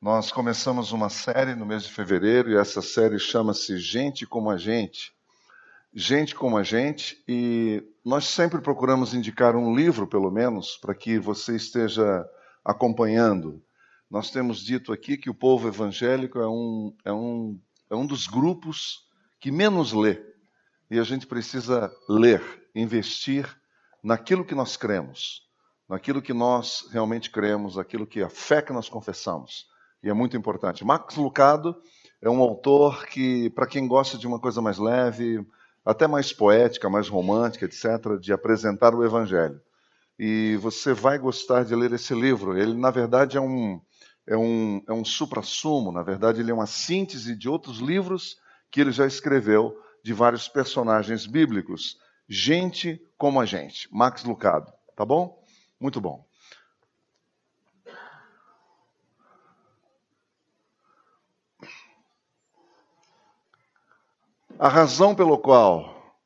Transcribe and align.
Nós 0.00 0.30
começamos 0.30 0.92
uma 0.92 1.08
série 1.08 1.54
no 1.54 1.64
mês 1.64 1.84
de 1.84 1.90
fevereiro 1.90 2.50
e 2.50 2.56
essa 2.56 2.82
série 2.82 3.18
chama-se 3.18 3.78
Gente 3.78 4.26
como 4.26 4.50
a 4.50 4.58
Gente. 4.58 5.14
Gente 5.92 6.34
como 6.34 6.58
a 6.58 6.62
Gente, 6.62 7.22
e 7.26 7.82
nós 8.04 8.26
sempre 8.26 8.60
procuramos 8.60 9.14
indicar 9.14 9.56
um 9.56 9.74
livro, 9.74 10.06
pelo 10.06 10.30
menos, 10.30 10.76
para 10.76 10.94
que 10.94 11.18
você 11.18 11.56
esteja 11.56 12.28
acompanhando. 12.62 13.62
Nós 14.10 14.30
temos 14.30 14.60
dito 14.60 14.92
aqui 14.92 15.16
que 15.16 15.30
o 15.30 15.34
povo 15.34 15.66
evangélico 15.66 16.38
é 16.38 16.46
um, 16.46 16.94
é 17.02 17.12
um, 17.12 17.58
é 17.90 17.96
um 17.96 18.06
dos 18.06 18.26
grupos 18.26 19.08
que 19.40 19.50
menos 19.50 19.94
lê. 19.94 20.22
E 20.90 20.98
a 20.98 21.04
gente 21.04 21.26
precisa 21.26 21.90
ler, 22.06 22.42
investir 22.74 23.48
naquilo 24.04 24.44
que 24.44 24.54
nós 24.54 24.76
cremos 24.76 25.46
naquilo 25.88 26.20
que 26.20 26.32
nós 26.32 26.88
realmente 26.90 27.30
cremos, 27.30 27.78
aquilo 27.78 28.06
que 28.06 28.20
a 28.20 28.28
fé 28.28 28.60
que 28.60 28.72
nós 28.72 28.88
confessamos. 28.88 29.68
E 30.06 30.08
é 30.08 30.12
muito 30.14 30.36
importante. 30.36 30.84
Max 30.84 31.16
Lucado 31.16 31.74
é 32.22 32.30
um 32.30 32.40
autor 32.40 33.06
que, 33.06 33.50
para 33.50 33.66
quem 33.66 33.88
gosta 33.88 34.16
de 34.16 34.24
uma 34.24 34.38
coisa 34.38 34.62
mais 34.62 34.78
leve, 34.78 35.44
até 35.84 36.06
mais 36.06 36.32
poética, 36.32 36.88
mais 36.88 37.08
romântica, 37.08 37.64
etc., 37.64 38.16
de 38.20 38.32
apresentar 38.32 38.94
o 38.94 39.04
Evangelho. 39.04 39.60
E 40.16 40.56
você 40.62 40.92
vai 40.92 41.18
gostar 41.18 41.64
de 41.64 41.74
ler 41.74 41.92
esse 41.92 42.14
livro. 42.14 42.56
Ele, 42.56 42.72
na 42.72 42.92
verdade, 42.92 43.36
é 43.36 43.40
um, 43.40 43.80
é 44.24 44.36
um, 44.36 44.80
é 44.86 44.92
um 44.92 45.04
supra-sumo, 45.04 45.90
na 45.90 46.04
verdade, 46.04 46.40
ele 46.40 46.52
é 46.52 46.54
uma 46.54 46.66
síntese 46.66 47.34
de 47.34 47.48
outros 47.48 47.78
livros 47.78 48.36
que 48.70 48.80
ele 48.80 48.92
já 48.92 49.08
escreveu 49.08 49.76
de 50.04 50.12
vários 50.12 50.46
personagens 50.46 51.26
bíblicos. 51.26 51.98
Gente 52.28 53.02
como 53.18 53.40
a 53.40 53.44
gente. 53.44 53.88
Max 53.92 54.22
Lucado, 54.22 54.72
tá 54.94 55.04
bom? 55.04 55.42
Muito 55.80 56.00
bom. 56.00 56.24
A 64.58 64.68
razão 64.68 65.14
pelo 65.14 65.36
qual 65.36 66.16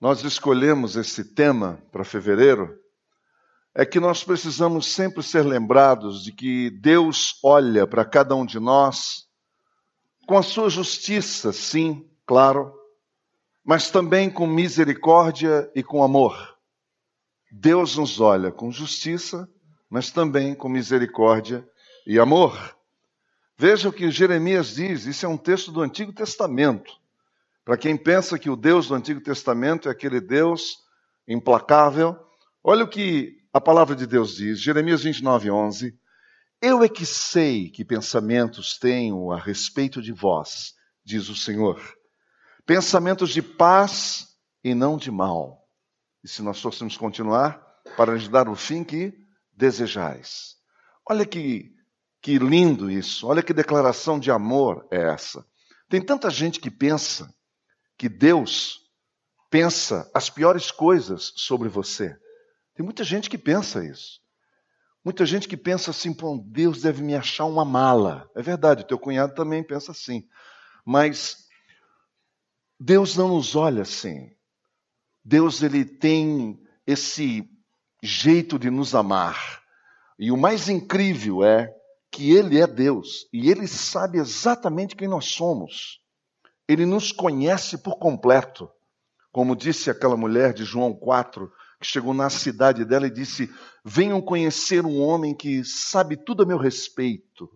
nós 0.00 0.22
escolhemos 0.22 0.94
esse 0.94 1.24
tema 1.24 1.82
para 1.90 2.04
fevereiro 2.04 2.78
é 3.74 3.84
que 3.84 3.98
nós 3.98 4.22
precisamos 4.22 4.86
sempre 4.86 5.20
ser 5.20 5.42
lembrados 5.42 6.22
de 6.22 6.30
que 6.30 6.70
Deus 6.70 7.40
olha 7.42 7.84
para 7.84 8.04
cada 8.04 8.36
um 8.36 8.46
de 8.46 8.60
nós 8.60 9.28
com 10.24 10.38
a 10.38 10.42
sua 10.42 10.70
justiça, 10.70 11.52
sim, 11.52 12.08
claro, 12.24 12.72
mas 13.64 13.90
também 13.90 14.30
com 14.30 14.46
misericórdia 14.46 15.68
e 15.74 15.82
com 15.82 16.04
amor. 16.04 16.56
Deus 17.50 17.96
nos 17.96 18.20
olha 18.20 18.52
com 18.52 18.70
justiça, 18.70 19.48
mas 19.88 20.12
também 20.12 20.54
com 20.54 20.68
misericórdia 20.68 21.68
e 22.06 22.20
amor. 22.20 22.76
Veja 23.58 23.88
o 23.88 23.92
que 23.92 24.12
Jeremias 24.12 24.76
diz, 24.76 25.06
isso 25.06 25.26
é 25.26 25.28
um 25.28 25.36
texto 25.36 25.72
do 25.72 25.82
Antigo 25.82 26.12
Testamento. 26.12 26.99
Para 27.64 27.76
quem 27.76 27.96
pensa 27.96 28.38
que 28.38 28.50
o 28.50 28.56
Deus 28.56 28.88
do 28.88 28.94
Antigo 28.94 29.20
Testamento 29.20 29.88
é 29.88 29.92
aquele 29.92 30.20
Deus 30.20 30.78
implacável, 31.28 32.16
olha 32.64 32.84
o 32.84 32.88
que 32.88 33.36
a 33.52 33.60
palavra 33.60 33.94
de 33.94 34.06
Deus 34.06 34.36
diz, 34.36 34.60
Jeremias 34.60 35.02
29, 35.02 35.50
11. 35.50 35.98
Eu 36.62 36.82
é 36.82 36.88
que 36.88 37.06
sei 37.06 37.70
que 37.70 37.84
pensamentos 37.84 38.78
tenho 38.78 39.32
a 39.32 39.38
respeito 39.38 40.00
de 40.00 40.12
vós, 40.12 40.74
diz 41.04 41.28
o 41.28 41.36
Senhor. 41.36 41.80
Pensamentos 42.66 43.30
de 43.30 43.42
paz 43.42 44.28
e 44.62 44.74
não 44.74 44.96
de 44.96 45.10
mal, 45.10 45.66
e 46.22 46.28
se 46.28 46.42
nós 46.42 46.60
fôssemos 46.60 46.96
continuar, 46.96 47.60
para 47.96 48.14
lhes 48.14 48.28
dar 48.28 48.48
o 48.48 48.54
fim 48.54 48.84
que 48.84 49.12
desejais. 49.52 50.56
Olha 51.08 51.24
que, 51.24 51.74
que 52.20 52.38
lindo 52.38 52.90
isso, 52.90 53.26
olha 53.26 53.42
que 53.42 53.52
declaração 53.52 54.18
de 54.18 54.30
amor 54.30 54.86
é 54.90 55.12
essa. 55.12 55.44
Tem 55.88 56.00
tanta 56.00 56.30
gente 56.30 56.60
que 56.60 56.70
pensa 56.70 57.34
que 58.00 58.08
Deus 58.08 58.80
pensa 59.50 60.10
as 60.14 60.30
piores 60.30 60.70
coisas 60.70 61.34
sobre 61.36 61.68
você. 61.68 62.16
Tem 62.74 62.82
muita 62.82 63.04
gente 63.04 63.28
que 63.28 63.36
pensa 63.36 63.84
isso. 63.84 64.22
Muita 65.04 65.26
gente 65.26 65.46
que 65.46 65.54
pensa 65.54 65.90
assim, 65.90 66.14
pô, 66.14 66.42
Deus 66.42 66.80
deve 66.80 67.02
me 67.02 67.14
achar 67.14 67.44
uma 67.44 67.62
mala. 67.62 68.26
É 68.34 68.40
verdade, 68.40 68.86
teu 68.86 68.98
cunhado 68.98 69.34
também 69.34 69.62
pensa 69.62 69.92
assim. 69.92 70.26
Mas 70.82 71.46
Deus 72.78 73.16
não 73.16 73.28
nos 73.28 73.54
olha 73.54 73.82
assim. 73.82 74.34
Deus 75.22 75.62
ele 75.62 75.84
tem 75.84 76.58
esse 76.86 77.46
jeito 78.02 78.58
de 78.58 78.70
nos 78.70 78.94
amar. 78.94 79.62
E 80.18 80.32
o 80.32 80.38
mais 80.38 80.70
incrível 80.70 81.44
é 81.44 81.70
que 82.10 82.32
ele 82.32 82.58
é 82.62 82.66
Deus 82.66 83.28
e 83.30 83.50
ele 83.50 83.68
sabe 83.68 84.16
exatamente 84.16 84.96
quem 84.96 85.06
nós 85.06 85.26
somos. 85.26 85.99
Ele 86.70 86.86
nos 86.86 87.12
conhece 87.12 87.78
por 87.78 87.98
completo. 87.98 88.70
Como 89.32 89.56
disse 89.56 89.90
aquela 89.90 90.16
mulher 90.16 90.52
de 90.52 90.64
João 90.64 90.92
4, 90.92 91.50
que 91.80 91.86
chegou 91.86 92.12
na 92.12 92.30
cidade 92.30 92.84
dela 92.84 93.06
e 93.06 93.10
disse: 93.10 93.50
Venham 93.84 94.20
conhecer 94.20 94.84
um 94.84 95.00
homem 95.00 95.34
que 95.34 95.64
sabe 95.64 96.16
tudo 96.16 96.42
a 96.42 96.46
meu 96.46 96.58
respeito 96.58 97.48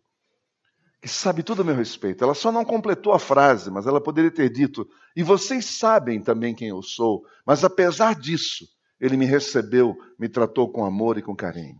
que 1.04 1.08
sabe 1.10 1.42
tudo 1.42 1.60
a 1.60 1.64
meu 1.66 1.74
respeito. 1.74 2.24
Ela 2.24 2.32
só 2.32 2.50
não 2.50 2.64
completou 2.64 3.12
a 3.12 3.18
frase, 3.18 3.70
mas 3.70 3.86
ela 3.86 4.00
poderia 4.00 4.30
ter 4.30 4.48
dito: 4.48 4.88
E 5.14 5.22
vocês 5.22 5.66
sabem 5.66 6.18
também 6.22 6.54
quem 6.54 6.68
eu 6.68 6.82
sou, 6.82 7.22
mas 7.46 7.62
apesar 7.62 8.14
disso, 8.14 8.64
ele 8.98 9.14
me 9.14 9.26
recebeu, 9.26 9.94
me 10.18 10.30
tratou 10.30 10.72
com 10.72 10.82
amor 10.82 11.18
e 11.18 11.22
com 11.22 11.36
carinho. 11.36 11.76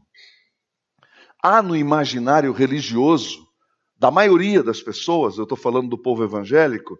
Há 1.43 1.63
no 1.63 1.75
imaginário 1.75 2.53
religioso 2.53 3.49
da 3.97 4.11
maioria 4.11 4.63
das 4.63 4.83
pessoas, 4.83 5.39
eu 5.39 5.45
estou 5.45 5.57
falando 5.57 5.89
do 5.89 5.97
povo 5.97 6.23
evangélico, 6.23 6.99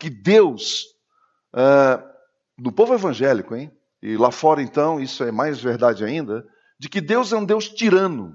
que 0.00 0.10
Deus, 0.10 0.86
uh, 1.54 2.02
do 2.58 2.72
povo 2.72 2.94
evangélico, 2.94 3.54
hein? 3.54 3.70
E 4.02 4.16
lá 4.16 4.30
fora, 4.30 4.62
então, 4.62 4.98
isso 4.98 5.22
é 5.22 5.30
mais 5.30 5.60
verdade 5.60 6.04
ainda, 6.04 6.42
de 6.78 6.88
que 6.88 7.00
Deus 7.00 7.32
é 7.32 7.36
um 7.36 7.44
Deus 7.44 7.68
tirano 7.68 8.34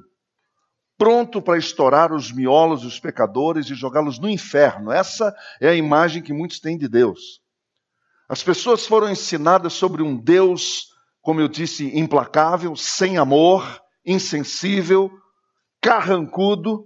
pronto 0.97 1.41
para 1.41 1.57
estourar 1.57 2.13
os 2.13 2.31
miolos 2.31 2.81
dos 2.81 2.99
pecadores 2.99 3.69
e 3.69 3.75
jogá-los 3.75 4.19
no 4.19 4.29
inferno. 4.29 4.91
Essa 4.91 5.33
é 5.59 5.67
a 5.69 5.75
imagem 5.75 6.21
que 6.21 6.33
muitos 6.33 6.59
têm 6.59 6.77
de 6.77 6.87
Deus. 6.87 7.41
As 8.29 8.41
pessoas 8.41 8.85
foram 8.85 9.09
ensinadas 9.09 9.73
sobre 9.73 10.01
um 10.01 10.15
Deus, 10.15 10.87
como 11.21 11.41
eu 11.41 11.47
disse, 11.47 11.97
implacável, 11.97 12.75
sem 12.75 13.17
amor, 13.17 13.81
insensível, 14.05 15.11
carrancudo 15.81 16.85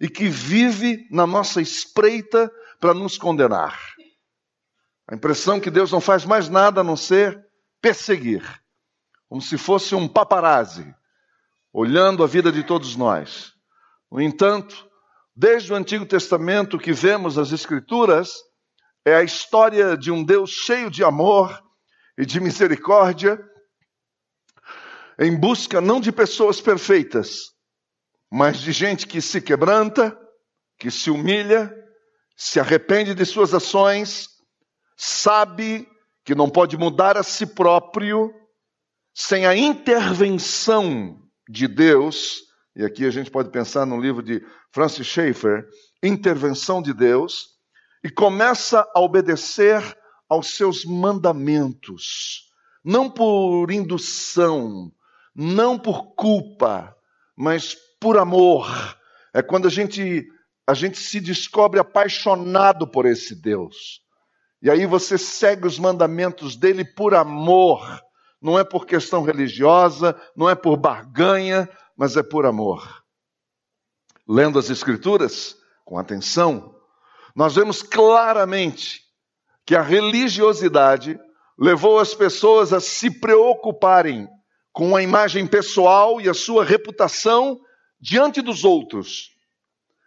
e 0.00 0.08
que 0.08 0.28
vive 0.28 1.06
na 1.10 1.26
nossa 1.26 1.60
espreita 1.60 2.50
para 2.80 2.94
nos 2.94 3.18
condenar. 3.18 3.78
A 5.10 5.14
impressão 5.16 5.58
que 5.58 5.72
Deus 5.72 5.90
não 5.90 6.00
faz 6.00 6.24
mais 6.24 6.48
nada 6.48 6.82
a 6.82 6.84
não 6.84 6.96
ser 6.96 7.44
perseguir, 7.82 8.44
como 9.28 9.42
se 9.42 9.58
fosse 9.58 9.92
um 9.92 10.06
paparazzi 10.06 10.94
olhando 11.72 12.22
a 12.22 12.28
vida 12.28 12.52
de 12.52 12.62
todos 12.62 12.94
nós. 12.94 13.52
No 14.10 14.20
entanto, 14.20 14.88
desde 15.34 15.72
o 15.72 15.76
Antigo 15.76 16.06
Testamento 16.06 16.78
que 16.78 16.92
vemos 16.92 17.38
as 17.38 17.50
Escrituras, 17.50 18.34
é 19.04 19.16
a 19.16 19.24
história 19.24 19.96
de 19.96 20.12
um 20.12 20.22
Deus 20.22 20.50
cheio 20.50 20.88
de 20.88 21.02
amor 21.02 21.60
e 22.16 22.24
de 22.24 22.38
misericórdia, 22.38 23.42
em 25.18 25.36
busca 25.36 25.80
não 25.80 26.00
de 26.00 26.12
pessoas 26.12 26.60
perfeitas, 26.60 27.52
mas 28.30 28.58
de 28.58 28.70
gente 28.70 29.08
que 29.08 29.20
se 29.20 29.40
quebranta, 29.40 30.16
que 30.78 30.88
se 30.88 31.10
humilha, 31.10 31.74
se 32.36 32.60
arrepende 32.60 33.12
de 33.12 33.26
suas 33.26 33.52
ações, 33.52 34.29
sabe 35.00 35.88
que 36.26 36.34
não 36.34 36.50
pode 36.50 36.76
mudar 36.76 37.16
a 37.16 37.22
si 37.22 37.46
próprio 37.46 38.34
sem 39.14 39.46
a 39.46 39.56
intervenção 39.56 41.18
de 41.48 41.66
Deus, 41.66 42.42
e 42.76 42.84
aqui 42.84 43.06
a 43.06 43.10
gente 43.10 43.30
pode 43.30 43.50
pensar 43.50 43.86
no 43.86 43.98
livro 43.98 44.22
de 44.22 44.44
Francis 44.70 45.06
Schaeffer, 45.06 45.66
Intervenção 46.02 46.82
de 46.82 46.92
Deus, 46.92 47.48
e 48.04 48.10
começa 48.10 48.86
a 48.94 49.00
obedecer 49.00 49.82
aos 50.28 50.54
seus 50.54 50.84
mandamentos, 50.84 52.50
não 52.84 53.10
por 53.10 53.70
indução, 53.70 54.92
não 55.34 55.78
por 55.78 56.14
culpa, 56.14 56.94
mas 57.34 57.74
por 57.98 58.18
amor. 58.18 58.68
É 59.32 59.40
quando 59.40 59.66
a 59.66 59.70
gente 59.70 60.26
a 60.66 60.74
gente 60.74 60.98
se 60.98 61.20
descobre 61.20 61.80
apaixonado 61.80 62.86
por 62.86 63.06
esse 63.06 63.34
Deus. 63.34 64.02
E 64.62 64.70
aí 64.70 64.86
você 64.86 65.16
segue 65.16 65.66
os 65.66 65.78
mandamentos 65.78 66.56
dele 66.56 66.84
por 66.84 67.14
amor 67.14 67.80
não 68.40 68.58
é 68.58 68.64
por 68.64 68.86
questão 68.86 69.22
religiosa, 69.22 70.18
não 70.34 70.48
é 70.48 70.54
por 70.54 70.76
barganha, 70.76 71.68
mas 71.96 72.16
é 72.16 72.22
por 72.22 72.46
amor. 72.46 73.04
Lendo 74.26 74.58
as 74.58 74.70
Escrituras 74.70 75.56
com 75.84 75.98
atenção, 75.98 76.74
nós 77.34 77.54
vemos 77.54 77.82
claramente 77.82 79.02
que 79.66 79.76
a 79.76 79.82
religiosidade 79.82 81.18
levou 81.58 81.98
as 81.98 82.14
pessoas 82.14 82.72
a 82.72 82.80
se 82.80 83.10
preocuparem 83.10 84.28
com 84.72 84.96
a 84.96 85.02
imagem 85.02 85.46
pessoal 85.46 86.20
e 86.20 86.28
a 86.28 86.34
sua 86.34 86.64
reputação 86.64 87.60
diante 88.00 88.40
dos 88.40 88.64
outros, 88.64 89.36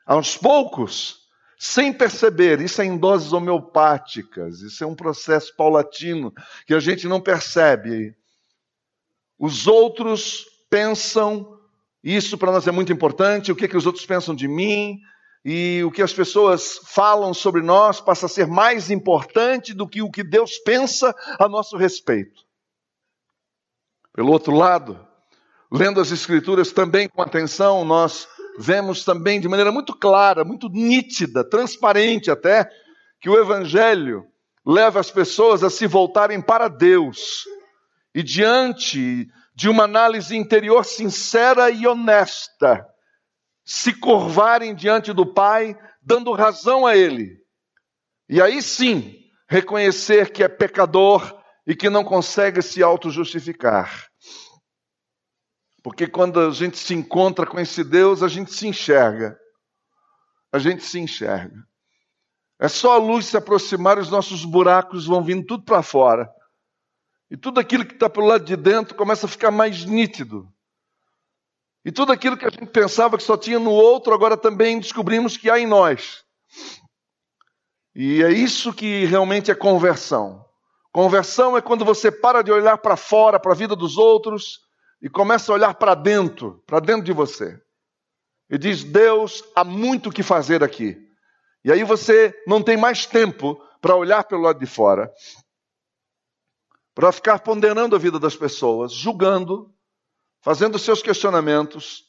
aos 0.05 0.35
poucos, 0.35 1.22
sem 1.65 1.93
perceber, 1.93 2.59
isso 2.59 2.81
é 2.81 2.85
em 2.85 2.97
doses 2.97 3.31
homeopáticas, 3.31 4.59
isso 4.59 4.83
é 4.83 4.85
um 4.85 4.93
processo 4.93 5.55
paulatino 5.55 6.33
que 6.67 6.73
a 6.73 6.79
gente 6.81 7.07
não 7.07 7.21
percebe. 7.21 8.13
Os 9.39 9.65
outros 9.65 10.45
pensam, 10.69 11.57
isso 12.03 12.37
para 12.37 12.51
nós 12.51 12.67
é 12.67 12.71
muito 12.71 12.91
importante, 12.91 13.49
o 13.49 13.55
que, 13.55 13.69
que 13.69 13.77
os 13.77 13.85
outros 13.85 14.05
pensam 14.05 14.35
de 14.35 14.45
mim, 14.45 14.99
e 15.45 15.81
o 15.85 15.89
que 15.89 16.01
as 16.01 16.11
pessoas 16.11 16.81
falam 16.83 17.33
sobre 17.33 17.61
nós 17.61 18.01
passa 18.01 18.25
a 18.25 18.29
ser 18.29 18.45
mais 18.45 18.91
importante 18.91 19.73
do 19.73 19.87
que 19.87 20.01
o 20.01 20.11
que 20.11 20.21
Deus 20.21 20.57
pensa 20.57 21.15
a 21.39 21.47
nosso 21.47 21.77
respeito. 21.77 22.43
Pelo 24.11 24.33
outro 24.33 24.53
lado, 24.53 24.99
lendo 25.71 26.01
as 26.01 26.11
Escrituras 26.11 26.73
também 26.73 27.07
com 27.07 27.21
atenção, 27.21 27.85
nós 27.85 28.27
vemos 28.57 29.03
também 29.03 29.39
de 29.39 29.47
maneira 29.47 29.71
muito 29.71 29.93
clara, 29.93 30.43
muito 30.43 30.69
nítida, 30.69 31.43
transparente 31.43 32.29
até, 32.29 32.69
que 33.19 33.29
o 33.29 33.39
Evangelho 33.39 34.25
leva 34.65 34.99
as 34.99 35.11
pessoas 35.11 35.63
a 35.63 35.69
se 35.69 35.87
voltarem 35.87 36.41
para 36.41 36.67
Deus 36.67 37.45
e 38.13 38.21
diante 38.21 39.27
de 39.55 39.69
uma 39.69 39.83
análise 39.83 40.35
interior 40.35 40.85
sincera 40.85 41.69
e 41.69 41.85
honesta, 41.87 42.85
se 43.63 43.93
curvarem 43.93 44.75
diante 44.75 45.13
do 45.13 45.25
Pai, 45.25 45.77
dando 46.01 46.31
razão 46.33 46.85
a 46.85 46.95
Ele. 46.95 47.37
E 48.29 48.41
aí 48.41 48.61
sim, 48.61 49.15
reconhecer 49.47 50.31
que 50.31 50.43
é 50.43 50.47
pecador 50.47 51.39
e 51.65 51.75
que 51.75 51.89
não 51.89 52.03
consegue 52.03 52.61
se 52.61 52.83
auto-justificar. 52.83 54.07
Porque 55.83 56.07
quando 56.07 56.39
a 56.39 56.49
gente 56.51 56.77
se 56.77 56.93
encontra 56.93 57.45
com 57.45 57.59
esse 57.59 57.83
Deus, 57.83 58.23
a 58.23 58.29
gente 58.29 58.53
se 58.53 58.65
enxerga. 58.65 59.37
A 60.51 60.57
gente 60.57 60.81
se 60.83 60.97
enxerga. 60.97 61.61
É 62.57 62.69
só 62.69 62.93
a 62.93 62.97
luz 62.97 63.25
se 63.25 63.35
aproximar, 63.35 63.99
os 63.99 64.09
nossos 64.09 64.45
buracos 64.45 65.05
vão 65.05 65.21
vindo 65.21 65.45
tudo 65.45 65.65
para 65.65 65.83
fora. 65.83 66.31
E 67.29 67.35
tudo 67.35 67.59
aquilo 67.59 67.85
que 67.85 67.93
está 67.93 68.09
pelo 68.09 68.27
lado 68.27 68.45
de 68.45 68.55
dentro 68.55 68.95
começa 68.95 69.25
a 69.25 69.29
ficar 69.29 69.51
mais 69.51 69.83
nítido. 69.83 70.47
E 71.83 71.91
tudo 71.91 72.13
aquilo 72.13 72.37
que 72.37 72.45
a 72.45 72.49
gente 72.49 72.67
pensava 72.67 73.17
que 73.17 73.23
só 73.23 73.35
tinha 73.35 73.59
no 73.59 73.71
outro, 73.71 74.13
agora 74.13 74.37
também 74.37 74.79
descobrimos 74.79 75.35
que 75.35 75.49
há 75.49 75.59
em 75.59 75.67
nós. 75.67 76.23
E 77.93 78.23
é 78.23 78.31
isso 78.31 78.73
que 78.73 79.03
realmente 79.03 79.51
é 79.51 79.55
conversão. 79.55 80.45
Conversão 80.93 81.57
é 81.57 81.61
quando 81.61 81.83
você 81.83 82.09
para 82.09 82.41
de 82.41 82.51
olhar 82.51 82.77
para 82.77 82.95
fora, 82.95 83.37
para 83.37 83.51
a 83.51 83.55
vida 83.55 83.75
dos 83.75 83.97
outros, 83.97 84.61
e 85.03 85.09
começa 85.09 85.51
a 85.51 85.55
olhar 85.55 85.73
para 85.73 85.93
dentro, 85.93 86.63
para 86.65 86.79
dentro 86.79 87.03
de 87.03 87.11
você. 87.11 87.61
E 88.49 88.57
diz: 88.57 88.85
Deus, 88.85 89.43
há 89.53 89.65
muito 89.65 90.07
o 90.07 90.11
que 90.11 90.23
fazer 90.23 90.63
aqui. 90.63 90.97
E 91.65 91.71
aí 91.71 91.83
você 91.83 92.33
não 92.47 92.63
tem 92.63 92.77
mais 92.77 93.05
tempo 93.05 93.61
para 93.81 93.97
olhar 93.97 94.23
pelo 94.23 94.43
lado 94.43 94.59
de 94.59 94.65
fora, 94.65 95.13
para 96.95 97.11
ficar 97.11 97.39
ponderando 97.39 97.97
a 97.97 97.99
vida 97.99 98.17
das 98.17 98.35
pessoas, 98.35 98.93
julgando, 98.93 99.73
fazendo 100.41 100.79
seus 100.79 101.01
questionamentos, 101.01 102.05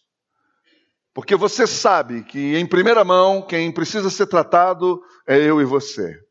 porque 1.12 1.34
você 1.34 1.66
sabe 1.66 2.22
que 2.24 2.56
em 2.56 2.66
primeira 2.66 3.04
mão 3.04 3.42
quem 3.42 3.72
precisa 3.72 4.08
ser 4.10 4.26
tratado 4.26 5.02
é 5.26 5.38
eu 5.38 5.60
e 5.60 5.64
você. 5.64 6.23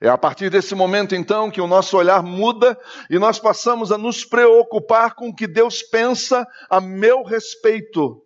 É 0.00 0.08
a 0.08 0.18
partir 0.18 0.50
desse 0.50 0.74
momento, 0.74 1.14
então, 1.14 1.50
que 1.50 1.60
o 1.60 1.66
nosso 1.66 1.96
olhar 1.96 2.22
muda 2.22 2.78
e 3.08 3.18
nós 3.18 3.38
passamos 3.38 3.90
a 3.90 3.96
nos 3.96 4.24
preocupar 4.24 5.14
com 5.14 5.28
o 5.28 5.34
que 5.34 5.46
Deus 5.46 5.82
pensa 5.82 6.46
a 6.68 6.80
meu 6.80 7.22
respeito. 7.22 8.22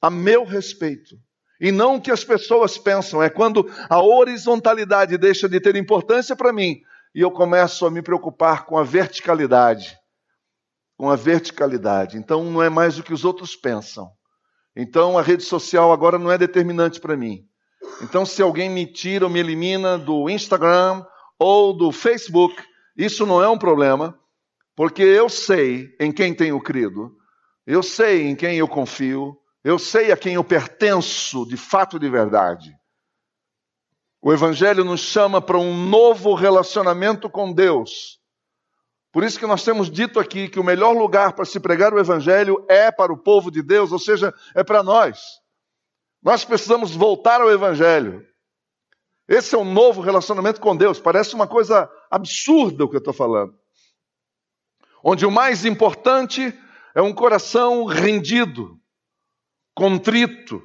A 0.00 0.10
meu 0.10 0.44
respeito. 0.44 1.16
E 1.60 1.72
não 1.72 1.96
o 1.96 2.00
que 2.00 2.12
as 2.12 2.22
pessoas 2.22 2.78
pensam. 2.78 3.20
É 3.20 3.28
quando 3.28 3.68
a 3.90 4.00
horizontalidade 4.00 5.18
deixa 5.18 5.48
de 5.48 5.60
ter 5.60 5.74
importância 5.74 6.36
para 6.36 6.52
mim 6.52 6.80
e 7.12 7.20
eu 7.20 7.32
começo 7.32 7.84
a 7.84 7.90
me 7.90 8.00
preocupar 8.00 8.64
com 8.64 8.78
a 8.78 8.84
verticalidade. 8.84 9.98
Com 10.96 11.10
a 11.10 11.16
verticalidade. 11.16 12.16
Então, 12.16 12.44
não 12.44 12.62
é 12.62 12.68
mais 12.68 12.96
o 12.96 13.02
que 13.02 13.12
os 13.12 13.24
outros 13.24 13.56
pensam. 13.56 14.08
Então, 14.76 15.18
a 15.18 15.22
rede 15.22 15.42
social 15.42 15.92
agora 15.92 16.16
não 16.16 16.30
é 16.30 16.38
determinante 16.38 17.00
para 17.00 17.16
mim. 17.16 17.44
Então, 18.02 18.24
se 18.24 18.40
alguém 18.40 18.70
me 18.70 18.86
tira 18.86 19.24
ou 19.24 19.30
me 19.30 19.40
elimina 19.40 19.98
do 19.98 20.30
Instagram 20.30 21.04
ou 21.38 21.72
do 21.72 21.90
Facebook, 21.90 22.54
isso 22.96 23.26
não 23.26 23.42
é 23.42 23.48
um 23.48 23.58
problema, 23.58 24.18
porque 24.76 25.02
eu 25.02 25.28
sei 25.28 25.94
em 26.00 26.12
quem 26.12 26.34
tenho 26.34 26.60
crido, 26.60 27.16
eu 27.66 27.82
sei 27.82 28.28
em 28.28 28.36
quem 28.36 28.56
eu 28.58 28.68
confio, 28.68 29.36
eu 29.64 29.78
sei 29.78 30.12
a 30.12 30.16
quem 30.16 30.34
eu 30.34 30.44
pertenço 30.44 31.46
de 31.46 31.56
fato 31.56 31.96
e 31.96 32.00
de 32.00 32.08
verdade. 32.08 32.72
O 34.22 34.32
Evangelho 34.32 34.84
nos 34.84 35.00
chama 35.00 35.40
para 35.40 35.58
um 35.58 35.74
novo 35.88 36.34
relacionamento 36.34 37.28
com 37.28 37.52
Deus. 37.52 38.18
Por 39.12 39.24
isso 39.24 39.38
que 39.38 39.46
nós 39.46 39.64
temos 39.64 39.90
dito 39.90 40.20
aqui 40.20 40.48
que 40.48 40.60
o 40.60 40.64
melhor 40.64 40.92
lugar 40.92 41.32
para 41.32 41.44
se 41.44 41.58
pregar 41.58 41.92
o 41.92 41.98
Evangelho 41.98 42.64
é 42.68 42.90
para 42.90 43.12
o 43.12 43.18
povo 43.18 43.50
de 43.50 43.62
Deus, 43.62 43.90
ou 43.90 43.98
seja, 43.98 44.32
é 44.54 44.62
para 44.62 44.82
nós. 44.82 45.18
Nós 46.22 46.44
precisamos 46.44 46.94
voltar 46.94 47.40
ao 47.40 47.50
Evangelho. 47.50 48.26
Esse 49.28 49.54
é 49.54 49.58
um 49.58 49.72
novo 49.72 50.00
relacionamento 50.00 50.60
com 50.60 50.76
Deus. 50.76 50.98
Parece 50.98 51.34
uma 51.34 51.46
coisa 51.46 51.90
absurda 52.10 52.84
o 52.84 52.88
que 52.88 52.96
eu 52.96 53.00
estou 53.00 53.12
falando. 53.12 53.54
Onde 55.04 55.26
o 55.26 55.30
mais 55.30 55.64
importante 55.64 56.52
é 56.94 57.02
um 57.02 57.14
coração 57.14 57.84
rendido, 57.84 58.80
contrito 59.74 60.62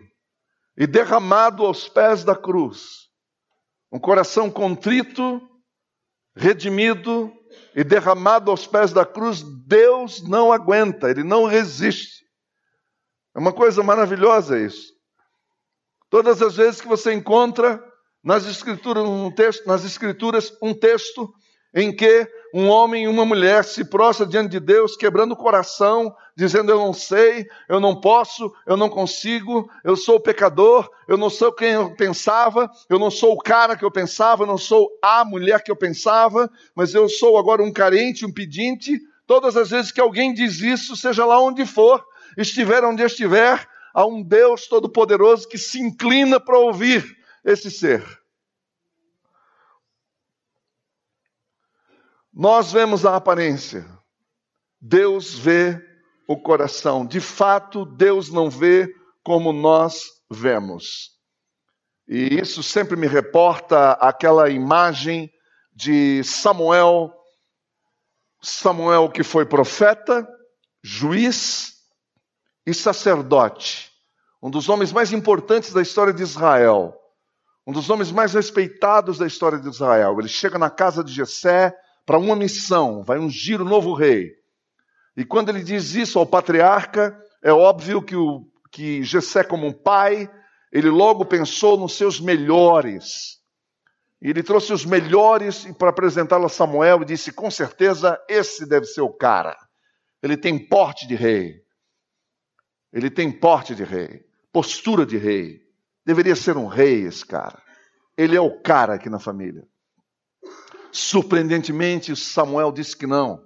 e 0.78 0.88
derramado 0.88 1.66
aos 1.66 1.88
pés 1.88 2.24
da 2.24 2.36
cruz. 2.36 3.10
Um 3.92 4.00
coração 4.00 4.50
contrito, 4.50 5.40
redimido 6.36 7.32
e 7.76 7.84
derramado 7.84 8.50
aos 8.50 8.66
pés 8.66 8.92
da 8.92 9.06
cruz, 9.06 9.44
Deus 9.68 10.28
não 10.28 10.52
aguenta, 10.52 11.12
ele 11.12 11.24
não 11.24 11.46
resiste. 11.46 12.24
É 13.36 13.40
uma 13.40 13.54
coisa 13.54 13.84
maravilhosa 13.84 14.60
isso. 14.60 14.93
Todas 16.14 16.44
as 16.44 16.56
vezes 16.56 16.80
que 16.80 16.88
você 16.88 17.12
encontra 17.12 17.84
nas 18.24 18.46
escrituras 18.46 19.04
um 19.04 19.32
texto, 19.32 19.66
nas 19.66 19.84
escrituras 19.84 20.56
um 20.62 20.72
texto 20.72 21.34
em 21.74 21.92
que 21.92 22.28
um 22.54 22.70
homem 22.70 23.06
e 23.06 23.08
uma 23.08 23.26
mulher 23.26 23.64
se 23.64 23.84
prostram 23.84 24.28
diante 24.28 24.52
de 24.52 24.60
Deus, 24.60 24.96
quebrando 24.96 25.32
o 25.32 25.36
coração, 25.36 26.14
dizendo: 26.38 26.72
Eu 26.72 26.78
não 26.78 26.94
sei, 26.94 27.48
eu 27.68 27.80
não 27.80 28.00
posso, 28.00 28.54
eu 28.68 28.78
não 28.78 28.90
consigo, 28.90 29.68
eu 29.84 29.96
sou 29.96 30.20
pecador, 30.20 30.88
eu 31.08 31.18
não 31.18 31.32
sou 31.32 31.52
quem 31.52 31.72
eu 31.72 31.96
pensava, 31.96 32.70
eu 32.88 33.00
não 33.00 33.10
sou 33.10 33.34
o 33.34 33.40
cara 33.40 33.76
que 33.76 33.84
eu 33.84 33.90
pensava, 33.90 34.44
eu 34.44 34.48
não 34.48 34.60
sou 34.60 34.88
a 35.02 35.26
mulher 35.26 35.64
que 35.64 35.72
eu 35.72 35.76
pensava, 35.76 36.48
mas 36.76 36.94
eu 36.94 37.10
sou 37.10 37.40
agora 37.40 37.64
um 37.64 37.74
carente, 37.74 38.24
um 38.24 38.32
pedinte. 38.32 39.00
Todas 39.26 39.58
as 39.58 39.72
vezes 39.72 39.92
que 39.92 40.00
alguém 40.00 40.32
diz 40.32 40.62
isso, 40.62 40.96
seja 40.96 41.26
lá 41.26 41.42
onde 41.42 41.66
for, 41.66 42.06
estiver 42.38 42.84
onde 42.84 43.02
estiver, 43.02 43.68
a 43.94 44.06
um 44.06 44.24
Deus 44.24 44.68
Todo-Poderoso 44.68 45.48
que 45.48 45.58
se 45.58 45.80
inclina 45.80 46.40
para 46.40 46.58
ouvir 46.58 47.06
esse 47.46 47.70
ser. 47.70 48.04
Nós 52.34 52.72
vemos 52.72 53.06
a 53.06 53.16
aparência, 53.16 53.86
Deus 54.82 55.38
vê 55.38 55.80
o 56.28 56.36
coração. 56.36 57.06
De 57.06 57.20
fato, 57.20 57.86
Deus 57.86 58.32
não 58.32 58.50
vê 58.50 58.92
como 59.24 59.54
nós 59.54 60.04
vemos. 60.32 61.12
E 62.08 62.40
isso 62.40 62.64
sempre 62.64 62.96
me 62.96 63.08
reporta 63.08 63.92
aquela 63.94 64.50
imagem 64.50 65.32
de 65.72 66.24
Samuel, 66.24 67.14
Samuel 68.42 69.10
que 69.10 69.24
foi 69.24 69.46
profeta, 69.46 70.28
juiz, 70.84 71.73
e 72.66 72.74
sacerdote, 72.74 73.92
um 74.42 74.50
dos 74.50 74.70
homens 74.70 74.92
mais 74.92 75.12
importantes 75.12 75.74
da 75.74 75.82
história 75.82 76.14
de 76.14 76.22
Israel, 76.24 76.94
um 77.66 77.72
dos 77.72 77.90
homens 77.90 78.12
mais 78.12 78.34
respeitados 78.34 79.18
da 79.18 79.26
história 79.26 79.58
de 79.58 79.70
Israel. 79.70 80.18
Ele 80.20 80.28
chega 80.28 80.58
na 80.60 80.70
casa 80.70 81.04
de 81.04 81.14
Jessé 81.14 81.74
para 82.06 82.18
uma 82.18 82.36
missão, 82.36 83.04
vai 83.04 83.18
ungir 83.18 83.62
o 83.62 83.66
novo 83.66 83.94
rei. 83.94 84.32
E 85.16 85.24
quando 85.24 85.50
ele 85.50 85.64
diz 85.64 85.96
isso 85.96 86.20
ao 86.20 86.26
patriarca, 86.26 87.18
é 87.42 87.52
óbvio 87.52 88.02
que, 88.02 88.16
o, 88.16 88.46
que 88.72 89.04
Jessé, 89.04 89.44
como 89.44 89.68
um 89.68 89.72
pai, 89.72 90.30
ele 90.72 90.90
logo 90.90 91.24
pensou 91.24 91.78
nos 91.78 91.94
seus 91.96 92.20
melhores. 92.20 93.38
E 94.22 94.30
ele 94.30 94.42
trouxe 94.42 94.74
os 94.74 94.86
melhores 94.86 95.66
para 95.78 95.90
apresentá-lo 95.90 96.46
a 96.46 96.50
Samuel 96.50 97.02
e 97.02 97.06
disse: 97.06 97.32
com 97.32 97.52
certeza 97.52 98.20
esse 98.28 98.66
deve 98.66 98.86
ser 98.86 99.02
o 99.02 99.14
cara. 99.14 99.56
Ele 100.22 100.36
tem 100.36 100.58
porte 100.58 101.06
de 101.06 101.16
rei. 101.16 101.63
Ele 102.94 103.10
tem 103.10 103.32
porte 103.32 103.74
de 103.74 103.84
rei, 103.84 104.24
postura 104.52 105.06
de 105.06 105.18
rei. 105.18 105.62
Deveria 106.06 106.36
ser 106.36 106.56
um 106.56 106.68
rei 106.68 107.02
esse 107.06 107.26
cara. 107.26 107.62
Ele 108.16 108.36
é 108.36 108.42
o 108.42 108.62
cara 108.62 108.94
aqui 108.94 109.10
na 109.10 109.20
família. 109.20 109.68
Surpreendentemente, 110.92 112.16
Samuel 112.16 112.72
disse 112.72 112.96
que 112.96 113.08
não. 113.08 113.44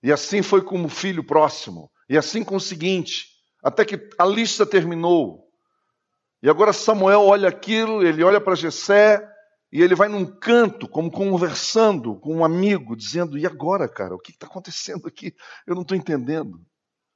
E 0.00 0.12
assim 0.12 0.42
foi 0.42 0.62
com 0.62 0.84
o 0.84 0.88
filho 0.88 1.24
próximo. 1.24 1.90
E 2.08 2.16
assim 2.16 2.44
com 2.44 2.54
o 2.54 2.60
seguinte, 2.60 3.26
até 3.64 3.84
que 3.84 4.08
a 4.16 4.24
lista 4.24 4.64
terminou. 4.64 5.48
E 6.40 6.48
agora 6.48 6.72
Samuel 6.72 7.22
olha 7.22 7.48
aquilo, 7.48 8.04
ele 8.06 8.22
olha 8.22 8.40
para 8.40 8.54
Jessé 8.54 9.28
e 9.72 9.80
ele 9.80 9.94
vai 9.94 10.08
num 10.08 10.26
canto, 10.26 10.88
como 10.88 11.10
conversando 11.10 12.16
com 12.16 12.36
um 12.36 12.44
amigo, 12.44 12.94
dizendo: 12.94 13.38
E 13.38 13.46
agora, 13.46 13.88
cara, 13.88 14.14
o 14.14 14.18
que 14.18 14.32
está 14.32 14.46
acontecendo 14.46 15.08
aqui? 15.08 15.34
Eu 15.66 15.74
não 15.74 15.82
estou 15.82 15.96
entendendo. 15.96 16.60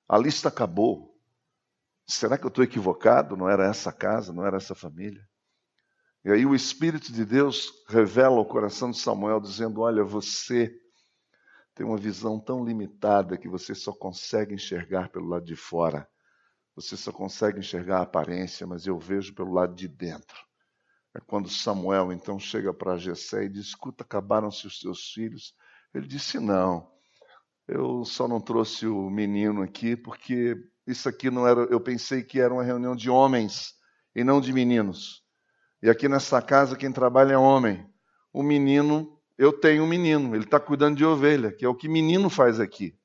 A 0.08 0.16
lista 0.18 0.48
acabou. 0.48 1.15
Será 2.06 2.38
que 2.38 2.44
eu 2.44 2.48
estou 2.48 2.62
equivocado? 2.62 3.36
Não 3.36 3.48
era 3.48 3.66
essa 3.66 3.92
casa, 3.92 4.32
não 4.32 4.46
era 4.46 4.56
essa 4.56 4.74
família? 4.74 5.26
E 6.24 6.30
aí 6.30 6.46
o 6.46 6.54
Espírito 6.54 7.12
de 7.12 7.24
Deus 7.24 7.72
revela 7.88 8.36
ao 8.36 8.46
coração 8.46 8.90
de 8.90 8.98
Samuel, 8.98 9.40
dizendo: 9.40 9.80
Olha, 9.80 10.04
você 10.04 10.72
tem 11.74 11.84
uma 11.84 11.96
visão 11.96 12.40
tão 12.40 12.64
limitada 12.64 13.36
que 13.36 13.48
você 13.48 13.74
só 13.74 13.92
consegue 13.92 14.54
enxergar 14.54 15.10
pelo 15.10 15.28
lado 15.28 15.44
de 15.44 15.56
fora. 15.56 16.08
Você 16.74 16.96
só 16.96 17.12
consegue 17.12 17.58
enxergar 17.58 17.98
a 17.98 18.02
aparência, 18.02 18.66
mas 18.66 18.86
eu 18.86 18.98
vejo 18.98 19.34
pelo 19.34 19.52
lado 19.52 19.74
de 19.74 19.88
dentro. 19.88 20.36
É 21.14 21.20
quando 21.20 21.48
Samuel 21.48 22.12
então 22.12 22.38
chega 22.38 22.72
para 22.72 22.98
Jessé 22.98 23.44
e 23.44 23.48
diz: 23.48 23.66
Escuta, 23.66 24.04
acabaram-se 24.04 24.66
os 24.66 24.78
teus 24.78 25.12
filhos? 25.12 25.54
Ele 25.94 26.06
disse: 26.06 26.38
Não, 26.38 26.90
eu 27.66 28.04
só 28.04 28.28
não 28.28 28.40
trouxe 28.40 28.86
o 28.86 29.10
menino 29.10 29.62
aqui 29.62 29.96
porque 29.96 30.54
isso 30.86 31.08
aqui 31.08 31.30
não 31.30 31.46
era. 31.46 31.62
Eu 31.62 31.80
pensei 31.80 32.22
que 32.22 32.40
era 32.40 32.52
uma 32.52 32.62
reunião 32.62 32.94
de 32.94 33.10
homens 33.10 33.74
e 34.14 34.22
não 34.22 34.40
de 34.40 34.52
meninos. 34.52 35.24
E 35.82 35.90
aqui 35.90 36.08
nessa 36.08 36.40
casa 36.40 36.76
quem 36.76 36.92
trabalha 36.92 37.34
é 37.34 37.38
homem. 37.38 37.88
O 38.32 38.42
menino, 38.42 39.20
eu 39.36 39.52
tenho 39.52 39.82
um 39.82 39.86
menino, 39.86 40.34
ele 40.34 40.44
está 40.44 40.60
cuidando 40.60 40.96
de 40.96 41.04
ovelha, 41.04 41.52
que 41.52 41.64
é 41.64 41.68
o 41.68 41.74
que 41.74 41.88
menino 41.88 42.30
faz 42.30 42.60
aqui. 42.60 42.98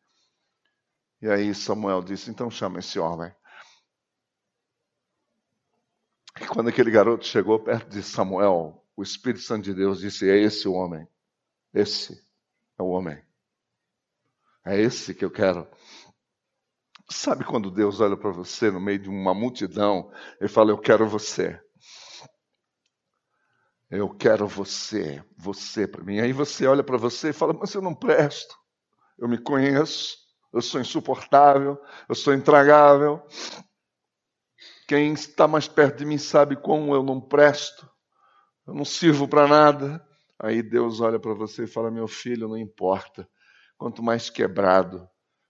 E 1.21 1.29
aí 1.29 1.53
Samuel 1.53 2.01
disse: 2.03 2.29
Então 2.29 2.49
chama 2.49 2.79
esse 2.79 2.99
homem. 2.99 3.33
E 6.39 6.45
quando 6.47 6.69
aquele 6.69 6.89
garoto 6.89 7.25
chegou 7.25 7.59
perto 7.59 7.89
de 7.89 8.01
Samuel, 8.01 8.83
o 8.95 9.03
Espírito 9.03 9.43
Santo 9.43 9.63
de 9.63 9.73
Deus 9.73 9.99
disse: 9.99 10.29
É 10.29 10.37
esse 10.37 10.67
o 10.67 10.73
homem. 10.73 11.07
Esse 11.73 12.21
é 12.77 12.83
o 12.83 12.87
homem. 12.87 13.21
É 14.65 14.79
esse 14.79 15.13
que 15.13 15.25
eu 15.25 15.31
quero. 15.31 15.67
Sabe 17.11 17.43
quando 17.43 17.69
Deus 17.69 17.99
olha 17.99 18.15
para 18.15 18.31
você 18.31 18.71
no 18.71 18.79
meio 18.79 18.97
de 18.97 19.09
uma 19.09 19.33
multidão 19.33 20.09
e 20.39 20.47
fala: 20.47 20.71
Eu 20.71 20.77
quero 20.77 21.05
você. 21.05 21.61
Eu 23.89 24.09
quero 24.09 24.47
você, 24.47 25.21
você 25.37 25.85
para 25.85 26.05
mim. 26.05 26.21
Aí 26.21 26.31
você 26.31 26.65
olha 26.65 26.81
para 26.81 26.97
você 26.97 27.29
e 27.29 27.33
fala: 27.33 27.53
Mas 27.53 27.73
eu 27.73 27.81
não 27.81 27.93
presto. 27.93 28.55
Eu 29.19 29.27
me 29.27 29.37
conheço, 29.37 30.17
eu 30.53 30.61
sou 30.61 30.79
insuportável, 30.79 31.77
eu 32.07 32.15
sou 32.15 32.33
intragável. 32.33 33.21
Quem 34.87 35.11
está 35.11 35.49
mais 35.49 35.67
perto 35.67 35.97
de 35.97 36.05
mim 36.05 36.17
sabe 36.17 36.55
como 36.55 36.95
eu 36.95 37.03
não 37.03 37.19
presto, 37.19 37.89
eu 38.65 38.73
não 38.73 38.85
sirvo 38.85 39.27
para 39.27 39.47
nada. 39.49 40.01
Aí 40.39 40.63
Deus 40.63 41.01
olha 41.01 41.19
para 41.19 41.33
você 41.33 41.65
e 41.65 41.67
fala: 41.67 41.91
Meu 41.91 42.07
filho, 42.07 42.47
não 42.47 42.57
importa. 42.57 43.27
Quanto 43.77 44.01
mais 44.01 44.29
quebrado, 44.29 45.05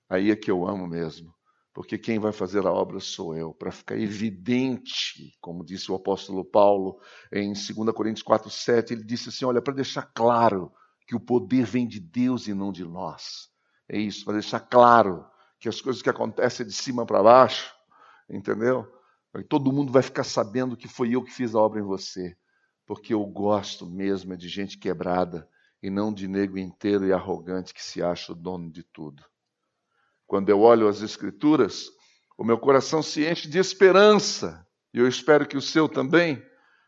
aí 0.09 0.31
é 0.31 0.35
que 0.35 0.49
eu 0.49 0.67
amo 0.67 0.87
mesmo. 0.87 1.31
Porque 1.73 1.97
quem 1.97 2.19
vai 2.19 2.33
fazer 2.33 2.65
a 2.65 2.71
obra 2.71 2.99
sou 2.99 3.35
eu, 3.35 3.53
para 3.53 3.71
ficar 3.71 3.97
evidente, 3.97 5.33
como 5.39 5.63
disse 5.63 5.89
o 5.91 5.95
apóstolo 5.95 6.43
Paulo 6.43 6.99
em 7.31 7.53
2 7.53 7.65
Coríntios 7.95 8.25
4,7, 8.25 8.91
ele 8.91 9.03
disse 9.03 9.29
assim: 9.29 9.45
olha, 9.45 9.61
para 9.61 9.73
deixar 9.73 10.03
claro 10.13 10.71
que 11.07 11.15
o 11.15 11.19
poder 11.19 11.65
vem 11.65 11.87
de 11.87 11.99
Deus 11.99 12.47
e 12.47 12.53
não 12.53 12.71
de 12.71 12.83
nós. 12.83 13.49
É 13.87 13.97
isso, 13.97 14.25
para 14.25 14.33
deixar 14.33 14.59
claro 14.59 15.25
que 15.59 15.69
as 15.69 15.79
coisas 15.79 16.01
que 16.01 16.09
acontecem 16.09 16.65
de 16.65 16.73
cima 16.73 17.05
para 17.05 17.23
baixo, 17.23 17.73
entendeu? 18.29 18.85
Todo 19.47 19.71
mundo 19.71 19.91
vai 19.91 20.01
ficar 20.01 20.23
sabendo 20.23 20.75
que 20.75 20.87
foi 20.87 21.15
eu 21.15 21.23
que 21.23 21.31
fiz 21.31 21.55
a 21.55 21.59
obra 21.59 21.79
em 21.79 21.83
você, 21.83 22.35
porque 22.85 23.13
eu 23.13 23.25
gosto 23.25 23.85
mesmo 23.85 24.33
é 24.33 24.37
de 24.37 24.49
gente 24.49 24.77
quebrada 24.77 25.47
e 25.81 25.89
não 25.89 26.13
de 26.13 26.27
nego 26.27 26.57
inteiro 26.57 27.05
e 27.05 27.13
arrogante 27.13 27.73
que 27.73 27.83
se 27.83 28.03
acha 28.03 28.33
o 28.33 28.35
dono 28.35 28.69
de 28.69 28.83
tudo. 28.83 29.23
Quando 30.31 30.47
eu 30.47 30.61
olho 30.61 30.87
as 30.87 31.01
Escrituras, 31.01 31.89
o 32.37 32.43
meu 32.45 32.57
coração 32.57 33.03
se 33.03 33.29
enche 33.29 33.49
de 33.49 33.59
esperança, 33.59 34.65
e 34.93 34.99
eu 34.99 35.05
espero 35.05 35.45
que 35.45 35.57
o 35.57 35.61
seu 35.61 35.89
também, 35.89 36.41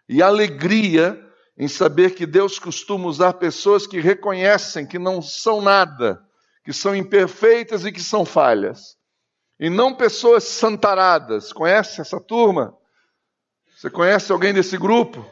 e 0.08 0.24
alegria 0.24 1.22
em 1.58 1.68
saber 1.68 2.16
que 2.16 2.26
Deus 2.26 2.58
costuma 2.58 3.06
usar 3.06 3.34
pessoas 3.34 3.86
que 3.86 4.00
reconhecem 4.00 4.88
que 4.88 4.98
não 4.98 5.22
são 5.22 5.62
nada, 5.62 6.26
que 6.64 6.72
são 6.72 6.96
imperfeitas 6.96 7.84
e 7.84 7.92
que 7.92 8.00
são 8.00 8.24
falhas 8.24 8.96
e 9.60 9.70
não 9.70 9.94
pessoas 9.94 10.46
santaradas. 10.46 11.52
Conhece 11.52 12.00
essa 12.00 12.22
turma? 12.22 12.74
Você 13.76 13.90
conhece 13.90 14.32
alguém 14.32 14.54
desse 14.54 14.78
grupo? 14.78 15.30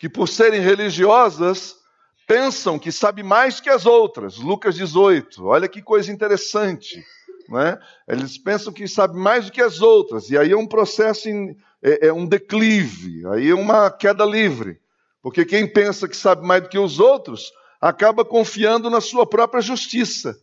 Que 0.00 0.08
por 0.08 0.26
serem 0.26 0.60
religiosas 0.60 1.76
pensam 2.26 2.78
que 2.78 2.90
sabe 2.90 3.22
mais 3.22 3.60
que 3.60 3.70
as 3.70 3.86
outras. 3.86 4.36
Lucas 4.36 4.74
18. 4.74 5.44
Olha 5.46 5.68
que 5.68 5.80
coisa 5.80 6.10
interessante. 6.10 7.04
Né? 7.48 7.78
Eles 8.08 8.36
pensam 8.36 8.72
que 8.72 8.88
sabe 8.88 9.16
mais 9.16 9.46
do 9.46 9.52
que 9.52 9.62
as 9.62 9.80
outras. 9.80 10.30
E 10.30 10.36
aí 10.36 10.50
é 10.50 10.56
um 10.56 10.66
processo, 10.66 11.28
em, 11.28 11.56
é, 11.82 12.08
é 12.08 12.12
um 12.12 12.26
declive, 12.26 13.24
aí 13.28 13.50
é 13.50 13.54
uma 13.54 13.90
queda 13.90 14.24
livre. 14.24 14.80
Porque 15.22 15.44
quem 15.44 15.66
pensa 15.66 16.08
que 16.08 16.16
sabe 16.16 16.46
mais 16.46 16.62
do 16.62 16.68
que 16.68 16.78
os 16.78 16.98
outros 16.98 17.52
acaba 17.80 18.24
confiando 18.24 18.90
na 18.90 19.00
sua 19.00 19.26
própria 19.26 19.60
justiça. 19.60 20.36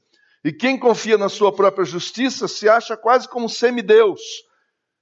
E 0.44 0.52
quem 0.52 0.78
confia 0.78 1.18
na 1.18 1.30
sua 1.30 1.52
própria 1.54 1.86
justiça 1.86 2.48
se 2.48 2.68
acha 2.68 2.98
quase 2.98 3.28
como 3.28 3.50
semideus. 3.50 4.22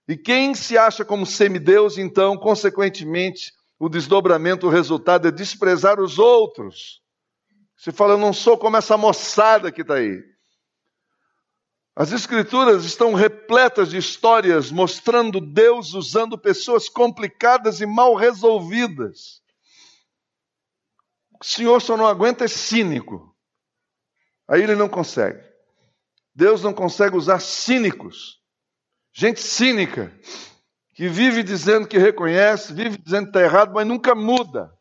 E 0.07 0.15
quem 0.15 0.53
se 0.53 0.77
acha 0.77 1.05
como 1.05 1.25
semideus, 1.25 1.97
então, 1.97 2.38
consequentemente, 2.38 3.53
o 3.81 3.89
desdobramento, 3.89 4.67
o 4.67 4.69
resultado 4.69 5.27
é 5.27 5.31
desprezar 5.31 6.00
os 6.00 6.19
outros. 6.19 7.01
Você 7.75 7.91
fala, 7.91 8.13
eu 8.13 8.17
não 8.19 8.31
sou 8.31 8.55
como 8.55 8.77
essa 8.77 8.95
moçada 8.95 9.71
que 9.71 9.81
está 9.81 9.95
aí. 9.95 10.23
As 11.95 12.11
Escrituras 12.11 12.85
estão 12.85 13.15
repletas 13.15 13.89
de 13.89 13.97
histórias 13.97 14.69
mostrando 14.69 15.41
Deus 15.41 15.95
usando 15.95 16.38
pessoas 16.38 16.88
complicadas 16.88 17.81
e 17.81 17.88
mal 17.88 18.13
resolvidas. 18.13 19.41
O 21.41 21.43
Senhor 21.43 21.81
só 21.81 21.97
não 21.97 22.05
aguenta 22.05 22.45
é 22.45 22.47
cínico. 22.47 23.35
Aí 24.47 24.61
ele 24.61 24.75
não 24.75 24.88
consegue. 24.88 25.43
Deus 26.35 26.61
não 26.61 26.71
consegue 26.71 27.15
usar 27.15 27.39
cínicos, 27.39 28.39
gente 29.11 29.41
cínica, 29.41 30.15
que 30.93 31.07
vive 31.07 31.43
dizendo 31.43 31.88
que 31.88 31.98
reconhece, 31.98 32.74
vive 32.74 32.98
dizendo 32.98 33.25
que 33.25 33.29
está 33.29 33.41
errado, 33.41 33.74
mas 33.74 33.88
nunca 33.88 34.13
muda, 34.13 34.71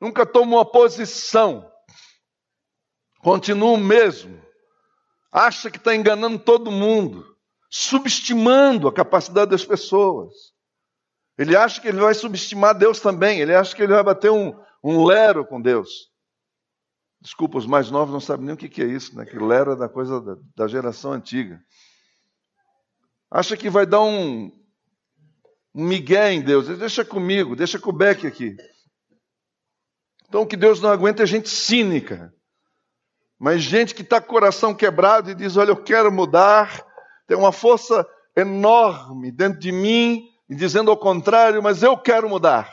nunca 0.00 0.24
toma 0.24 0.56
uma 0.56 0.64
posição, 0.64 1.70
continua 3.20 3.72
o 3.72 3.76
mesmo, 3.78 4.40
acha 5.32 5.70
que 5.70 5.78
está 5.78 5.94
enganando 5.94 6.38
todo 6.38 6.70
mundo, 6.70 7.36
subestimando 7.68 8.86
a 8.86 8.92
capacidade 8.92 9.50
das 9.50 9.64
pessoas. 9.64 10.32
Ele 11.36 11.56
acha 11.56 11.80
que 11.80 11.88
ele 11.88 11.98
vai 11.98 12.14
subestimar 12.14 12.78
Deus 12.78 13.00
também, 13.00 13.40
ele 13.40 13.54
acha 13.54 13.74
que 13.74 13.82
ele 13.82 13.92
vai 13.92 14.04
bater 14.04 14.30
um, 14.30 14.54
um 14.84 15.04
lero 15.04 15.44
com 15.44 15.60
Deus. 15.60 16.12
Desculpa, 17.20 17.58
os 17.58 17.66
mais 17.66 17.90
novos 17.90 18.12
não 18.12 18.20
sabem 18.20 18.46
nem 18.46 18.54
o 18.54 18.58
que 18.58 18.82
é 18.82 18.86
isso, 18.86 19.16
né? 19.16 19.24
Que 19.24 19.38
lera 19.38 19.74
da 19.74 19.88
coisa 19.88 20.20
da, 20.20 20.36
da 20.54 20.68
geração 20.68 21.12
antiga. 21.12 21.58
Acha 23.30 23.56
que 23.56 23.70
vai 23.70 23.86
dar 23.86 24.02
um 24.02 24.52
migué 25.74 26.32
em 26.32 26.42
Deus. 26.42 26.68
Deixa 26.78 27.04
comigo, 27.04 27.56
deixa 27.56 27.78
com 27.78 27.90
o 27.90 27.92
Beck 27.92 28.26
aqui. 28.26 28.56
Então 30.28 30.42
o 30.42 30.46
que 30.46 30.56
Deus 30.56 30.80
não 30.80 30.90
aguenta 30.90 31.22
é 31.22 31.26
gente 31.26 31.48
cínica. 31.48 32.32
Mas 33.38 33.62
gente 33.62 33.94
que 33.94 34.02
está 34.02 34.20
com 34.20 34.26
o 34.26 34.30
coração 34.30 34.74
quebrado 34.74 35.30
e 35.30 35.34
diz: 35.34 35.56
Olha, 35.56 35.70
eu 35.70 35.82
quero 35.82 36.10
mudar. 36.12 36.84
Tem 37.26 37.36
uma 37.36 37.52
força 37.52 38.06
enorme 38.36 39.30
dentro 39.32 39.58
de 39.58 39.72
mim, 39.72 40.28
dizendo 40.48 40.90
ao 40.90 40.96
contrário, 40.96 41.62
mas 41.62 41.82
eu 41.82 41.96
quero 41.96 42.28
mudar. 42.28 42.70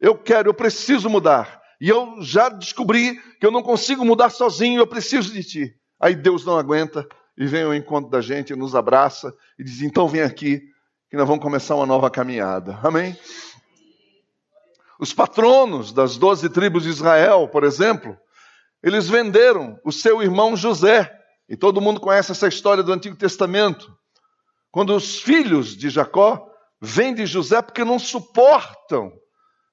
Eu 0.00 0.16
quero, 0.16 0.50
eu 0.50 0.54
preciso 0.54 1.08
mudar. 1.08 1.60
E 1.80 1.88
eu 1.88 2.16
já 2.20 2.48
descobri 2.48 3.20
que 3.38 3.46
eu 3.46 3.50
não 3.50 3.62
consigo 3.62 4.04
mudar 4.04 4.30
sozinho, 4.30 4.80
eu 4.80 4.86
preciso 4.86 5.32
de 5.32 5.44
ti. 5.44 5.74
Aí 6.00 6.14
Deus 6.14 6.44
não 6.44 6.58
aguenta 6.58 7.06
e 7.36 7.46
vem 7.46 7.62
ao 7.62 7.74
encontro 7.74 8.10
da 8.10 8.20
gente, 8.20 8.54
nos 8.54 8.74
abraça 8.74 9.32
e 9.58 9.64
diz: 9.64 9.82
então 9.82 10.08
vem 10.08 10.22
aqui, 10.22 10.62
que 11.10 11.16
nós 11.16 11.26
vamos 11.26 11.42
começar 11.42 11.74
uma 11.74 11.86
nova 11.86 12.10
caminhada. 12.10 12.78
Amém? 12.82 13.16
Os 15.00 15.12
patronos 15.12 15.92
das 15.92 16.16
doze 16.16 16.48
tribos 16.48 16.82
de 16.82 16.90
Israel, 16.90 17.48
por 17.48 17.64
exemplo, 17.64 18.16
eles 18.82 19.08
venderam 19.08 19.78
o 19.84 19.92
seu 19.92 20.22
irmão 20.22 20.56
José. 20.56 21.10
E 21.48 21.56
todo 21.56 21.80
mundo 21.80 22.00
conhece 22.00 22.32
essa 22.32 22.48
história 22.48 22.82
do 22.82 22.92
Antigo 22.92 23.16
Testamento. 23.16 23.90
Quando 24.70 24.94
os 24.94 25.20
filhos 25.20 25.76
de 25.76 25.88
Jacó 25.88 26.46
vendem 26.80 27.26
José 27.26 27.62
porque 27.62 27.84
não 27.84 27.98
suportam 27.98 29.12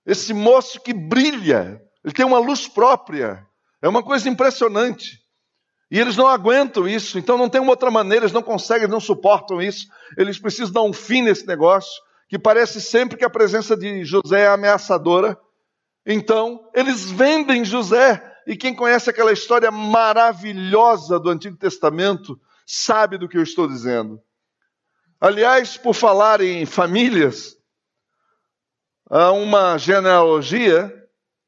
esse 0.06 0.34
moço 0.34 0.80
que 0.80 0.94
brilha 0.94 1.82
ele 2.06 2.14
tem 2.14 2.26
uma 2.26 2.38
luz 2.38 2.68
própria. 2.68 3.44
É 3.82 3.90
uma 3.90 4.04
coisa 4.04 4.30
impressionante. 4.30 5.20
E 5.96 6.00
eles 6.02 6.18
não 6.18 6.28
aguentam 6.28 6.86
isso, 6.86 7.18
então 7.18 7.38
não 7.38 7.48
tem 7.48 7.62
uma 7.62 7.70
outra 7.70 7.90
maneira, 7.90 8.26
eles 8.26 8.34
não 8.34 8.44
conseguem, 8.44 8.86
não 8.86 9.00
suportam 9.00 9.62
isso. 9.62 9.88
Eles 10.18 10.38
precisam 10.38 10.74
dar 10.74 10.82
um 10.82 10.92
fim 10.92 11.22
nesse 11.22 11.48
negócio, 11.48 12.04
que 12.28 12.38
parece 12.38 12.82
sempre 12.82 13.18
que 13.18 13.24
a 13.24 13.30
presença 13.30 13.78
de 13.78 14.04
José 14.04 14.42
é 14.42 14.48
ameaçadora. 14.48 15.40
Então, 16.06 16.70
eles 16.74 17.10
vendem 17.10 17.64
José. 17.64 18.22
E 18.46 18.58
quem 18.58 18.76
conhece 18.76 19.10
aquela 19.10 19.32
história 19.32 19.72
maravilhosa 19.72 21.18
do 21.18 21.30
Antigo 21.30 21.56
Testamento 21.56 22.38
sabe 22.66 23.18
do 23.18 23.30
que 23.30 23.38
eu 23.38 23.44
estou 23.44 23.66
dizendo. 23.66 24.20
Aliás, 25.18 25.78
por 25.78 25.94
falar 25.94 26.42
em 26.42 26.66
famílias, 26.66 27.56
há 29.10 29.32
uma 29.32 29.78
genealogia, 29.78 30.94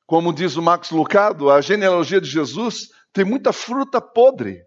como 0.06 0.32
diz 0.32 0.56
o 0.56 0.62
Max 0.62 0.90
Lucado, 0.90 1.52
a 1.52 1.60
genealogia 1.60 2.22
de 2.22 2.30
Jesus 2.30 2.96
tem 3.18 3.26
muita 3.26 3.52
fruta 3.52 4.00
podre. 4.00 4.62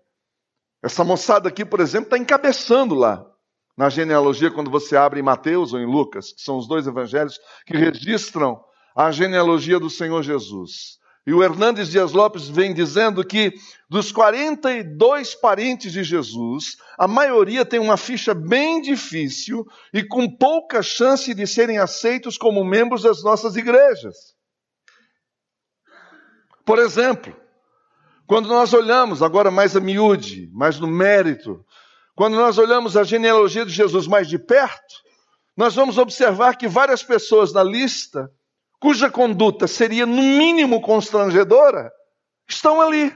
Essa 0.82 1.04
moçada 1.04 1.48
aqui, 1.48 1.64
por 1.64 1.78
exemplo, 1.78 2.06
está 2.06 2.18
encabeçando 2.18 2.96
lá 2.96 3.24
na 3.78 3.88
genealogia, 3.88 4.50
quando 4.50 4.68
você 4.68 4.96
abre 4.96 5.20
em 5.20 5.22
Mateus 5.22 5.72
ou 5.72 5.78
em 5.78 5.86
Lucas, 5.86 6.32
que 6.32 6.42
são 6.42 6.58
os 6.58 6.66
dois 6.66 6.84
evangelhos 6.84 7.38
que 7.64 7.76
registram 7.76 8.60
a 8.96 9.12
genealogia 9.12 9.78
do 9.78 9.88
Senhor 9.88 10.20
Jesus. 10.24 10.98
E 11.24 11.32
o 11.32 11.44
Hernandes 11.44 11.92
Dias 11.92 12.10
Lopes 12.10 12.48
vem 12.48 12.74
dizendo 12.74 13.24
que 13.24 13.54
dos 13.88 14.10
42 14.10 15.36
parentes 15.36 15.92
de 15.92 16.02
Jesus, 16.02 16.76
a 16.98 17.06
maioria 17.06 17.64
tem 17.64 17.78
uma 17.78 17.96
ficha 17.96 18.34
bem 18.34 18.82
difícil 18.82 19.64
e 19.94 20.02
com 20.02 20.28
pouca 20.28 20.82
chance 20.82 21.32
de 21.32 21.46
serem 21.46 21.78
aceitos 21.78 22.36
como 22.36 22.64
membros 22.64 23.02
das 23.02 23.22
nossas 23.22 23.54
igrejas. 23.54 24.34
Por 26.64 26.80
exemplo, 26.80 27.39
quando 28.30 28.48
nós 28.48 28.72
olhamos, 28.72 29.24
agora 29.24 29.50
mais 29.50 29.74
a 29.74 29.80
miúde, 29.80 30.48
mais 30.52 30.78
no 30.78 30.86
mérito, 30.86 31.66
quando 32.14 32.36
nós 32.36 32.58
olhamos 32.58 32.96
a 32.96 33.02
genealogia 33.02 33.66
de 33.66 33.72
Jesus 33.72 34.06
mais 34.06 34.28
de 34.28 34.38
perto, 34.38 35.02
nós 35.56 35.74
vamos 35.74 35.98
observar 35.98 36.56
que 36.56 36.68
várias 36.68 37.02
pessoas 37.02 37.52
na 37.52 37.64
lista, 37.64 38.30
cuja 38.78 39.10
conduta 39.10 39.66
seria 39.66 40.06
no 40.06 40.22
mínimo 40.22 40.80
constrangedora, 40.80 41.90
estão 42.48 42.80
ali. 42.80 43.12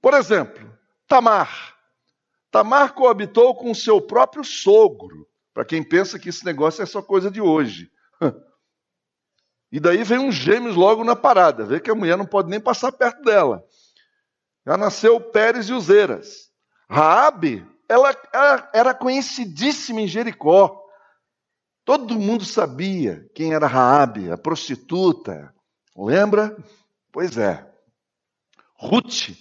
Por 0.00 0.14
exemplo, 0.14 0.72
Tamar. 1.06 1.76
Tamar 2.50 2.94
coabitou 2.94 3.54
com 3.54 3.74
seu 3.74 4.00
próprio 4.00 4.44
sogro. 4.44 5.28
Para 5.52 5.66
quem 5.66 5.82
pensa 5.82 6.18
que 6.18 6.30
esse 6.30 6.42
negócio 6.42 6.82
é 6.82 6.86
só 6.86 7.02
coisa 7.02 7.30
de 7.30 7.42
hoje. 7.42 7.90
E 9.70 9.80
daí 9.80 10.04
vem 10.04 10.18
um 10.18 10.30
gêmeos 10.30 10.76
logo 10.76 11.02
na 11.04 11.16
parada. 11.16 11.64
Vê 11.64 11.80
que 11.80 11.90
a 11.90 11.94
mulher 11.94 12.16
não 12.16 12.26
pode 12.26 12.48
nem 12.48 12.60
passar 12.60 12.92
perto 12.92 13.22
dela. 13.22 13.64
Já 14.66 14.76
nasceu 14.76 15.20
Pérez 15.20 15.68
e 15.68 15.72
Uzeiras. 15.72 16.50
Raabe, 16.88 17.66
ela, 17.88 18.14
ela 18.32 18.70
era 18.72 18.94
conhecidíssima 18.94 20.00
em 20.00 20.08
Jericó. 20.08 20.82
Todo 21.84 22.18
mundo 22.18 22.44
sabia 22.44 23.28
quem 23.34 23.54
era 23.54 23.66
Raabe, 23.66 24.30
a 24.30 24.36
prostituta. 24.36 25.54
Lembra? 25.96 26.56
Pois 27.12 27.36
é. 27.38 27.64
Ruth. 28.74 29.36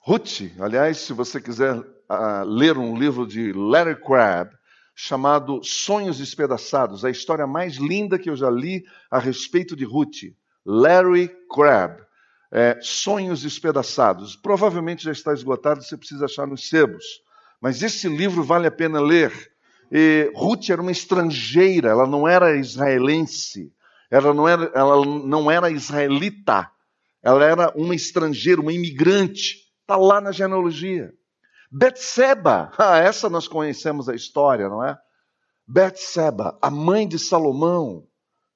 Ruth, 0.00 0.40
aliás, 0.58 0.98
se 0.98 1.12
você 1.12 1.40
quiser 1.40 1.76
uh, 1.76 2.44
ler 2.44 2.78
um 2.78 2.96
livro 2.96 3.26
de 3.26 3.52
Larry 3.52 3.96
Crabb, 3.96 4.57
chamado 5.00 5.62
Sonhos 5.62 6.18
Despedaçados, 6.18 7.04
a 7.04 7.10
história 7.10 7.46
mais 7.46 7.76
linda 7.76 8.18
que 8.18 8.28
eu 8.28 8.34
já 8.34 8.50
li 8.50 8.84
a 9.08 9.20
respeito 9.20 9.76
de 9.76 9.84
Ruth. 9.84 10.34
Larry 10.66 11.30
Crabb. 11.48 12.02
É, 12.50 12.76
Sonhos 12.82 13.42
Despedaçados. 13.42 14.34
Provavelmente 14.34 15.04
já 15.04 15.12
está 15.12 15.32
esgotado, 15.32 15.84
você 15.84 15.96
precisa 15.96 16.24
achar 16.24 16.48
nos 16.48 16.68
sebos. 16.68 17.04
Mas 17.60 17.80
esse 17.80 18.08
livro 18.08 18.42
vale 18.42 18.66
a 18.66 18.72
pena 18.72 19.00
ler. 19.00 19.32
E 19.92 20.32
Ruth 20.34 20.68
era 20.68 20.82
uma 20.82 20.90
estrangeira, 20.90 21.90
ela 21.90 22.06
não 22.06 22.26
era 22.26 22.56
israelense, 22.56 23.72
ela 24.10 24.34
não 24.34 24.48
era, 24.48 24.68
ela 24.74 25.06
não 25.06 25.48
era 25.48 25.70
israelita, 25.70 26.68
ela 27.22 27.44
era 27.44 27.72
uma 27.76 27.94
estrangeira, 27.94 28.60
uma 28.60 28.72
imigrante. 28.72 29.58
Está 29.82 29.96
lá 29.96 30.20
na 30.20 30.32
genealogia. 30.32 31.14
Betseba, 31.70 32.72
ah, 32.78 32.98
essa 32.98 33.28
nós 33.28 33.46
conhecemos 33.46 34.08
a 34.08 34.14
história, 34.14 34.68
não 34.68 34.84
é? 34.84 34.98
Betseba, 35.66 36.58
a 36.62 36.70
mãe 36.70 37.06
de 37.06 37.18
Salomão, 37.18 38.06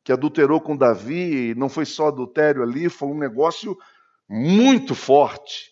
que 0.03 0.13
adulterou 0.13 0.61
com 0.61 0.77
Davi, 0.77 1.51
e 1.51 1.55
não 1.55 1.69
foi 1.69 1.85
só 1.85 2.09
adultério 2.09 2.63
ali, 2.63 2.89
foi 2.89 3.09
um 3.09 3.19
negócio 3.19 3.77
muito 4.29 4.95
forte. 4.95 5.71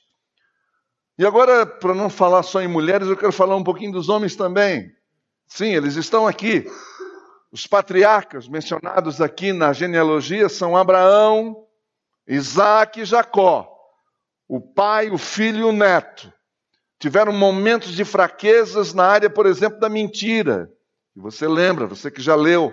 E 1.18 1.24
agora, 1.24 1.66
para 1.66 1.94
não 1.94 2.10
falar 2.10 2.42
só 2.42 2.60
em 2.60 2.68
mulheres, 2.68 3.08
eu 3.08 3.16
quero 3.16 3.32
falar 3.32 3.56
um 3.56 3.64
pouquinho 3.64 3.92
dos 3.92 4.08
homens 4.08 4.36
também. 4.36 4.90
Sim, 5.46 5.74
eles 5.74 5.96
estão 5.96 6.26
aqui. 6.26 6.66
Os 7.50 7.66
patriarcas 7.66 8.48
mencionados 8.48 9.20
aqui 9.20 9.52
na 9.52 9.72
genealogia 9.72 10.48
são 10.48 10.76
Abraão, 10.76 11.66
Isaac 12.26 13.00
e 13.00 13.04
Jacó. 13.04 13.68
O 14.46 14.60
pai, 14.60 15.10
o 15.10 15.18
filho 15.18 15.60
e 15.60 15.64
o 15.64 15.72
neto 15.72 16.32
tiveram 17.00 17.32
momentos 17.32 17.92
de 17.92 18.04
fraquezas 18.04 18.94
na 18.94 19.04
área, 19.04 19.28
por 19.28 19.46
exemplo, 19.46 19.80
da 19.80 19.88
mentira. 19.88 20.70
E 21.16 21.20
você 21.20 21.48
lembra, 21.48 21.86
você 21.86 22.10
que 22.10 22.22
já 22.22 22.36
leu. 22.36 22.72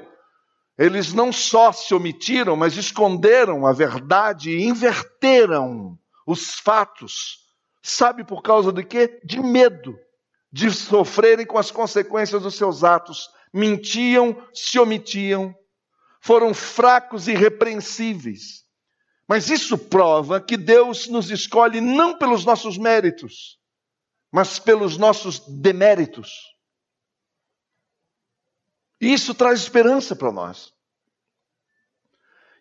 Eles 0.78 1.14
não 1.14 1.34
só 1.34 1.72
se 1.72 1.96
omitiram, 1.96 2.56
mas 2.56 2.78
esconderam 2.78 3.66
a 3.66 3.74
verdade 3.74 4.52
e 4.52 4.64
inverteram 4.64 5.98
os 6.28 6.54
fatos. 6.56 7.40
Sabe 7.82 8.24
por 8.24 8.44
causa 8.44 8.72
de 8.72 8.84
quê? 8.84 9.20
De 9.24 9.40
medo 9.40 9.98
de 10.52 10.72
sofrerem 10.72 11.46
com 11.46 11.58
as 11.58 11.72
consequências 11.72 12.42
dos 12.42 12.56
seus 12.56 12.84
atos. 12.84 13.30
Mentiam, 13.54 14.36
se 14.54 14.80
omitiam, 14.80 15.56
foram 16.22 16.54
fracos 16.54 17.28
e 17.28 17.32
irrepreensíveis. 17.32 18.66
Mas 19.28 19.50
isso 19.50 19.78
prova 19.78 20.40
que 20.40 20.56
Deus 20.56 21.08
nos 21.08 21.30
escolhe 21.32 21.82
não 21.82 22.18
pelos 22.18 22.46
nossos 22.46 22.78
méritos, 22.78 23.57
mas 24.32 24.60
pelos 24.60 24.98
nossos 24.98 25.40
deméritos. 25.40 26.56
E 29.00 29.14
isso 29.14 29.34
traz 29.34 29.60
esperança 29.60 30.16
para 30.16 30.32
nós. 30.32 30.74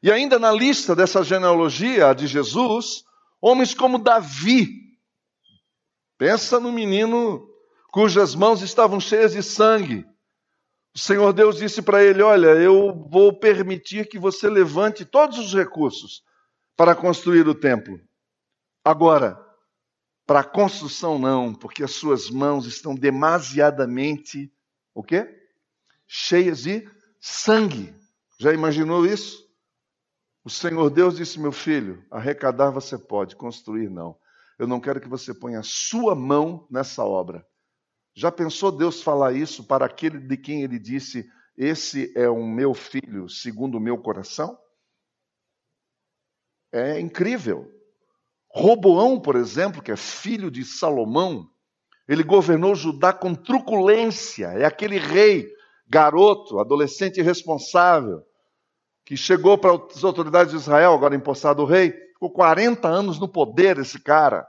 E 0.03 0.13
ainda 0.13 0.39
na 0.39 0.53
lista 0.53 0.95
dessa 0.95 1.25
genealogia 1.25 2.15
de 2.15 2.27
Jesus, 2.27 3.05
homens 3.41 3.75
como 3.75 3.99
Davi. 3.99 4.69
Pensa 6.19 6.61
no 6.61 6.71
menino 6.71 7.49
cujas 7.91 8.35
mãos 8.35 8.63
estavam 8.63 9.01
cheias 9.01 9.33
de 9.33 9.43
sangue. 9.43 10.05
O 10.95 10.99
Senhor 10.99 11.33
Deus 11.33 11.57
disse 11.57 11.83
para 11.83 12.03
ele: 12.03 12.23
Olha, 12.23 12.49
eu 12.49 13.07
vou 13.11 13.39
permitir 13.39 14.09
que 14.09 14.19
você 14.19 14.49
levante 14.49 15.05
todos 15.05 15.39
os 15.39 15.55
recursos 15.55 16.23
para 16.77 16.95
construir 16.95 17.49
o 17.49 17.55
templo. 17.55 17.99
Agora, 18.85 19.46
para 20.27 20.41
a 20.41 20.45
construção 20.45 21.19
não, 21.19 21.55
porque 21.55 21.85
as 21.85 21.93
suas 21.93 22.29
mãos 22.29 22.67
estão 22.67 22.95
demasiadamente 22.95 24.53
o 24.93 25.03
quê? 25.03 25.33
Cheias 26.07 26.63
de 26.65 26.89
sangue. 27.21 27.95
Já 28.39 28.53
imaginou 28.53 29.07
isso? 29.07 29.47
O 30.45 30.51
Senhor 30.51 30.91
Deus 30.91 31.17
disse: 31.17 31.39
Meu 31.39 31.53
filho, 31.53 32.05
arrecadar 32.11 32.71
você 32.71 32.99
pode, 32.99 33.37
construir 33.37 33.89
não. 33.89 34.19
Eu 34.59 34.67
não 34.67 34.81
quero 34.81 35.01
que 35.01 35.09
você 35.09 35.33
ponha 35.33 35.61
a 35.61 35.65
sua 35.65 36.15
mão 36.15 36.67
nessa 36.71 37.05
obra. 37.05 37.47
Já 38.15 38.33
pensou 38.33 38.73
Deus 38.73 39.03
falar 39.03 39.33
isso 39.33 39.65
para 39.65 39.85
aquele 39.85 40.19
de 40.19 40.37
quem 40.37 40.63
ele 40.63 40.79
disse: 40.79 41.31
Esse 41.57 42.13
é 42.17 42.29
o 42.29 42.45
meu 42.45 42.75
filho, 42.75 43.29
segundo 43.29 43.77
o 43.77 43.81
meu 43.81 43.99
coração? 43.99 44.59
É 46.73 46.99
incrível. 46.99 47.76
Roboão, 48.59 49.21
por 49.21 49.37
exemplo, 49.37 49.83
que 49.83 49.93
é 49.93 49.97
filho 49.97 50.51
de 50.51 50.65
Salomão, 50.65 51.47
ele 52.09 52.23
governou 52.23 52.75
Judá 52.75 53.13
com 53.13 53.35
truculência. 53.35 54.47
É 54.47 54.65
aquele 54.65 54.97
rei, 54.97 55.47
garoto, 55.87 56.59
adolescente 56.59 57.21
irresponsável, 57.21 58.23
que 59.05 59.15
chegou 59.15 59.59
para 59.59 59.75
as 59.75 60.03
autoridades 60.03 60.53
de 60.53 60.57
Israel, 60.57 60.95
agora 60.95 61.15
empossado 61.15 61.67
rei, 61.67 61.93
ficou 62.15 62.31
40 62.31 62.89
anos 62.89 63.19
no 63.19 63.29
poder 63.29 63.77
esse 63.77 64.01
cara. 64.01 64.47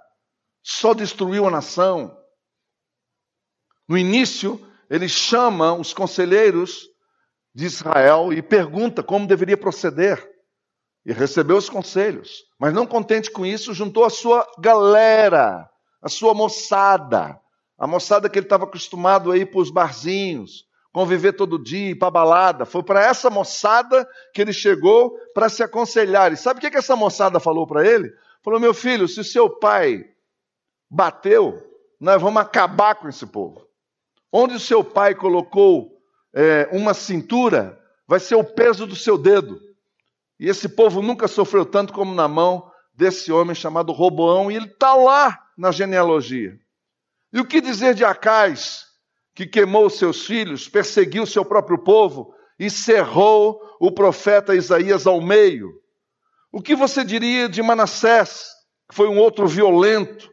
Só 0.63 0.93
destruiu 0.93 1.45
a 1.45 1.51
nação. 1.51 2.17
No 3.89 3.97
início, 3.97 4.65
ele 4.89 5.09
chama 5.09 5.73
os 5.73 5.93
conselheiros 5.93 6.87
de 7.53 7.65
Israel 7.65 8.31
e 8.31 8.41
pergunta 8.41 9.03
como 9.03 9.27
deveria 9.27 9.57
proceder. 9.57 10.36
E 11.07 11.13
recebeu 11.13 11.55
os 11.55 11.69
conselhos. 11.69 12.43
Mas 12.59 12.73
não 12.73 12.85
contente 12.85 13.31
com 13.31 13.45
isso, 13.45 13.73
juntou 13.73 14.03
a 14.03 14.09
sua 14.09 14.45
galera, 14.59 15.69
a 16.01 16.09
sua 16.09 16.33
moçada, 16.33 17.39
a 17.77 17.87
moçada 17.87 18.29
que 18.29 18.37
ele 18.37 18.45
estava 18.45 18.65
acostumado 18.65 19.31
a 19.31 19.37
ir 19.37 19.49
para 19.49 19.61
os 19.61 19.71
barzinhos, 19.71 20.65
conviver 20.91 21.31
todo 21.31 21.63
dia, 21.63 21.91
ir 21.91 21.95
para 21.95 22.11
balada. 22.11 22.65
Foi 22.65 22.83
para 22.83 23.05
essa 23.05 23.29
moçada 23.29 24.05
que 24.33 24.41
ele 24.41 24.51
chegou 24.51 25.17
para 25.33 25.47
se 25.47 25.63
aconselhar. 25.63 26.33
E 26.33 26.35
sabe 26.35 26.57
o 26.57 26.61
que, 26.61 26.69
que 26.69 26.77
essa 26.77 26.95
moçada 26.95 27.39
falou 27.39 27.65
para 27.65 27.87
ele? 27.87 28.11
Falou: 28.43 28.59
meu 28.59 28.73
filho, 28.73 29.07
se 29.07 29.23
seu 29.23 29.49
pai 29.49 30.03
bateu, 30.89 31.63
nós 32.01 32.21
vamos 32.21 32.41
acabar 32.41 32.95
com 32.95 33.07
esse 33.07 33.25
povo. 33.25 33.65
Onde 34.29 34.55
o 34.55 34.59
seu 34.59 34.83
pai 34.83 35.15
colocou 35.15 35.89
é, 36.33 36.67
uma 36.73 36.93
cintura, 36.93 37.81
vai 38.05 38.19
ser 38.19 38.35
o 38.35 38.43
peso 38.43 38.85
do 38.85 38.95
seu 38.95 39.17
dedo. 39.17 39.57
E 40.39 40.47
esse 40.47 40.69
povo 40.69 41.01
nunca 41.01 41.27
sofreu 41.27 41.65
tanto 41.65 41.93
como 41.93 42.13
na 42.13 42.27
mão 42.27 42.71
desse 42.93 43.31
homem 43.31 43.55
chamado 43.55 43.91
Roboão, 43.91 44.51
e 44.51 44.55
ele 44.55 44.67
está 44.67 44.93
lá 44.93 45.39
na 45.57 45.71
genealogia. 45.71 46.57
E 47.31 47.39
o 47.39 47.45
que 47.45 47.61
dizer 47.61 47.93
de 47.93 48.03
Acais, 48.03 48.85
que 49.35 49.45
queimou 49.45 49.89
seus 49.89 50.25
filhos, 50.25 50.67
perseguiu 50.67 51.25
seu 51.25 51.45
próprio 51.45 51.77
povo 51.77 52.33
e 52.59 52.69
cerrou 52.69 53.61
o 53.79 53.91
profeta 53.91 54.55
Isaías 54.55 55.05
ao 55.05 55.21
meio? 55.21 55.71
O 56.51 56.61
que 56.61 56.75
você 56.75 57.03
diria 57.03 57.47
de 57.47 57.61
Manassés, 57.61 58.47
que 58.89 58.95
foi 58.95 59.07
um 59.07 59.19
outro 59.19 59.47
violento, 59.47 60.29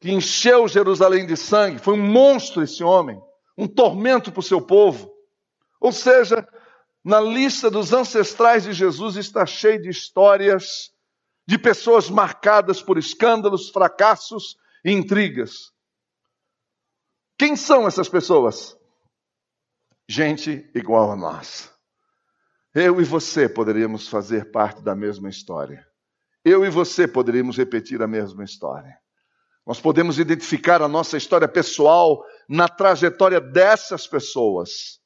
que 0.00 0.10
encheu 0.10 0.66
Jerusalém 0.68 1.26
de 1.26 1.36
sangue? 1.36 1.78
Foi 1.78 1.94
um 1.94 2.02
monstro 2.02 2.62
esse 2.62 2.82
homem, 2.82 3.20
um 3.58 3.66
tormento 3.66 4.32
para 4.32 4.40
o 4.40 4.42
seu 4.42 4.62
povo. 4.62 5.10
Ou 5.80 5.92
seja, 5.92 6.46
na 7.04 7.20
lista 7.20 7.70
dos 7.70 7.92
ancestrais 7.92 8.64
de 8.64 8.72
Jesus 8.72 9.16
está 9.16 9.46
cheio 9.46 9.80
de 9.80 9.88
histórias 9.88 10.92
de 11.46 11.58
pessoas 11.58 12.08
marcadas 12.08 12.82
por 12.82 12.98
escândalos, 12.98 13.70
fracassos 13.70 14.56
e 14.84 14.92
intrigas. 14.92 15.72
Quem 17.38 17.56
são 17.56 17.88
essas 17.88 18.08
pessoas? 18.08 18.76
Gente 20.08 20.70
igual 20.74 21.10
a 21.10 21.16
nós. 21.16 21.72
Eu 22.74 23.00
e 23.00 23.04
você 23.04 23.48
poderíamos 23.48 24.06
fazer 24.06 24.50
parte 24.52 24.82
da 24.82 24.94
mesma 24.94 25.28
história. 25.28 25.84
Eu 26.44 26.64
e 26.64 26.70
você 26.70 27.08
poderíamos 27.08 27.56
repetir 27.56 28.00
a 28.00 28.06
mesma 28.06 28.44
história. 28.44 28.96
Nós 29.66 29.80
podemos 29.80 30.18
identificar 30.18 30.80
a 30.80 30.88
nossa 30.88 31.16
história 31.16 31.48
pessoal 31.48 32.24
na 32.48 32.68
trajetória 32.68 33.40
dessas 33.40 34.06
pessoas, 34.06 34.99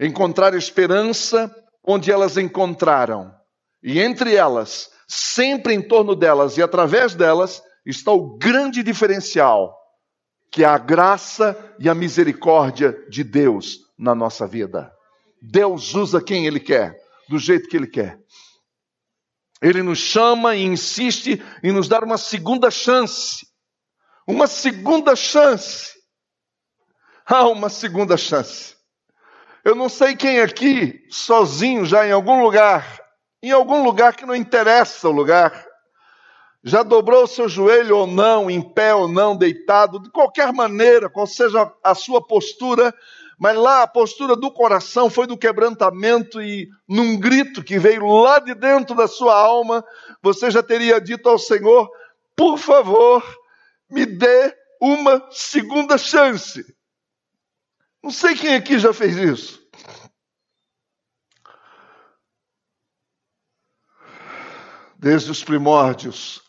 encontrar 0.00 0.54
esperança 0.54 1.54
onde 1.84 2.10
elas 2.10 2.36
encontraram, 2.36 3.34
e 3.82 4.00
entre 4.00 4.34
elas 4.34 4.90
sempre 5.06 5.74
em 5.74 5.82
torno 5.82 6.14
delas 6.14 6.56
e 6.56 6.62
através 6.62 7.14
delas 7.14 7.62
está 7.84 8.12
o 8.12 8.38
grande 8.38 8.82
diferencial, 8.82 9.76
que 10.50 10.64
é 10.64 10.66
a 10.66 10.78
graça 10.78 11.56
e 11.78 11.88
a 11.88 11.94
misericórdia 11.94 12.92
de 13.08 13.22
Deus 13.24 13.80
na 13.98 14.14
nossa 14.14 14.46
vida. 14.46 14.92
Deus 15.42 15.94
usa 15.94 16.22
quem 16.22 16.46
Ele 16.46 16.60
quer, 16.60 16.96
do 17.28 17.38
jeito 17.38 17.68
que 17.68 17.76
Ele 17.76 17.86
quer. 17.86 18.18
Ele 19.62 19.82
nos 19.82 19.98
chama 19.98 20.56
e 20.56 20.62
insiste 20.62 21.42
em 21.62 21.72
nos 21.72 21.88
dar 21.88 22.02
uma 22.02 22.16
segunda 22.16 22.70
chance. 22.70 23.46
Uma 24.26 24.46
segunda 24.46 25.14
chance. 25.14 25.90
Ah, 27.26 27.48
uma 27.48 27.68
segunda 27.68 28.16
chance. 28.16 28.79
Eu 29.64 29.74
não 29.74 29.88
sei 29.88 30.16
quem 30.16 30.40
aqui, 30.40 31.04
sozinho, 31.10 31.84
já 31.84 32.06
em 32.06 32.12
algum 32.12 32.42
lugar, 32.42 33.00
em 33.42 33.50
algum 33.50 33.82
lugar 33.82 34.16
que 34.16 34.24
não 34.24 34.34
interessa 34.34 35.08
o 35.08 35.12
lugar. 35.12 35.66
Já 36.64 36.82
dobrou 36.82 37.24
o 37.24 37.28
seu 37.28 37.48
joelho 37.48 37.96
ou 37.96 38.06
não, 38.06 38.50
em 38.50 38.60
pé 38.62 38.94
ou 38.94 39.06
não, 39.06 39.36
deitado, 39.36 40.00
de 40.00 40.10
qualquer 40.10 40.52
maneira, 40.52 41.10
qual 41.10 41.26
seja 41.26 41.70
a 41.82 41.94
sua 41.94 42.26
postura, 42.26 42.94
mas 43.38 43.56
lá 43.56 43.82
a 43.82 43.86
postura 43.86 44.36
do 44.36 44.50
coração 44.50 45.08
foi 45.08 45.26
do 45.26 45.38
quebrantamento 45.38 46.40
e 46.40 46.68
num 46.88 47.18
grito 47.18 47.62
que 47.62 47.78
veio 47.78 48.06
lá 48.06 48.38
de 48.38 48.54
dentro 48.54 48.94
da 48.94 49.08
sua 49.08 49.34
alma, 49.34 49.84
você 50.22 50.50
já 50.50 50.62
teria 50.62 51.00
dito 51.00 51.28
ao 51.28 51.38
Senhor: 51.38 51.88
por 52.36 52.58
favor, 52.58 53.22
me 53.90 54.04
dê 54.04 54.54
uma 54.80 55.26
segunda 55.30 55.96
chance. 55.98 56.64
Não 58.02 58.10
sei 58.10 58.34
quem 58.34 58.54
aqui 58.54 58.78
já 58.78 58.92
fez 58.92 59.16
isso. 59.16 59.60
desde 65.00 65.30
os 65.30 65.42
primórdios, 65.42 66.42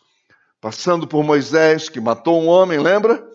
passando 0.59 1.07
por 1.07 1.23
Moisés, 1.23 1.87
que 1.87 2.01
matou 2.01 2.41
um 2.41 2.47
homem, 2.47 2.79
lembra? 2.79 3.25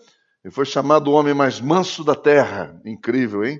E 0.45 0.51
foi 0.51 0.63
chamado 0.63 1.09
o 1.09 1.13
homem 1.13 1.33
mais 1.33 1.59
manso 1.59 2.03
da 2.03 2.13
terra. 2.13 2.79
Incrível, 2.85 3.43
hein? 3.43 3.59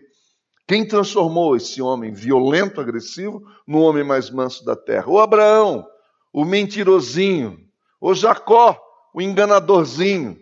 Quem 0.68 0.88
transformou 0.88 1.56
esse 1.56 1.82
homem 1.82 2.14
violento, 2.14 2.80
agressivo, 2.80 3.42
no 3.68 3.80
homem 3.80 4.04
mais 4.04 4.30
manso 4.30 4.64
da 4.64 4.76
terra? 4.76 5.10
O 5.10 5.20
Abraão, 5.20 5.86
o 6.32 6.46
mentirosinho. 6.46 7.60
O 8.00 8.14
Jacó, 8.14 8.80
o 9.14 9.22
enganadorzinho. 9.22 10.38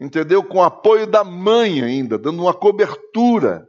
Entendeu? 0.00 0.42
Com 0.42 0.62
apoio 0.62 1.06
da 1.06 1.22
mãe 1.22 1.82
ainda, 1.82 2.16
dando 2.16 2.42
uma 2.42 2.54
cobertura. 2.54 3.68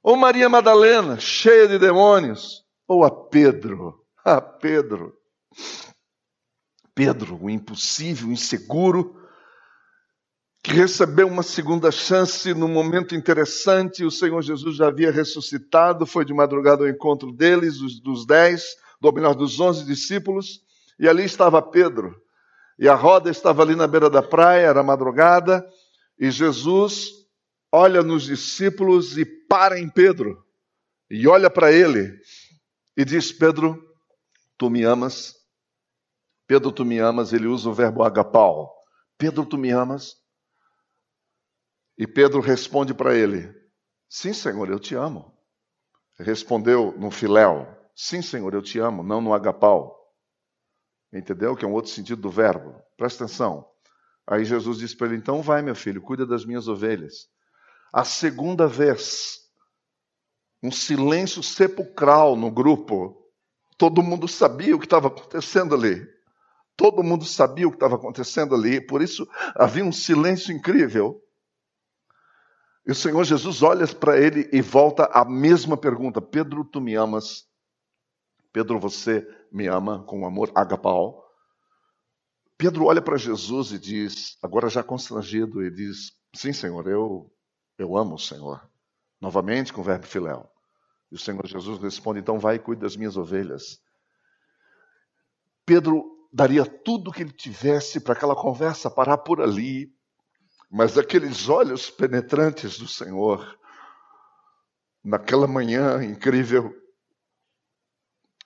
Ou 0.00 0.16
Maria 0.16 0.48
Madalena, 0.48 1.18
cheia 1.18 1.66
de 1.66 1.78
demônios. 1.78 2.64
Ou 2.86 3.04
a 3.04 3.10
Pedro. 3.10 4.00
A 4.24 4.40
Pedro, 4.40 5.18
Pedro, 6.94 7.36
o 7.42 7.50
impossível, 7.50 8.28
o 8.28 8.32
inseguro, 8.32 9.16
que 10.62 10.72
recebeu 10.72 11.26
uma 11.26 11.42
segunda 11.42 11.90
chance 11.90 12.54
num 12.54 12.68
momento 12.68 13.16
interessante. 13.16 14.04
O 14.04 14.10
Senhor 14.10 14.40
Jesus 14.42 14.76
já 14.76 14.86
havia 14.88 15.10
ressuscitado, 15.10 16.06
foi 16.06 16.24
de 16.24 16.32
madrugada 16.32 16.84
ao 16.84 16.88
encontro 16.88 17.32
deles, 17.32 17.78
dos 18.00 18.24
dez, 18.24 18.76
ou 19.02 19.12
melhor, 19.12 19.34
dos 19.34 19.58
onze 19.58 19.84
discípulos, 19.84 20.60
e 21.00 21.08
ali 21.08 21.24
estava 21.24 21.60
Pedro. 21.60 22.21
E 22.78 22.88
a 22.88 22.94
roda 22.94 23.30
estava 23.30 23.62
ali 23.62 23.74
na 23.74 23.86
beira 23.86 24.08
da 24.08 24.22
praia, 24.22 24.66
era 24.66 24.82
madrugada, 24.82 25.66
e 26.18 26.30
Jesus 26.30 27.10
olha 27.70 28.02
nos 28.02 28.24
discípulos 28.24 29.16
e 29.16 29.24
para 29.24 29.78
em 29.78 29.88
Pedro, 29.88 30.44
e 31.10 31.26
olha 31.28 31.50
para 31.50 31.72
ele, 31.72 32.18
e 32.96 33.04
diz: 33.04 33.32
Pedro, 33.32 33.82
tu 34.58 34.70
me 34.70 34.84
amas? 34.84 35.34
Pedro, 36.46 36.70
tu 36.70 36.84
me 36.84 36.98
amas, 36.98 37.32
ele 37.32 37.46
usa 37.46 37.70
o 37.70 37.74
verbo 37.74 38.02
agapau. 38.02 38.72
Pedro, 39.16 39.46
tu 39.46 39.56
me 39.56 39.70
amas? 39.70 40.16
E 41.96 42.06
Pedro 42.06 42.40
responde 42.40 42.92
para 42.92 43.14
ele: 43.14 43.52
Sim, 44.08 44.32
Senhor, 44.32 44.68
eu 44.68 44.78
te 44.78 44.94
amo. 44.94 45.32
Respondeu 46.18 46.92
no 46.98 47.10
filéu: 47.10 47.66
Sim, 47.94 48.22
Senhor, 48.22 48.52
eu 48.54 48.62
te 48.62 48.78
amo, 48.78 49.02
não 49.02 49.20
no 49.20 49.32
agapau. 49.32 50.01
Entendeu? 51.12 51.54
Que 51.54 51.64
é 51.64 51.68
um 51.68 51.72
outro 51.72 51.90
sentido 51.90 52.22
do 52.22 52.30
verbo. 52.30 52.74
Presta 52.96 53.24
atenção. 53.24 53.66
Aí 54.26 54.44
Jesus 54.44 54.78
disse 54.78 54.96
para 54.96 55.08
ele: 55.08 55.16
Então 55.16 55.42
vai, 55.42 55.60
meu 55.62 55.74
filho, 55.74 56.00
cuida 56.00 56.24
das 56.24 56.44
minhas 56.44 56.68
ovelhas. 56.68 57.28
A 57.92 58.04
segunda 58.04 58.66
vez, 58.66 59.40
um 60.62 60.70
silêncio 60.70 61.42
sepulcral 61.42 62.36
no 62.36 62.50
grupo. 62.50 63.18
Todo 63.76 64.02
mundo 64.02 64.28
sabia 64.28 64.76
o 64.76 64.78
que 64.78 64.86
estava 64.86 65.08
acontecendo 65.08 65.74
ali. 65.74 66.06
Todo 66.76 67.02
mundo 67.02 67.24
sabia 67.24 67.66
o 67.66 67.70
que 67.70 67.76
estava 67.76 67.96
acontecendo 67.96 68.54
ali, 68.54 68.80
por 68.80 69.02
isso 69.02 69.28
havia 69.54 69.84
um 69.84 69.92
silêncio 69.92 70.54
incrível. 70.54 71.20
E 72.86 72.92
o 72.92 72.94
Senhor 72.94 73.22
Jesus 73.24 73.62
olha 73.62 73.86
para 73.86 74.18
ele 74.18 74.48
e 74.52 74.60
volta 74.62 75.04
a 75.12 75.24
mesma 75.24 75.76
pergunta: 75.76 76.20
Pedro, 76.20 76.64
tu 76.64 76.80
me 76.80 76.94
amas? 76.94 77.44
Pedro, 78.52 78.78
você 78.78 79.26
me 79.50 79.66
ama 79.66 80.04
com 80.04 80.26
amor 80.26 80.52
agapau? 80.54 81.22
Pedro 82.58 82.84
olha 82.84 83.00
para 83.00 83.16
Jesus 83.16 83.72
e 83.72 83.78
diz, 83.78 84.38
agora 84.42 84.68
já 84.68 84.82
constrangido, 84.82 85.64
e 85.64 85.70
diz: 85.70 86.12
Sim, 86.34 86.52
Senhor, 86.52 86.86
eu, 86.86 87.32
eu 87.78 87.96
amo 87.96 88.14
o 88.14 88.18
Senhor. 88.18 88.68
Novamente 89.20 89.72
com 89.72 89.80
o 89.80 89.84
verbo 89.84 90.06
filéu. 90.06 90.48
E 91.10 91.14
o 91.14 91.18
Senhor 91.18 91.46
Jesus 91.46 91.80
responde: 91.82 92.20
Então 92.20 92.38
vai 92.38 92.56
e 92.56 92.58
cuide 92.58 92.82
das 92.82 92.96
minhas 92.96 93.16
ovelhas. 93.16 93.80
Pedro 95.64 96.04
daria 96.32 96.64
tudo 96.64 97.08
o 97.08 97.12
que 97.12 97.22
ele 97.22 97.32
tivesse 97.32 98.00
para 98.00 98.14
aquela 98.14 98.34
conversa 98.34 98.90
parar 98.90 99.18
por 99.18 99.40
ali, 99.40 99.94
mas 100.70 100.96
aqueles 100.96 101.48
olhos 101.48 101.90
penetrantes 101.90 102.78
do 102.78 102.88
Senhor, 102.88 103.58
naquela 105.04 105.46
manhã 105.46 106.02
incrível, 106.02 106.74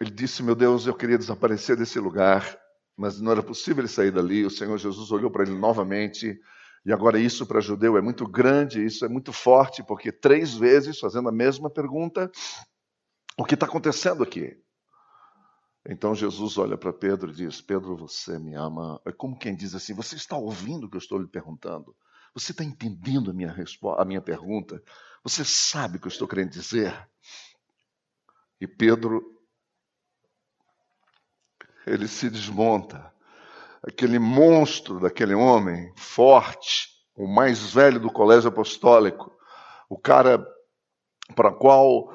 ele 0.00 0.10
disse: 0.10 0.42
Meu 0.42 0.54
Deus, 0.54 0.86
eu 0.86 0.94
queria 0.94 1.18
desaparecer 1.18 1.76
desse 1.76 1.98
lugar, 1.98 2.58
mas 2.96 3.20
não 3.20 3.32
era 3.32 3.42
possível 3.42 3.82
ele 3.82 3.88
sair 3.88 4.10
dali. 4.10 4.44
O 4.44 4.50
Senhor 4.50 4.76
Jesus 4.78 5.10
olhou 5.10 5.30
para 5.30 5.42
ele 5.42 5.56
novamente. 5.56 6.38
E 6.84 6.92
agora, 6.92 7.18
isso 7.18 7.44
para 7.46 7.60
judeu 7.60 7.96
é 7.96 8.00
muito 8.00 8.26
grande, 8.28 8.84
isso 8.84 9.04
é 9.04 9.08
muito 9.08 9.32
forte, 9.32 9.82
porque 9.82 10.12
três 10.12 10.54
vezes 10.54 11.00
fazendo 11.00 11.28
a 11.28 11.32
mesma 11.32 11.68
pergunta: 11.68 12.30
o 13.36 13.44
que 13.44 13.54
está 13.54 13.66
acontecendo 13.66 14.22
aqui? 14.22 14.56
Então 15.88 16.14
Jesus 16.14 16.58
olha 16.58 16.76
para 16.76 16.92
Pedro 16.92 17.30
e 17.30 17.34
diz: 17.34 17.60
Pedro, 17.60 17.96
você 17.96 18.38
me 18.38 18.54
ama. 18.54 19.00
É 19.04 19.12
como 19.12 19.38
quem 19.38 19.56
diz 19.56 19.74
assim: 19.74 19.94
Você 19.94 20.16
está 20.16 20.36
ouvindo 20.36 20.84
o 20.84 20.90
que 20.90 20.96
eu 20.96 21.00
estou 21.00 21.18
lhe 21.18 21.28
perguntando? 21.28 21.96
Você 22.34 22.52
está 22.52 22.62
entendendo 22.62 23.30
a 23.30 23.34
minha, 23.34 23.54
a 23.96 24.04
minha 24.04 24.20
pergunta? 24.20 24.82
Você 25.22 25.44
sabe 25.44 25.96
o 25.96 26.00
que 26.00 26.06
eu 26.06 26.10
estou 26.10 26.28
querendo 26.28 26.50
dizer? 26.50 27.08
E 28.60 28.66
Pedro, 28.66 29.35
ele 31.86 32.08
se 32.08 32.28
desmonta. 32.28 33.12
Aquele 33.86 34.18
monstro 34.18 34.98
daquele 34.98 35.34
homem, 35.34 35.92
forte, 35.94 36.88
o 37.16 37.26
mais 37.26 37.72
velho 37.72 38.00
do 38.00 38.10
colégio 38.10 38.48
apostólico, 38.48 39.32
o 39.88 39.96
cara 39.96 40.44
para 41.34 41.52
qual 41.52 42.12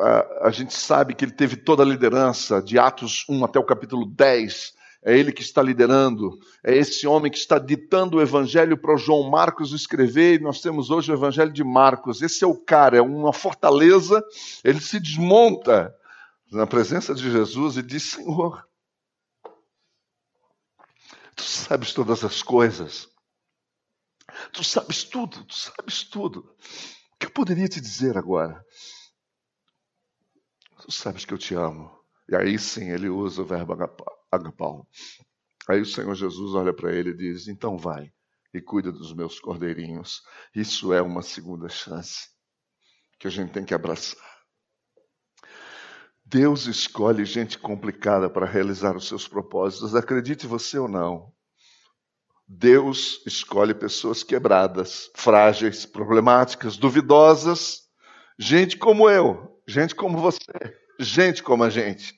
a, 0.00 0.46
a 0.48 0.50
gente 0.50 0.74
sabe 0.74 1.14
que 1.14 1.24
ele 1.24 1.32
teve 1.32 1.56
toda 1.56 1.82
a 1.82 1.86
liderança, 1.86 2.62
de 2.62 2.78
Atos 2.78 3.24
1 3.28 3.44
até 3.44 3.58
o 3.58 3.64
capítulo 3.64 4.06
10, 4.06 4.78
é 5.04 5.16
ele 5.16 5.32
que 5.32 5.42
está 5.42 5.62
liderando, 5.62 6.38
é 6.64 6.76
esse 6.76 7.06
homem 7.06 7.30
que 7.30 7.38
está 7.38 7.58
ditando 7.58 8.16
o 8.16 8.22
evangelho 8.22 8.76
para 8.76 8.94
o 8.94 8.98
João 8.98 9.30
Marcos 9.30 9.72
escrever, 9.72 10.40
e 10.40 10.42
nós 10.42 10.60
temos 10.60 10.90
hoje 10.90 11.12
o 11.12 11.14
evangelho 11.14 11.52
de 11.52 11.62
Marcos. 11.62 12.20
Esse 12.20 12.42
é 12.42 12.46
o 12.46 12.56
cara, 12.56 12.98
é 12.98 13.02
uma 13.02 13.32
fortaleza, 13.32 14.24
ele 14.64 14.80
se 14.80 14.98
desmonta 14.98 15.94
na 16.50 16.66
presença 16.66 17.14
de 17.14 17.30
Jesus 17.30 17.76
e 17.76 17.82
diz: 17.82 18.10
Senhor, 18.10 18.67
tu 21.38 21.44
sabes 21.44 21.92
todas 21.92 22.24
as 22.24 22.42
coisas, 22.42 23.08
tu 24.52 24.64
sabes 24.64 25.04
tudo, 25.04 25.44
tu 25.44 25.54
sabes 25.54 26.02
tudo. 26.02 26.40
O 26.40 27.16
que 27.18 27.26
eu 27.26 27.30
poderia 27.30 27.68
te 27.68 27.80
dizer 27.80 28.18
agora? 28.18 28.64
Tu 30.82 30.90
sabes 30.90 31.24
que 31.24 31.32
eu 31.32 31.38
te 31.38 31.54
amo. 31.54 31.96
E 32.28 32.34
aí 32.34 32.58
sim 32.58 32.90
ele 32.90 33.08
usa 33.08 33.42
o 33.42 33.44
verbo 33.44 33.72
agapau. 34.30 34.86
Aí 35.68 35.80
o 35.80 35.86
Senhor 35.86 36.14
Jesus 36.14 36.54
olha 36.54 36.74
para 36.74 36.92
ele 36.92 37.10
e 37.10 37.16
diz: 37.16 37.46
Então 37.46 37.78
vai 37.78 38.12
e 38.52 38.60
cuida 38.60 38.90
dos 38.90 39.14
meus 39.14 39.38
cordeirinhos. 39.38 40.22
Isso 40.54 40.92
é 40.92 41.00
uma 41.00 41.22
segunda 41.22 41.68
chance 41.68 42.28
que 43.18 43.28
a 43.28 43.30
gente 43.30 43.52
tem 43.52 43.64
que 43.64 43.74
abraçar. 43.74 44.37
Deus 46.30 46.66
escolhe 46.66 47.24
gente 47.24 47.58
complicada 47.58 48.28
para 48.28 48.44
realizar 48.44 48.94
os 48.94 49.08
seus 49.08 49.26
propósitos, 49.26 49.94
acredite 49.94 50.46
você 50.46 50.78
ou 50.78 50.86
não. 50.86 51.32
Deus 52.46 53.22
escolhe 53.26 53.72
pessoas 53.72 54.22
quebradas, 54.22 55.10
frágeis, 55.14 55.86
problemáticas, 55.86 56.76
duvidosas, 56.76 57.84
gente 58.38 58.76
como 58.76 59.08
eu, 59.08 59.58
gente 59.66 59.94
como 59.94 60.18
você, 60.18 60.52
gente 61.00 61.42
como 61.42 61.64
a 61.64 61.70
gente. 61.70 62.14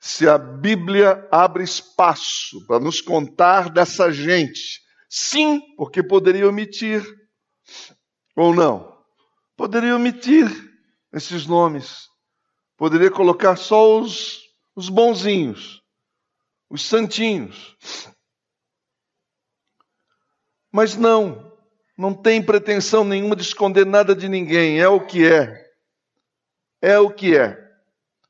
Se 0.00 0.28
a 0.28 0.36
Bíblia 0.36 1.24
abre 1.30 1.62
espaço 1.62 2.66
para 2.66 2.80
nos 2.80 3.00
contar 3.00 3.70
dessa 3.70 4.10
gente, 4.10 4.80
sim, 5.08 5.60
porque 5.76 6.02
poderia 6.02 6.48
omitir, 6.48 7.04
ou 8.34 8.52
não, 8.52 8.92
poderia 9.56 9.94
omitir 9.94 10.48
esses 11.12 11.46
nomes. 11.46 12.07
Poderia 12.78 13.10
colocar 13.10 13.56
só 13.56 13.98
os, 13.98 14.44
os 14.74 14.88
bonzinhos, 14.88 15.82
os 16.70 16.86
santinhos. 16.86 17.76
Mas 20.70 20.94
não, 20.94 21.52
não 21.96 22.14
tem 22.14 22.40
pretensão 22.40 23.02
nenhuma 23.02 23.34
de 23.34 23.42
esconder 23.42 23.84
nada 23.84 24.14
de 24.14 24.28
ninguém, 24.28 24.80
é 24.80 24.86
o 24.86 25.04
que 25.04 25.26
é. 25.26 25.66
É 26.80 26.96
o 27.00 27.10
que 27.10 27.36
é. 27.36 27.58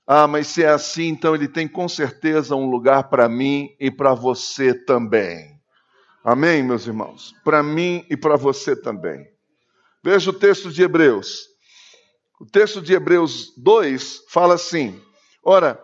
Ah, 0.06 0.26
mas 0.26 0.46
se 0.46 0.64
é 0.64 0.70
assim, 0.70 1.08
então 1.08 1.34
ele 1.34 1.46
tem 1.46 1.68
com 1.68 1.86
certeza 1.86 2.56
um 2.56 2.70
lugar 2.70 3.10
para 3.10 3.28
mim 3.28 3.76
e 3.78 3.90
para 3.90 4.14
você 4.14 4.72
também. 4.72 5.60
Amém, 6.24 6.62
meus 6.62 6.86
irmãos? 6.86 7.34
Para 7.44 7.62
mim 7.62 8.06
e 8.08 8.16
para 8.16 8.36
você 8.36 8.74
também. 8.74 9.30
Veja 10.02 10.30
o 10.30 10.32
texto 10.32 10.70
de 10.72 10.82
Hebreus. 10.82 11.46
O 12.40 12.46
texto 12.46 12.80
de 12.80 12.92
Hebreus 12.92 13.52
2 13.56 14.24
fala 14.28 14.54
assim: 14.54 15.00
Ora, 15.42 15.82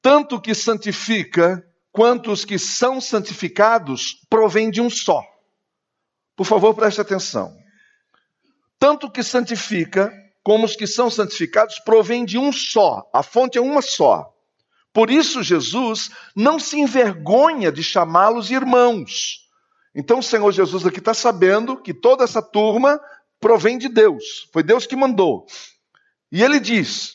tanto 0.00 0.40
que 0.40 0.54
santifica 0.54 1.64
quanto 1.90 2.30
os 2.30 2.44
que 2.44 2.58
são 2.58 3.00
santificados 3.00 4.14
provém 4.28 4.70
de 4.70 4.80
um 4.80 4.88
só. 4.88 5.20
Por 6.36 6.46
favor, 6.46 6.74
preste 6.74 7.00
atenção. 7.00 7.54
Tanto 8.78 9.10
que 9.10 9.22
santifica 9.22 10.12
como 10.42 10.64
os 10.64 10.76
que 10.76 10.86
são 10.86 11.10
santificados 11.10 11.78
provém 11.80 12.24
de 12.24 12.38
um 12.38 12.52
só. 12.52 13.08
A 13.12 13.22
fonte 13.22 13.58
é 13.58 13.60
uma 13.60 13.82
só. 13.82 14.32
Por 14.92 15.10
isso, 15.10 15.42
Jesus 15.42 16.10
não 16.34 16.58
se 16.58 16.78
envergonha 16.78 17.70
de 17.70 17.82
chamá-los 17.82 18.50
irmãos. 18.50 19.48
Então, 19.94 20.20
o 20.20 20.22
Senhor 20.22 20.50
Jesus 20.52 20.86
aqui 20.86 20.98
está 20.98 21.14
sabendo 21.14 21.76
que 21.76 21.92
toda 21.92 22.24
essa 22.24 22.40
turma 22.40 23.00
provém 23.40 23.76
de 23.76 23.88
Deus. 23.88 24.48
Foi 24.52 24.62
Deus 24.62 24.86
que 24.86 24.96
mandou. 24.96 25.46
E 26.30 26.42
ele 26.42 26.60
diz: 26.60 27.14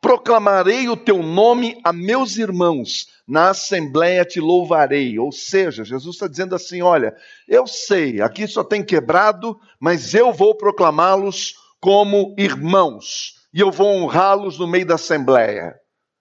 Proclamarei 0.00 0.88
o 0.88 0.96
teu 0.96 1.22
nome 1.22 1.80
a 1.82 1.92
meus 1.92 2.36
irmãos, 2.36 3.06
na 3.26 3.50
assembleia 3.50 4.24
te 4.24 4.38
louvarei. 4.38 5.18
Ou 5.18 5.32
seja, 5.32 5.84
Jesus 5.84 6.16
está 6.16 6.28
dizendo 6.28 6.54
assim: 6.54 6.82
Olha, 6.82 7.16
eu 7.48 7.66
sei, 7.66 8.20
aqui 8.20 8.46
só 8.46 8.62
tem 8.62 8.84
quebrado, 8.84 9.58
mas 9.80 10.14
eu 10.14 10.32
vou 10.32 10.54
proclamá-los 10.54 11.54
como 11.80 12.34
irmãos, 12.38 13.46
e 13.52 13.60
eu 13.60 13.70
vou 13.70 13.88
honrá-los 13.88 14.58
no 14.58 14.66
meio 14.66 14.86
da 14.86 14.96
assembleia. 14.96 15.74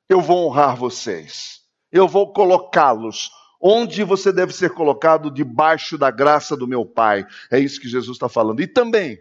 Eu 0.10 0.22
vou 0.22 0.48
honrar 0.48 0.76
vocês, 0.76 1.60
eu 1.92 2.08
vou 2.08 2.32
colocá-los 2.32 3.32
onde 3.62 4.04
você 4.04 4.32
deve 4.32 4.54
ser 4.54 4.72
colocado 4.72 5.32
debaixo 5.32 5.98
da 5.98 6.12
graça 6.12 6.56
do 6.56 6.68
meu 6.68 6.86
Pai. 6.86 7.26
É 7.50 7.58
isso 7.58 7.80
que 7.80 7.88
Jesus 7.88 8.16
está 8.16 8.28
falando. 8.28 8.62
E 8.62 8.68
também, 8.68 9.18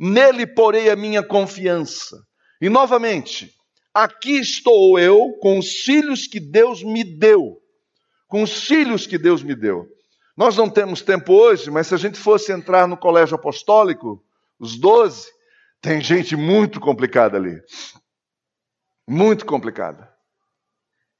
nele 0.00 0.46
porei 0.46 0.88
a 0.88 0.96
minha 0.96 1.22
confiança. 1.22 2.16
E 2.58 2.70
novamente, 2.70 3.54
aqui 3.92 4.40
estou 4.40 4.98
eu 4.98 5.36
com 5.42 5.58
os 5.58 5.82
filhos 5.82 6.26
que 6.26 6.40
Deus 6.40 6.82
me 6.82 7.04
deu. 7.04 7.58
Com 8.26 8.42
os 8.42 8.64
filhos 8.64 9.06
que 9.06 9.18
Deus 9.18 9.42
me 9.42 9.54
deu. 9.54 9.86
Nós 10.34 10.56
não 10.56 10.70
temos 10.70 11.02
tempo 11.02 11.34
hoje, 11.34 11.70
mas 11.70 11.88
se 11.88 11.94
a 11.94 11.98
gente 11.98 12.18
fosse 12.18 12.50
entrar 12.50 12.88
no 12.88 12.96
colégio 12.96 13.34
apostólico, 13.34 14.24
os 14.58 14.78
doze, 14.78 15.28
tem 15.82 16.00
gente 16.00 16.34
muito 16.34 16.80
complicada 16.80 17.36
ali. 17.36 17.60
Muito 19.06 19.44
complicada. 19.44 20.10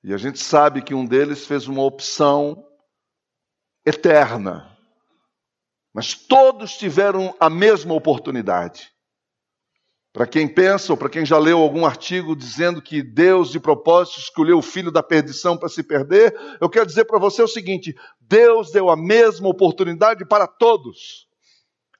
E 0.03 0.14
a 0.14 0.16
gente 0.16 0.38
sabe 0.38 0.81
que 0.81 0.95
um 0.95 1.05
deles 1.05 1.47
fez 1.47 1.69
uma 1.69 1.83
opção 1.83 2.64
eterna. 3.85 4.75
Mas 5.92 6.14
todos 6.14 6.76
tiveram 6.76 7.35
a 7.38 7.50
mesma 7.50 7.94
oportunidade. 7.94 8.92
Para 10.12 10.26
quem 10.26 10.53
pensa, 10.53 10.92
ou 10.92 10.96
para 10.96 11.09
quem 11.09 11.24
já 11.24 11.38
leu 11.38 11.61
algum 11.61 11.87
artigo 11.87 12.35
dizendo 12.35 12.83
que 12.83 13.03
Deus, 13.03 13.50
de 13.50 13.61
propósito, 13.61 14.18
escolheu 14.18 14.59
o 14.59 14.62
filho 14.62 14.90
da 14.90 15.03
perdição 15.03 15.57
para 15.57 15.68
se 15.68 15.85
perder, 15.85 16.35
eu 16.61 16.68
quero 16.68 16.87
dizer 16.87 17.05
para 17.05 17.18
você 17.18 17.42
o 17.42 17.48
seguinte: 17.48 17.94
Deus 18.20 18.72
deu 18.72 18.90
a 18.90 18.96
mesma 18.96 19.48
oportunidade 19.48 20.24
para 20.26 20.48
todos. 20.48 21.29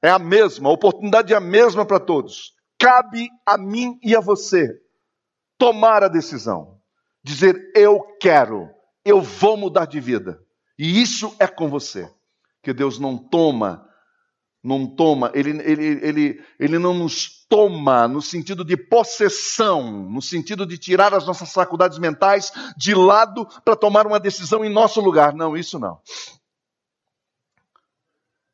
É 0.03 0.11
a 0.11 0.19
mesma, 0.19 0.69
a 0.69 0.73
oportunidade 0.73 1.33
é 1.33 1.37
a 1.37 1.41
mesma 1.41 1.85
para 1.85 2.01
todos. 2.01 2.53
Cabe 2.79 3.29
a 3.47 3.57
mim 3.57 3.99
e 4.03 4.17
a 4.17 4.21
você 4.21 4.69
tomar 5.57 6.03
a 6.03 6.09
decisão, 6.09 6.81
dizer: 7.23 7.71
eu 7.77 8.01
quero, 8.21 8.69
eu 9.05 9.21
vou 9.21 9.57
mudar 9.57 9.85
de 9.85 10.01
vida. 10.01 10.41
E 10.77 11.01
isso 11.01 11.35
é 11.39 11.47
com 11.47 11.69
você 11.69 12.11
que 12.63 12.73
Deus 12.73 12.99
não 12.99 13.17
toma, 13.17 13.89
não 14.63 14.87
toma, 14.87 15.31
ele, 15.35 15.51
ele, 15.63 16.07
ele, 16.07 16.45
ele 16.59 16.79
não 16.79 16.93
nos 16.93 17.47
toma 17.49 18.07
no 18.07 18.21
sentido 18.21 18.65
de 18.65 18.77
possessão, 18.77 20.09
no 20.11 20.21
sentido 20.21 20.67
de 20.67 20.77
tirar 20.77 21.15
as 21.15 21.27
nossas 21.27 21.53
faculdades 21.53 21.99
mentais 21.99 22.53
de 22.77 22.95
lado 22.95 23.47
para 23.65 23.75
tomar 23.75 24.07
uma 24.07 24.21
decisão 24.21 24.65
em 24.65 24.69
nosso 24.69 25.01
lugar. 25.01 25.35
Não, 25.35 25.57
isso 25.57 25.79
não. 25.79 25.99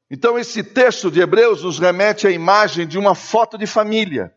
Então, 0.09 0.39
esse 0.39 0.63
texto 0.63 1.11
de 1.11 1.21
Hebreus 1.21 1.65
nos 1.65 1.81
remete 1.81 2.29
à 2.29 2.31
imagem 2.31 2.87
de 2.87 2.97
uma 2.97 3.15
foto 3.15 3.59
de 3.59 3.67
família, 3.67 4.33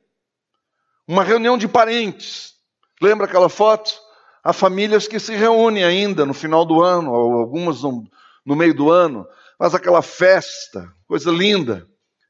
uma 1.07 1.23
reunião 1.23 1.57
de 1.57 1.67
parentes. 1.67 2.55
Lembra 2.99 3.27
aquela 3.27 3.49
foto? 3.49 3.93
Há 4.43 4.51
famílias 4.51 5.07
que 5.07 5.19
se 5.19 5.35
reúnem 5.35 5.83
ainda 5.83 6.25
no 6.25 6.33
final 6.33 6.65
do 6.65 6.81
ano, 6.81 7.11
ou 7.13 7.33
algumas 7.33 7.83
no, 7.83 8.03
no 8.43 8.55
meio 8.55 8.73
do 8.73 8.89
ano, 8.89 9.27
faz 9.59 9.75
aquela 9.75 10.01
festa, 10.01 10.89
coisa 11.05 11.29
linda. 11.29 11.85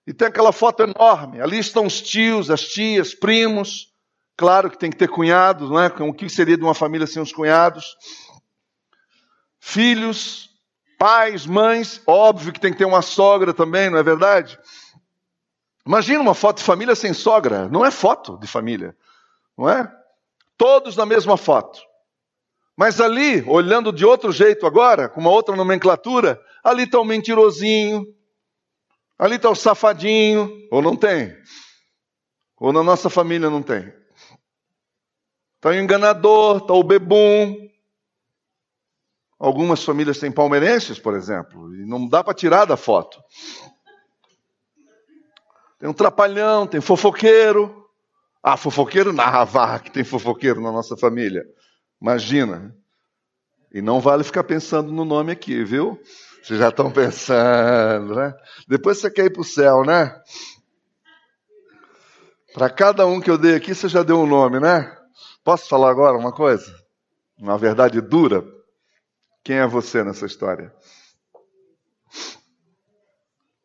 E 0.06 0.12
tem 0.12 0.28
aquela 0.28 0.52
foto 0.52 0.82
enorme. 0.82 1.40
Ali 1.40 1.60
estão 1.60 1.86
os 1.86 2.02
tios, 2.02 2.50
as 2.50 2.64
tias, 2.64 3.14
primos. 3.14 3.94
Claro 4.36 4.72
que 4.72 4.80
tem 4.80 4.90
que 4.90 4.98
ter 4.98 5.08
cunhados, 5.08 5.70
não 5.70 5.80
é? 5.80 5.88
O 6.00 6.12
que 6.12 6.28
seria 6.28 6.58
de 6.58 6.64
uma 6.64 6.74
família 6.74 7.06
sem 7.06 7.22
os 7.22 7.32
cunhados? 7.32 7.96
Filhos, 9.60 10.50
pais, 10.98 11.46
mães. 11.46 12.02
Óbvio 12.08 12.52
que 12.52 12.60
tem 12.60 12.72
que 12.72 12.80
ter 12.80 12.86
uma 12.86 13.04
sogra 13.04 13.54
também, 13.54 13.92
não 13.92 14.00
é 14.00 14.04
verdade? 14.04 14.58
Imagina 15.86 16.22
uma 16.22 16.34
foto 16.34 16.58
de 16.58 16.64
família 16.64 16.96
sem 16.96 17.14
sogra. 17.14 17.70
Não 17.70 17.86
é 17.86 17.92
foto 17.92 18.40
de 18.40 18.48
família, 18.48 18.98
não 19.56 19.70
é? 19.70 19.88
Todos 20.58 20.96
na 20.96 21.06
mesma 21.06 21.38
foto. 21.38 21.80
Mas 22.76 23.00
ali, 23.00 23.44
olhando 23.48 23.94
de 23.94 24.04
outro 24.04 24.32
jeito 24.32 24.66
agora, 24.66 25.08
com 25.08 25.20
uma 25.22 25.30
outra 25.30 25.56
nomenclatura, 25.56 26.42
ali 26.64 26.84
está 26.84 27.00
o 27.00 27.06
mentirosinho, 27.06 28.06
ali 29.18 29.36
está 29.36 29.50
o 29.50 29.56
safadinho, 29.56 30.52
ou 30.72 30.82
não 30.82 30.96
tem? 30.96 31.36
Ou 32.58 32.74
na 32.74 32.84
nossa 32.84 33.10
família 33.10 33.50
não 33.50 33.62
tem? 33.62 33.94
Está 35.56 35.70
o 35.70 35.74
enganador, 35.74 36.58
está 36.58 36.74
o 36.74 36.84
bebum. 36.84 37.70
Algumas 39.38 39.84
famílias 39.84 40.20
têm 40.20 40.32
palmeirenses, 40.32 41.00
por 41.00 41.16
exemplo, 41.16 41.74
e 41.76 41.86
não 41.86 42.08
dá 42.08 42.24
para 42.24 42.34
tirar 42.34 42.66
da 42.66 42.76
foto. 42.76 43.22
Tem 45.80 45.90
um 45.90 45.94
trapalhão, 45.94 46.68
tem 46.68 46.82
fofoqueiro. 46.82 47.88
Ah, 48.44 48.58
fofoqueiro 48.58 49.14
na 49.14 49.44
vá 49.46 49.80
que 49.80 49.92
tem 49.92 50.04
fofoqueiro 50.04 50.62
na 50.62 50.72
nossa 50.72 50.98
família. 50.98 51.46
Imagina. 52.02 52.76
E 53.72 53.82
não 53.82 54.00
vale 54.00 54.24
ficar 54.24 54.44
pensando 54.44 54.92
no 54.92 55.06
nome 55.06 55.32
aqui, 55.32 55.64
viu? 55.64 56.02
Vocês 56.42 56.60
já 56.60 56.70
estão 56.70 56.92
pensando, 56.92 58.16
né? 58.16 58.34
Depois 58.68 58.98
você 58.98 59.12
quer 59.12 59.26
ir 59.26 59.30
para 59.32 59.42
o 59.42 59.46
céu, 59.46 59.84
né? 59.84 60.20
Para 62.54 62.70
cada 62.70 63.06
um 63.06 63.22
que 63.22 63.30
eu 63.30 63.38
dei 63.38 63.56
aqui, 63.56 63.76
você 63.76 63.88
já 63.88 64.04
deu 64.04 64.20
um 64.20 64.26
nome, 64.26 64.60
né? 64.60 64.96
Posso 65.44 65.68
falar 65.68 65.90
agora 65.90 66.18
uma 66.18 66.32
coisa? 66.32 66.74
Uma 67.38 67.58
verdade 67.58 68.02
dura? 68.02 68.44
Quem 69.44 69.58
é 69.58 69.68
você 69.68 70.04
nessa 70.04 70.26
história? 70.26 70.74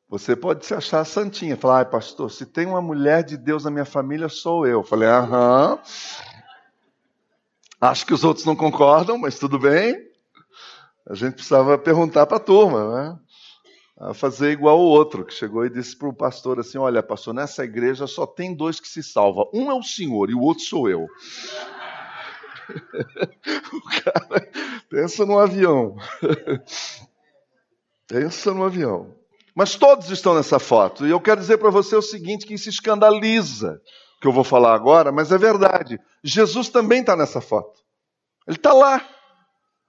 Você 0.08 0.36
pode 0.36 0.64
se 0.64 0.74
achar 0.74 1.04
santinha, 1.04 1.56
falar, 1.56 1.78
ai 1.78 1.84
pastor, 1.86 2.30
se 2.30 2.46
tem 2.46 2.66
uma 2.66 2.80
mulher 2.80 3.24
de 3.24 3.36
Deus 3.36 3.64
na 3.64 3.70
minha 3.70 3.84
família, 3.84 4.28
sou 4.28 4.66
eu. 4.66 4.82
Falei, 4.82 5.08
aham. 5.08 5.78
Acho 7.80 8.06
que 8.06 8.14
os 8.14 8.22
outros 8.22 8.46
não 8.46 8.54
concordam, 8.54 9.18
mas 9.18 9.38
tudo 9.38 9.58
bem. 9.58 10.13
A 11.08 11.14
gente 11.14 11.34
precisava 11.34 11.76
perguntar 11.76 12.26
para 12.26 12.38
a 12.38 12.40
turma, 12.40 12.94
né? 12.94 13.18
A 13.96 14.14
fazer 14.14 14.50
igual 14.50 14.78
o 14.80 14.84
outro, 14.84 15.24
que 15.24 15.32
chegou 15.32 15.64
e 15.64 15.70
disse 15.70 15.96
para 15.96 16.08
o 16.08 16.14
pastor 16.14 16.58
assim: 16.58 16.78
Olha, 16.78 17.02
pastor, 17.02 17.34
nessa 17.34 17.62
igreja 17.62 18.06
só 18.06 18.26
tem 18.26 18.54
dois 18.54 18.80
que 18.80 18.88
se 18.88 19.02
salvam. 19.02 19.48
Um 19.52 19.70
é 19.70 19.74
o 19.74 19.82
senhor 19.82 20.30
e 20.30 20.34
o 20.34 20.40
outro 20.40 20.64
sou 20.64 20.88
eu. 20.88 21.06
o 23.72 24.02
cara 24.02 24.50
pensa 24.88 25.24
no 25.26 25.38
avião. 25.38 25.96
pensa 28.08 28.52
no 28.52 28.64
avião. 28.64 29.14
Mas 29.54 29.76
todos 29.76 30.10
estão 30.10 30.34
nessa 30.34 30.58
foto. 30.58 31.06
E 31.06 31.10
eu 31.10 31.20
quero 31.20 31.40
dizer 31.40 31.58
para 31.58 31.70
você 31.70 31.94
o 31.94 32.02
seguinte: 32.02 32.46
que 32.46 32.58
se 32.58 32.70
escandaliza 32.70 33.80
que 34.20 34.26
eu 34.26 34.32
vou 34.32 34.42
falar 34.42 34.74
agora, 34.74 35.12
mas 35.12 35.30
é 35.30 35.36
verdade. 35.36 36.00
Jesus 36.22 36.70
também 36.70 37.00
está 37.00 37.14
nessa 37.14 37.42
foto. 37.42 37.82
Ele 38.48 38.56
está 38.56 38.72
lá. 38.72 39.13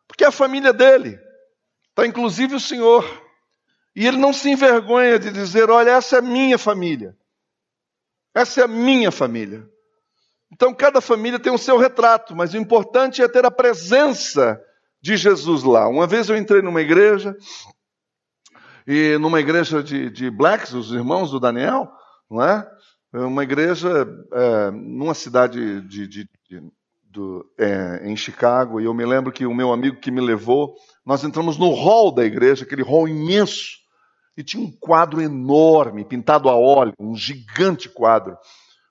Porque 0.08 0.24
é 0.24 0.28
a 0.28 0.32
família 0.32 0.72
dele. 0.72 1.20
Está 1.89 2.06
inclusive 2.06 2.56
o 2.56 2.60
Senhor. 2.60 3.06
E 3.96 4.06
ele 4.06 4.18
não 4.18 4.34
se 4.34 4.50
envergonha 4.50 5.18
de 5.18 5.32
dizer: 5.32 5.70
olha, 5.70 5.91
essa 5.91 6.18
é 6.18 6.22
minha 6.22 6.58
família. 6.58 7.18
Essa 8.34 8.62
é 8.62 8.63
a 8.65 8.68
minha 8.68 9.12
família. 9.12 9.68
Então, 10.52 10.74
cada 10.74 11.02
família 11.02 11.39
tem 11.39 11.52
o 11.52 11.58
seu 11.58 11.78
retrato, 11.78 12.36
mas 12.36 12.54
o 12.54 12.58
importante 12.58 13.22
é 13.22 13.28
ter 13.28 13.46
a 13.46 13.52
presença 13.52 14.62
de 15.02 15.18
Jesus 15.18 15.63
lá. 15.63 15.88
Uma 15.88 16.06
vez 16.06 16.30
eu 16.30 16.38
entrei 16.38 16.62
numa 16.62 16.82
igreja 16.82 17.36
e 18.88 19.18
numa 19.18 19.39
igreja 19.39 19.82
de, 19.82 20.10
de 20.10 20.30
blacks, 20.30 20.74
os 20.74 20.91
irmãos 20.91 21.32
do 21.32 21.39
Daniel, 21.39 21.91
não 22.30 22.44
é? 22.44 22.70
Uma 23.13 23.44
igreja 23.44 24.08
é, 24.34 24.72
numa 24.72 25.13
cidade 25.13 25.82
de, 25.82 26.08
de, 26.08 26.30
de 26.50 26.62
do, 27.15 27.49
é, 27.58 28.01
em 28.04 28.15
Chicago, 28.15 28.80
e 28.80 28.86
eu 28.86 28.93
me 28.93 29.06
lembro 29.06 29.32
que 29.32 29.45
o 29.45 29.54
meu 29.54 29.71
amigo 29.71 29.99
que 29.99 30.12
me 30.12 30.21
levou, 30.21 30.75
nós 31.06 31.23
entramos 31.23 31.58
no 31.58 31.69
hall 31.69 32.12
da 32.12 32.23
igreja, 32.23 32.63
aquele 32.63 32.84
hall 32.84 33.08
imenso, 33.08 33.78
e 34.38 34.43
tinha 34.43 34.62
um 34.62 34.71
quadro 34.71 35.21
enorme, 35.21 36.06
pintado 36.06 36.49
a 36.49 36.56
óleo, 36.56 36.93
um 36.99 37.15
gigante 37.15 37.89
quadro, 37.89 38.38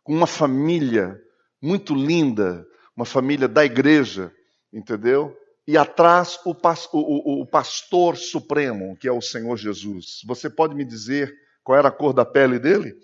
com 0.03 0.13
uma 0.15 0.27
família 0.27 1.17
muito 1.63 1.95
linda, 1.95 2.67
uma 2.97 3.05
família 3.05 3.47
da 3.47 3.65
igreja, 3.65 4.33
entendeu? 4.73 5.37
e 5.67 5.79
atrás 5.79 6.39
o, 6.45 6.51
o, 6.93 7.43
o, 7.43 7.47
pastor 7.47 8.17
supremo, 8.17 8.97
que 8.99 9.09
é 9.09 9.13
o 9.13 9.23
Senhor 9.23 9.57
Jesus. 9.57 10.21
Você 10.27 10.51
pode 10.51 10.75
me 10.75 10.85
dizer 10.85 11.35
qual 11.63 11.79
era 11.79 11.89
a 11.89 11.93
cor 11.93 12.13
da 12.13 12.25
pele 12.25 12.59
dele? 12.59 12.95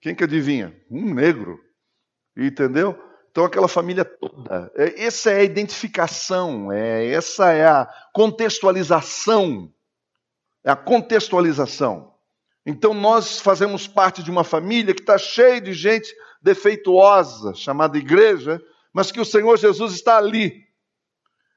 Quem 0.00 0.14
que 0.14 0.24
adivinha? 0.24 0.74
Um 0.90 1.14
negro. 1.14 1.58
Entendeu? 2.36 2.98
Então 3.34 3.44
aquela 3.44 3.66
família 3.66 4.04
toda. 4.04 4.70
É, 4.76 5.04
essa 5.04 5.32
é 5.32 5.40
a 5.40 5.44
identificação, 5.44 6.70
é, 6.70 7.08
essa 7.08 7.50
é 7.50 7.66
a 7.66 7.92
contextualização. 8.12 9.74
É 10.64 10.70
a 10.70 10.76
contextualização. 10.76 12.14
Então 12.64 12.94
nós 12.94 13.40
fazemos 13.40 13.88
parte 13.88 14.22
de 14.22 14.30
uma 14.30 14.44
família 14.44 14.94
que 14.94 15.02
está 15.02 15.18
cheia 15.18 15.60
de 15.60 15.72
gente 15.72 16.14
defeituosa, 16.40 17.52
chamada 17.54 17.98
igreja, 17.98 18.62
mas 18.92 19.10
que 19.10 19.20
o 19.20 19.24
Senhor 19.24 19.58
Jesus 19.58 19.94
está 19.94 20.16
ali 20.16 20.64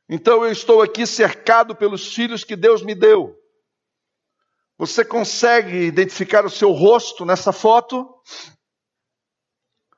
então 0.09 0.45
eu 0.45 0.51
estou 0.51 0.81
aqui 0.81 1.05
cercado 1.05 1.75
pelos 1.75 2.13
filhos 2.13 2.43
que 2.43 2.55
Deus 2.55 2.81
me 2.81 2.95
deu. 2.95 3.35
Você 4.77 5.03
consegue 5.03 5.85
identificar 5.85 6.45
o 6.45 6.49
seu 6.49 6.71
rosto 6.71 7.25
nessa 7.25 7.51
foto? 7.51 8.07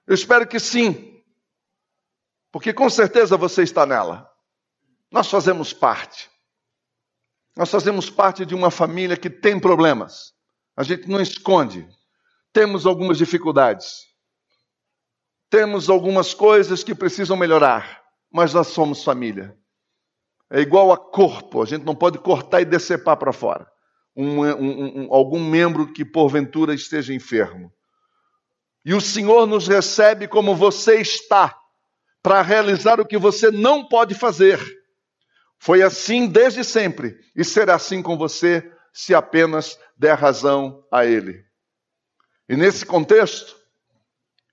Eu 0.07 0.15
espero 0.15 0.47
que 0.47 0.59
sim, 0.59 1.18
porque 2.51 2.73
com 2.73 2.89
certeza 2.89 3.37
você 3.37 3.63
está 3.63 3.85
nela. 3.85 4.29
Nós 5.11 5.29
fazemos 5.29 5.73
parte. 5.73 6.29
Nós 7.55 7.69
fazemos 7.69 8.09
parte 8.09 8.45
de 8.45 8.55
uma 8.55 8.71
família 8.71 9.17
que 9.17 9.29
tem 9.29 9.59
problemas. 9.59 10.33
A 10.75 10.83
gente 10.83 11.09
não 11.09 11.19
esconde. 11.19 11.87
Temos 12.53 12.85
algumas 12.85 13.17
dificuldades. 13.17 14.07
Temos 15.49 15.89
algumas 15.89 16.33
coisas 16.33 16.83
que 16.83 16.93
precisam 16.93 17.35
melhorar, 17.35 18.03
mas 18.31 18.53
nós 18.53 18.67
somos 18.67 19.03
família. 19.03 19.57
É 20.51 20.61
igual 20.61 20.91
a 20.91 20.97
corpo, 20.97 21.61
a 21.61 21.65
gente 21.65 21.83
não 21.83 21.95
pode 21.95 22.17
cortar 22.19 22.61
e 22.61 22.65
decepar 22.65 23.17
para 23.17 23.33
fora. 23.33 23.67
Um, 24.15 24.43
um, 24.43 25.05
um, 25.05 25.13
algum 25.13 25.43
membro 25.43 25.91
que 25.91 26.05
porventura 26.05 26.73
esteja 26.73 27.13
enfermo. 27.13 27.71
E 28.85 28.93
o 28.93 29.01
Senhor 29.01 29.45
nos 29.45 29.67
recebe 29.67 30.27
como 30.27 30.55
você 30.55 31.01
está, 31.01 31.55
para 32.21 32.41
realizar 32.41 32.99
o 32.99 33.05
que 33.05 33.17
você 33.17 33.51
não 33.51 33.87
pode 33.87 34.13
fazer. 34.13 34.59
Foi 35.57 35.81
assim 35.81 36.27
desde 36.27 36.63
sempre, 36.63 37.17
e 37.35 37.43
será 37.43 37.75
assim 37.75 38.01
com 38.01 38.17
você 38.17 38.71
se 38.93 39.13
apenas 39.13 39.77
der 39.97 40.17
razão 40.17 40.83
a 40.91 41.05
Ele. 41.05 41.43
E 42.47 42.55
nesse 42.55 42.85
contexto, 42.85 43.55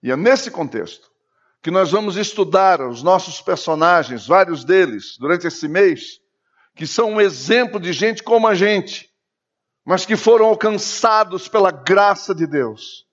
e 0.03 0.11
é 0.11 0.17
nesse 0.17 0.51
contexto, 0.51 1.11
que 1.63 1.71
nós 1.71 1.91
vamos 1.91 2.17
estudar 2.17 2.81
os 2.81 3.03
nossos 3.03 3.41
personagens, 3.41 4.27
vários 4.27 4.65
deles, 4.65 5.17
durante 5.19 5.47
esse 5.47 5.67
mês, 5.67 6.21
que 6.75 6.87
são 6.87 7.13
um 7.13 7.21
exemplo 7.21 7.81
de 7.81 7.93
gente 7.93 8.23
como 8.23 8.47
a 8.47 8.55
gente, 8.55 9.11
mas 9.85 10.05
que 10.05 10.17
foram 10.17 10.47
alcançados 10.47 11.49
pela 11.49 11.71
graça 11.71 12.35
de 12.35 12.47
Deus. 12.47 13.06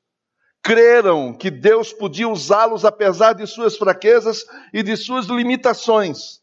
Creram 0.64 1.34
que 1.34 1.52
Deus 1.52 1.92
podia 1.92 2.30
usá-los 2.30 2.86
apesar 2.86 3.34
de 3.34 3.46
suas 3.46 3.78
fraquezas 3.78 4.46
e 4.74 4.82
de 4.82 4.96
suas 4.96 5.26
limitações. 5.26 6.42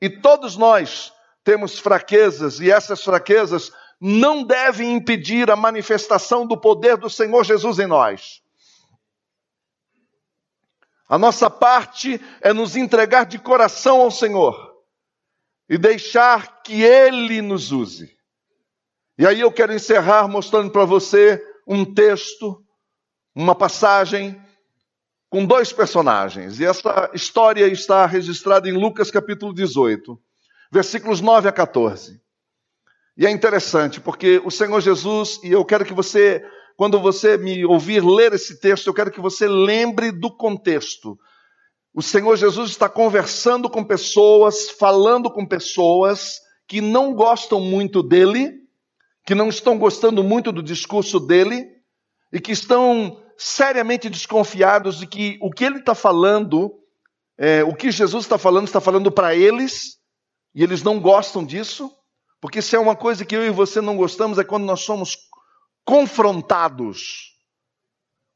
E 0.00 0.10
todos 0.10 0.56
nós 0.56 1.12
temos 1.44 1.78
fraquezas, 1.78 2.58
e 2.58 2.70
essas 2.70 3.04
fraquezas 3.04 3.72
não 4.00 4.42
devem 4.42 4.94
impedir 4.94 5.48
a 5.48 5.54
manifestação 5.54 6.44
do 6.44 6.60
poder 6.60 6.96
do 6.96 7.08
Senhor 7.08 7.44
Jesus 7.44 7.78
em 7.78 7.86
nós. 7.86 8.42
A 11.08 11.16
nossa 11.16 11.48
parte 11.48 12.20
é 12.40 12.52
nos 12.52 12.74
entregar 12.74 13.26
de 13.26 13.38
coração 13.38 14.00
ao 14.00 14.10
Senhor 14.10 14.74
e 15.68 15.78
deixar 15.78 16.62
que 16.62 16.82
Ele 16.82 17.40
nos 17.40 17.70
use. 17.70 18.16
E 19.16 19.24
aí 19.24 19.40
eu 19.40 19.52
quero 19.52 19.72
encerrar 19.72 20.26
mostrando 20.26 20.70
para 20.70 20.84
você 20.84 21.40
um 21.66 21.84
texto, 21.84 22.65
uma 23.36 23.54
passagem 23.54 24.40
com 25.28 25.44
dois 25.44 25.70
personagens. 25.70 26.58
E 26.58 26.64
essa 26.64 27.10
história 27.12 27.66
está 27.66 28.06
registrada 28.06 28.66
em 28.66 28.72
Lucas 28.72 29.10
capítulo 29.10 29.52
18, 29.52 30.18
versículos 30.72 31.20
9 31.20 31.46
a 31.46 31.52
14. 31.52 32.18
E 33.14 33.26
é 33.26 33.30
interessante 33.30 34.00
porque 34.00 34.40
o 34.42 34.50
Senhor 34.50 34.80
Jesus, 34.80 35.38
e 35.44 35.52
eu 35.52 35.64
quero 35.66 35.84
que 35.84 35.92
você 35.92 36.42
quando 36.76 37.00
você 37.00 37.38
me 37.38 37.64
ouvir 37.64 38.04
ler 38.04 38.34
esse 38.34 38.60
texto, 38.60 38.86
eu 38.86 38.94
quero 38.94 39.10
que 39.10 39.20
você 39.20 39.48
lembre 39.48 40.12
do 40.12 40.30
contexto. 40.30 41.18
O 41.94 42.02
Senhor 42.02 42.36
Jesus 42.36 42.70
está 42.70 42.86
conversando 42.86 43.70
com 43.70 43.82
pessoas, 43.82 44.68
falando 44.70 45.30
com 45.30 45.46
pessoas 45.46 46.38
que 46.68 46.82
não 46.82 47.14
gostam 47.14 47.60
muito 47.60 48.02
dele, 48.02 48.60
que 49.24 49.34
não 49.34 49.48
estão 49.48 49.78
gostando 49.78 50.22
muito 50.22 50.52
do 50.52 50.62
discurso 50.62 51.18
dele 51.18 51.66
e 52.30 52.38
que 52.38 52.52
estão 52.52 53.22
seriamente 53.38 54.08
desconfiados 54.08 54.98
de 54.98 55.06
que 55.06 55.38
o 55.40 55.50
que 55.50 55.64
ele 55.64 55.78
está 55.78 55.94
falando, 55.94 56.72
é, 57.38 57.62
o 57.64 57.74
que 57.74 57.90
Jesus 57.90 58.24
está 58.24 58.38
falando, 58.38 58.66
está 58.66 58.80
falando 58.80 59.10
para 59.10 59.34
eles 59.34 59.98
e 60.54 60.62
eles 60.62 60.82
não 60.82 61.00
gostam 61.00 61.44
disso, 61.44 61.92
porque 62.40 62.62
se 62.62 62.76
é 62.76 62.78
uma 62.78 62.96
coisa 62.96 63.24
que 63.24 63.36
eu 63.36 63.44
e 63.44 63.50
você 63.50 63.80
não 63.80 63.96
gostamos 63.96 64.38
é 64.38 64.44
quando 64.44 64.64
nós 64.64 64.80
somos 64.80 65.16
confrontados. 65.84 67.34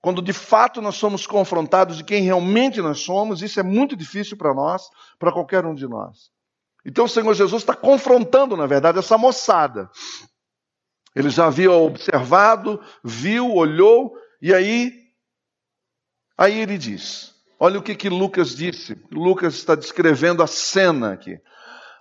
Quando 0.02 0.22
de 0.22 0.32
fato 0.32 0.80
nós 0.80 0.96
somos 0.96 1.26
confrontados 1.26 1.98
de 1.98 2.04
quem 2.04 2.22
realmente 2.22 2.80
nós 2.80 3.00
somos, 3.00 3.42
isso 3.42 3.60
é 3.60 3.62
muito 3.62 3.94
difícil 3.94 4.36
para 4.36 4.54
nós, 4.54 4.88
para 5.18 5.32
qualquer 5.32 5.66
um 5.66 5.74
de 5.74 5.86
nós. 5.86 6.30
Então 6.84 7.04
o 7.04 7.08
Senhor 7.08 7.34
Jesus 7.34 7.62
está 7.62 7.74
confrontando, 7.74 8.56
na 8.56 8.66
verdade, 8.66 8.98
essa 8.98 9.18
moçada. 9.18 9.90
Ele 11.14 11.28
já 11.28 11.46
havia 11.46 11.72
observado, 11.72 12.80
viu, 13.04 13.52
olhou 13.52 14.14
E 14.40 14.54
aí, 14.54 14.92
aí 16.36 16.58
ele 16.58 16.78
diz: 16.78 17.34
olha 17.58 17.78
o 17.78 17.82
que, 17.82 17.94
que 17.94 18.08
Lucas 18.08 18.54
disse. 18.54 18.96
Lucas 19.10 19.54
está 19.54 19.74
descrevendo 19.74 20.42
a 20.42 20.46
cena 20.46 21.12
aqui. 21.12 21.38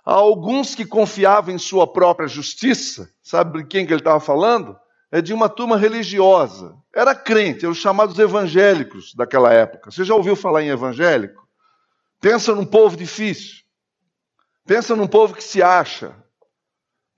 Há 0.04 0.14
alguns 0.14 0.74
que 0.74 0.86
confiavam 0.86 1.54
em 1.54 1.58
sua 1.58 1.86
própria 1.86 2.26
justiça, 2.26 3.12
sabe 3.22 3.62
de 3.62 3.68
quem 3.68 3.86
que 3.86 3.92
ele 3.92 4.00
estava 4.00 4.18
falando? 4.18 4.76
É 5.12 5.20
de 5.20 5.34
uma 5.34 5.48
turma 5.48 5.76
religiosa. 5.76 6.74
Era 6.94 7.14
crente, 7.14 7.64
eram 7.64 7.72
os 7.72 7.78
chamados 7.78 8.18
evangélicos 8.18 9.14
daquela 9.14 9.52
época. 9.52 9.90
Você 9.90 10.04
já 10.04 10.14
ouviu 10.14 10.36
falar 10.36 10.62
em 10.62 10.68
evangélico? 10.68 11.46
Pensa 12.20 12.54
num 12.54 12.64
povo 12.64 12.96
difícil. 12.96 13.60
Pensa 14.66 14.94
num 14.94 15.06
povo 15.06 15.34
que 15.34 15.42
se 15.42 15.62
acha. 15.62 16.14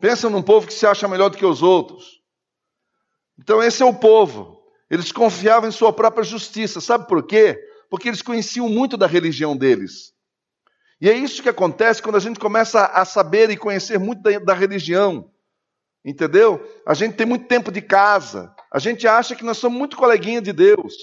Pensa 0.01 0.31
num 0.31 0.43
povo 0.43 0.67
que 0.67 0.73
se 0.73 0.87
acha 0.87 1.07
melhor 1.07 1.29
do 1.29 1.37
que 1.37 1.45
os 1.45 1.63
outros. 1.63 2.23
Então, 3.39 3.63
esse 3.63 3.83
é 3.83 3.87
o 3.87 3.95
povo. 3.95 4.62
Eles 4.93 5.11
confiavam 5.11 5.71
em 5.71 5.73
sua 5.73 5.91
própria 5.91 6.23
justiça. 6.23 6.79
Sabe 6.79 7.09
por 7.09 7.27
quê? 7.27 7.59
Porque 7.89 8.09
eles 8.09 8.21
conheciam 8.21 8.69
muito 8.69 8.95
da 8.95 9.07
religião 9.07 9.57
deles. 9.57 10.13
E 11.01 11.09
é 11.09 11.15
isso 11.15 11.43
que 11.43 11.49
acontece 11.49 12.03
quando 12.03 12.17
a 12.17 12.21
gente 12.21 12.39
começa 12.39 12.85
a 12.85 13.03
saber 13.07 13.49
e 13.49 13.57
conhecer 13.57 13.99
muito 13.99 14.21
da, 14.21 14.39
da 14.39 14.53
religião. 14.53 15.31
Entendeu? 16.05 16.63
A 16.85 16.93
gente 16.93 17.17
tem 17.17 17.27
muito 17.27 17.47
tempo 17.47 17.73
de 17.73 17.81
casa. 17.81 18.55
A 18.71 18.79
gente 18.79 19.09
acha 19.09 19.35
que 19.35 19.43
nós 19.43 19.57
somos 19.57 19.79
muito 19.79 19.97
coleguinha 19.97 20.43
de 20.43 20.53
Deus. 20.53 20.95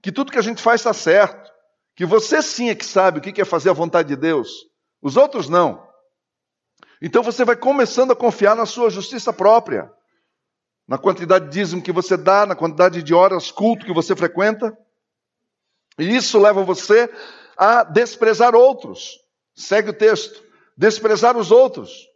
Que 0.00 0.12
tudo 0.12 0.30
que 0.30 0.38
a 0.38 0.42
gente 0.42 0.62
faz 0.62 0.82
está 0.82 0.92
certo. 0.92 1.50
Que 1.96 2.06
você 2.06 2.40
sim 2.42 2.68
é 2.68 2.76
que 2.76 2.86
sabe 2.86 3.18
o 3.18 3.20
que 3.20 3.40
é 3.40 3.44
fazer 3.44 3.70
a 3.70 3.74
vontade 3.74 4.08
de 4.10 4.16
Deus. 4.16 4.52
Os 5.02 5.16
outros 5.16 5.48
não. 5.48 5.84
Então 7.02 7.24
você 7.24 7.44
vai 7.44 7.56
começando 7.56 8.12
a 8.12 8.16
confiar 8.16 8.54
na 8.54 8.66
sua 8.66 8.88
justiça 8.88 9.32
própria, 9.32 9.90
na 10.92 10.98
quantidade 10.98 11.46
de 11.46 11.52
dízimo 11.52 11.80
que 11.80 11.90
você 11.90 12.18
dá, 12.18 12.44
na 12.44 12.54
quantidade 12.54 13.02
de 13.02 13.14
horas 13.14 13.50
culto 13.50 13.86
que 13.86 13.94
você 13.94 14.14
frequenta. 14.14 14.76
E 15.98 16.14
isso 16.14 16.38
leva 16.38 16.62
você 16.62 17.10
a 17.56 17.82
desprezar 17.82 18.54
outros. 18.54 19.18
Segue 19.54 19.88
o 19.88 19.94
texto. 19.94 20.44
Desprezar 20.76 21.34
os 21.34 21.50
outros. 21.50 22.06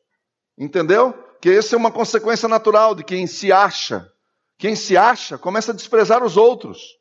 Entendeu? 0.59 1.15
Que 1.41 1.53
essa 1.53 1.75
é 1.75 1.79
uma 1.79 1.91
consequência 1.91 2.47
natural 2.51 2.95
de 2.95 3.03
quem 3.03 3.27
se 3.27 3.51
acha. 3.51 4.13
Quem 4.59 4.77
se 4.77 4.95
acha 4.95 5.39
começa 5.39 5.73
a 5.73 5.75
desprezar 5.75 6.23
os 6.23 6.37
outros. 6.37 6.99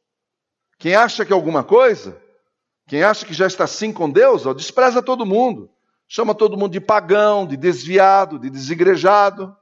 Quem 0.79 0.95
acha 0.95 1.25
que 1.25 1.33
é 1.33 1.35
alguma 1.35 1.61
coisa, 1.61 2.17
quem 2.87 3.03
acha 3.03 3.25
que 3.25 3.33
já 3.33 3.47
está 3.47 3.65
assim 3.65 3.91
com 3.91 4.09
Deus, 4.09 4.45
ó, 4.45 4.53
despreza 4.53 5.01
todo 5.01 5.25
mundo. 5.25 5.69
Chama 6.07 6.33
todo 6.33 6.55
mundo 6.55 6.71
de 6.71 6.79
pagão, 6.79 7.45
de 7.45 7.57
desviado, 7.57 8.39
de 8.39 8.49
desigrejado. 8.49 9.53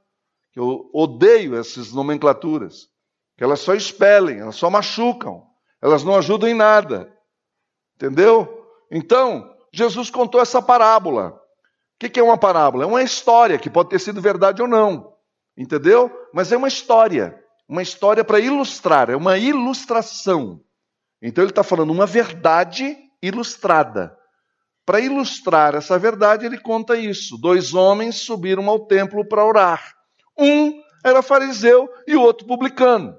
Eu 0.54 0.88
odeio 0.92 1.56
essas 1.56 1.92
nomenclaturas, 1.92 2.88
que 3.36 3.42
elas 3.42 3.60
só 3.60 3.74
expelem, 3.74 4.38
elas 4.38 4.56
só 4.56 4.70
machucam, 4.70 5.42
elas 5.82 6.04
não 6.04 6.16
ajudam 6.16 6.48
em 6.48 6.54
nada. 6.54 7.12
Entendeu? 7.96 8.66
Então, 8.90 9.52
Jesus 9.72 10.10
contou 10.10 10.40
essa 10.40 10.62
parábola. 10.62 11.40
O 11.94 12.08
que 12.08 12.20
é 12.20 12.22
uma 12.22 12.38
parábola? 12.38 12.84
É 12.84 12.86
uma 12.86 13.02
história 13.02 13.58
que 13.58 13.70
pode 13.70 13.88
ter 13.88 13.98
sido 13.98 14.20
verdade 14.20 14.62
ou 14.62 14.68
não. 14.68 15.14
Entendeu? 15.56 16.10
Mas 16.32 16.52
é 16.52 16.56
uma 16.56 16.68
história. 16.68 17.40
Uma 17.68 17.82
história 17.82 18.22
para 18.22 18.38
ilustrar, 18.38 19.08
é 19.08 19.16
uma 19.16 19.38
ilustração. 19.38 20.60
Então 21.22 21.42
ele 21.42 21.50
está 21.50 21.62
falando 21.62 21.90
uma 21.90 22.04
verdade 22.04 22.96
ilustrada. 23.22 24.16
Para 24.84 25.00
ilustrar 25.00 25.74
essa 25.74 25.98
verdade, 25.98 26.44
ele 26.44 26.58
conta 26.58 26.96
isso: 26.96 27.38
dois 27.38 27.72
homens 27.72 28.16
subiram 28.16 28.68
ao 28.68 28.86
templo 28.86 29.26
para 29.26 29.44
orar. 29.44 29.93
Um 30.36 30.82
era 31.04 31.22
fariseu 31.22 31.88
e 32.06 32.16
o 32.16 32.22
outro 32.22 32.46
publicano. 32.46 33.16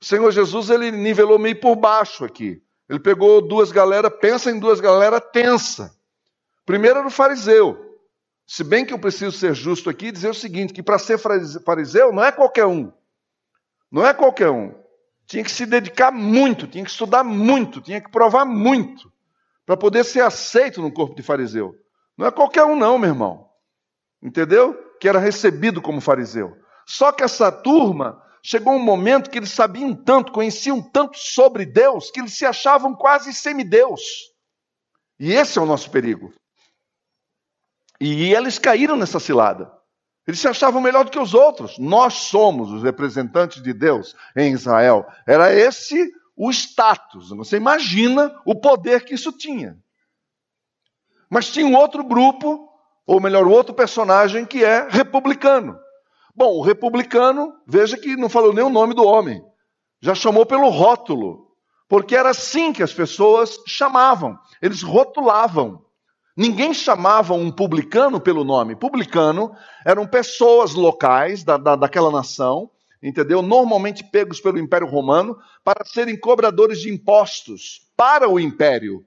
O 0.00 0.04
Senhor 0.04 0.30
Jesus 0.30 0.70
ele 0.70 0.90
nivelou 0.90 1.38
meio 1.38 1.58
por 1.60 1.76
baixo 1.76 2.24
aqui. 2.24 2.62
Ele 2.88 3.00
pegou 3.00 3.40
duas 3.40 3.72
galera, 3.72 4.10
pensa 4.10 4.50
em 4.50 4.58
duas 4.58 4.80
galera 4.80 5.20
tensa. 5.20 5.94
Primeiro 6.64 6.98
era 6.98 7.08
o 7.08 7.10
fariseu. 7.10 7.84
Se 8.46 8.62
bem 8.62 8.84
que 8.84 8.92
eu 8.92 8.98
preciso 8.98 9.36
ser 9.36 9.54
justo 9.54 9.90
aqui 9.90 10.06
e 10.06 10.12
dizer 10.12 10.28
o 10.28 10.34
seguinte, 10.34 10.72
que 10.72 10.82
para 10.82 10.98
ser 10.98 11.18
fariseu 11.18 12.12
não 12.12 12.22
é 12.22 12.30
qualquer 12.30 12.66
um. 12.66 12.92
Não 13.90 14.06
é 14.06 14.14
qualquer 14.14 14.50
um. 14.50 14.74
Tinha 15.26 15.42
que 15.42 15.50
se 15.50 15.66
dedicar 15.66 16.12
muito, 16.12 16.68
tinha 16.68 16.84
que 16.84 16.90
estudar 16.90 17.24
muito, 17.24 17.80
tinha 17.80 18.00
que 18.00 18.10
provar 18.10 18.44
muito 18.44 19.12
para 19.64 19.76
poder 19.76 20.04
ser 20.04 20.20
aceito 20.20 20.80
no 20.80 20.92
corpo 20.92 21.16
de 21.16 21.22
fariseu. 21.22 21.74
Não 22.16 22.26
é 22.26 22.30
qualquer 22.30 22.64
um, 22.64 22.76
não, 22.76 22.98
meu 22.98 23.10
irmão. 23.10 23.48
Entendeu? 24.22 24.78
Que 25.00 25.08
era 25.08 25.18
recebido 25.18 25.82
como 25.82 26.00
fariseu. 26.00 26.56
Só 26.86 27.12
que 27.12 27.24
essa 27.24 27.50
turma 27.50 28.22
chegou 28.42 28.74
um 28.74 28.82
momento 28.82 29.28
que 29.28 29.38
eles 29.38 29.50
sabiam 29.50 29.94
tanto, 29.94 30.32
conheciam 30.32 30.80
tanto 30.80 31.18
sobre 31.18 31.66
Deus, 31.66 32.10
que 32.10 32.20
eles 32.20 32.36
se 32.36 32.46
achavam 32.46 32.94
quase 32.94 33.32
semideus. 33.32 34.00
E 35.18 35.32
esse 35.32 35.58
é 35.58 35.62
o 35.62 35.66
nosso 35.66 35.90
perigo. 35.90 36.32
E 38.00 38.32
eles 38.34 38.58
caíram 38.58 38.96
nessa 38.96 39.18
cilada. 39.18 39.72
Eles 40.26 40.40
se 40.40 40.48
achavam 40.48 40.80
melhor 40.80 41.04
do 41.04 41.10
que 41.10 41.18
os 41.18 41.34
outros. 41.34 41.78
Nós 41.78 42.14
somos 42.14 42.70
os 42.70 42.82
representantes 42.82 43.62
de 43.62 43.72
Deus 43.72 44.14
em 44.36 44.52
Israel. 44.52 45.06
Era 45.26 45.52
esse 45.52 46.12
o 46.36 46.50
status. 46.50 47.30
Você 47.30 47.56
imagina 47.56 48.38
o 48.44 48.54
poder 48.54 49.04
que 49.04 49.14
isso 49.14 49.32
tinha. 49.32 49.78
Mas 51.30 51.50
tinha 51.50 51.66
um 51.66 51.74
outro 51.74 52.04
grupo, 52.04 52.65
ou 53.06 53.20
melhor, 53.20 53.46
outro 53.46 53.74
personagem 53.74 54.44
que 54.44 54.64
é 54.64 54.86
republicano. 54.88 55.78
Bom, 56.34 56.58
o 56.58 56.62
republicano, 56.62 57.54
veja 57.66 57.96
que 57.96 58.16
não 58.16 58.28
falou 58.28 58.52
nem 58.52 58.64
o 58.64 58.70
nome 58.70 58.94
do 58.94 59.04
homem, 59.04 59.42
já 60.00 60.14
chamou 60.14 60.44
pelo 60.44 60.68
rótulo, 60.68 61.46
porque 61.88 62.16
era 62.16 62.30
assim 62.30 62.72
que 62.72 62.82
as 62.82 62.92
pessoas 62.92 63.58
chamavam, 63.66 64.38
eles 64.60 64.82
rotulavam. 64.82 65.84
Ninguém 66.36 66.74
chamava 66.74 67.32
um 67.32 67.50
publicano 67.50 68.20
pelo 68.20 68.44
nome. 68.44 68.76
Publicano 68.76 69.54
eram 69.86 70.06
pessoas 70.06 70.74
locais 70.74 71.42
da, 71.42 71.56
da, 71.56 71.76
daquela 71.76 72.10
nação 72.10 72.70
entendeu? 73.02 73.42
Normalmente 73.42 74.02
pegos 74.02 74.40
pelo 74.40 74.58
Império 74.58 74.86
Romano 74.86 75.38
para 75.62 75.84
serem 75.84 76.18
cobradores 76.18 76.80
de 76.80 76.92
impostos 76.92 77.82
para 77.96 78.28
o 78.28 78.40
império. 78.40 79.04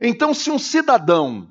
Então, 0.00 0.34
se 0.34 0.50
um 0.50 0.58
cidadão 0.58 1.48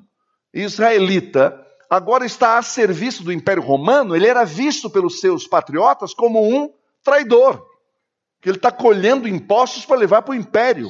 israelita 0.52 1.58
agora 1.92 2.24
está 2.24 2.56
a 2.56 2.62
serviço 2.62 3.22
do 3.22 3.30
Império 3.30 3.62
Romano, 3.62 4.16
ele 4.16 4.26
era 4.26 4.44
visto 4.44 4.88
pelos 4.88 5.20
seus 5.20 5.46
patriotas 5.46 6.14
como 6.14 6.42
um 6.42 6.72
traidor, 7.04 7.66
que 8.40 8.48
ele 8.48 8.56
está 8.56 8.72
colhendo 8.72 9.28
impostos 9.28 9.84
para 9.84 9.98
levar 9.98 10.22
para 10.22 10.32
o 10.32 10.34
império. 10.34 10.88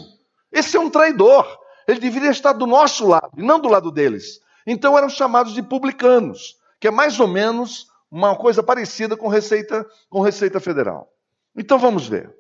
Esse 0.53 0.77
é 0.77 0.81
um 0.81 0.89
traidor. 0.89 1.59
Ele 1.89 1.99
deveria 1.99 2.31
estar 2.31 2.53
do 2.53 2.69
nosso 2.69 3.05
lado 3.05 3.33
e 3.37 3.43
não 3.43 3.59
do 3.59 3.69
lado 3.69 3.91
deles. 3.91 4.41
Então 4.65 4.97
eram 4.97 5.09
chamados 5.09 5.55
de 5.55 5.61
publicanos, 5.61 6.57
que 6.79 6.87
é 6.87 6.91
mais 6.93 7.19
ou 7.19 7.27
menos 7.27 7.89
uma 8.09 8.37
coisa 8.37 8.63
parecida 8.63 9.17
com 9.17 9.27
Receita, 9.27 9.85
com 10.09 10.21
Receita 10.21 10.61
Federal. 10.61 11.13
Então 11.57 11.81
vamos 11.81 12.07
ver. 12.07 12.33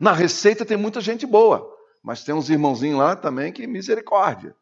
Na 0.00 0.14
Receita 0.14 0.64
tem 0.64 0.78
muita 0.78 1.02
gente 1.02 1.26
boa, 1.26 1.70
mas 2.02 2.24
tem 2.24 2.34
uns 2.34 2.48
irmãozinhos 2.48 2.98
lá 2.98 3.14
também 3.14 3.52
que 3.52 3.66
misericórdia. 3.66 4.56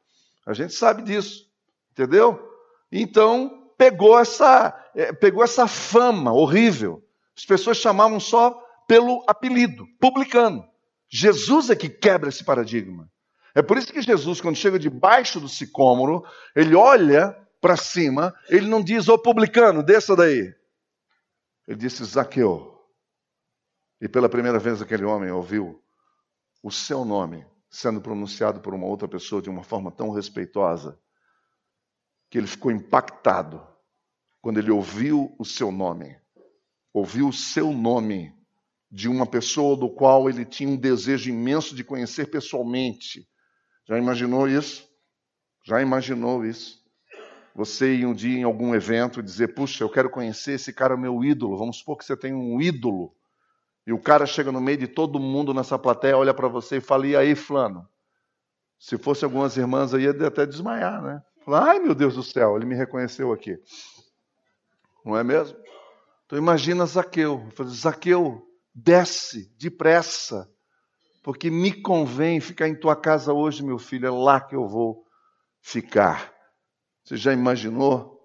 A 0.44 0.52
gente 0.52 0.74
sabe 0.74 1.02
disso, 1.02 1.46
entendeu? 1.92 2.49
Então 2.90 3.72
pegou 3.76 4.18
essa, 4.18 4.90
é, 4.94 5.12
pegou 5.12 5.42
essa 5.42 5.66
fama 5.66 6.32
horrível. 6.32 7.02
As 7.36 7.44
pessoas 7.44 7.76
chamavam 7.76 8.20
só 8.20 8.52
pelo 8.86 9.24
apelido, 9.26 9.86
publicano. 10.00 10.68
Jesus 11.08 11.70
é 11.70 11.76
que 11.76 11.88
quebra 11.88 12.28
esse 12.28 12.44
paradigma. 12.44 13.10
É 13.54 13.62
por 13.62 13.78
isso 13.78 13.92
que 13.92 14.02
Jesus, 14.02 14.40
quando 14.40 14.56
chega 14.56 14.78
debaixo 14.78 15.40
do 15.40 15.48
sicômoro, 15.48 16.24
ele 16.54 16.74
olha 16.74 17.36
para 17.60 17.76
cima, 17.76 18.34
ele 18.48 18.66
não 18.66 18.82
diz, 18.82 19.08
ô 19.08 19.18
publicano, 19.18 19.82
desça 19.82 20.14
daí. 20.14 20.54
Ele 21.66 21.78
disse, 21.78 22.04
Zaqueu. 22.04 22.80
E 24.00 24.08
pela 24.08 24.28
primeira 24.28 24.58
vez 24.58 24.80
aquele 24.80 25.04
homem 25.04 25.30
ouviu 25.30 25.82
o 26.62 26.70
seu 26.70 27.04
nome 27.04 27.44
sendo 27.70 28.00
pronunciado 28.00 28.60
por 28.60 28.74
uma 28.74 28.86
outra 28.86 29.06
pessoa 29.06 29.40
de 29.40 29.48
uma 29.48 29.62
forma 29.62 29.92
tão 29.92 30.10
respeitosa, 30.10 30.98
que 32.30 32.38
ele 32.38 32.46
ficou 32.46 32.70
impactado 32.70 33.66
quando 34.40 34.58
ele 34.58 34.70
ouviu 34.70 35.34
o 35.38 35.44
seu 35.44 35.70
nome. 35.70 36.16
Ouviu 36.92 37.28
o 37.28 37.32
seu 37.32 37.72
nome 37.72 38.34
de 38.90 39.08
uma 39.08 39.26
pessoa 39.26 39.76
do 39.76 39.90
qual 39.90 40.30
ele 40.30 40.44
tinha 40.44 40.70
um 40.70 40.76
desejo 40.76 41.28
imenso 41.28 41.74
de 41.74 41.84
conhecer 41.84 42.30
pessoalmente. 42.30 43.28
Já 43.86 43.98
imaginou 43.98 44.48
isso? 44.48 44.88
Já 45.66 45.82
imaginou 45.82 46.44
isso? 46.44 46.80
você 47.54 47.94
ir 47.94 48.06
um 48.06 48.14
dia 48.14 48.38
em 48.38 48.42
algum 48.42 48.74
evento 48.74 49.20
e 49.20 49.22
dizer, 49.22 49.48
puxa, 49.54 49.84
eu 49.84 49.90
quero 49.90 50.08
conhecer 50.08 50.52
esse 50.52 50.72
cara, 50.72 50.96
meu 50.96 51.24
ídolo. 51.24 51.56
Vamos 51.56 51.78
supor 51.78 51.98
que 51.98 52.04
você 52.04 52.16
tem 52.16 52.32
um 52.32 52.60
ídolo. 52.60 53.14
E 53.86 53.92
o 53.92 53.98
cara 53.98 54.26
chega 54.26 54.52
no 54.52 54.60
meio 54.60 54.78
de 54.78 54.86
todo 54.86 55.18
mundo 55.18 55.52
nessa 55.52 55.78
plateia, 55.78 56.16
olha 56.16 56.34
para 56.34 56.48
você 56.48 56.76
e 56.76 56.80
fala, 56.80 57.06
e 57.06 57.16
aí, 57.16 57.34
Flano? 57.34 57.88
Se 58.78 58.96
fosse 58.96 59.24
algumas 59.24 59.56
irmãs 59.56 59.92
aí, 59.92 60.04
ia 60.04 60.26
até 60.26 60.46
desmaiar, 60.46 61.02
né? 61.02 61.22
Ai 61.54 61.78
meu 61.80 61.94
Deus 61.94 62.14
do 62.14 62.22
céu, 62.22 62.56
ele 62.56 62.66
me 62.66 62.74
reconheceu 62.74 63.32
aqui. 63.32 63.58
Não 65.04 65.16
é 65.16 65.24
mesmo? 65.24 65.56
Então 66.26 66.38
imagina 66.38 66.86
Zaqueu. 66.86 67.48
Zaqueu, 67.68 68.42
desce 68.74 69.52
depressa. 69.58 70.48
porque 71.22 71.50
me 71.50 71.72
convém 71.72 72.40
ficar 72.40 72.68
em 72.68 72.74
tua 72.74 72.96
casa 72.96 73.32
hoje, 73.32 73.62
meu 73.62 73.78
filho, 73.78 74.06
é 74.06 74.10
lá 74.10 74.40
que 74.40 74.56
eu 74.56 74.66
vou 74.66 75.04
ficar. 75.60 76.32
Você 77.04 77.16
já 77.16 77.32
imaginou? 77.32 78.18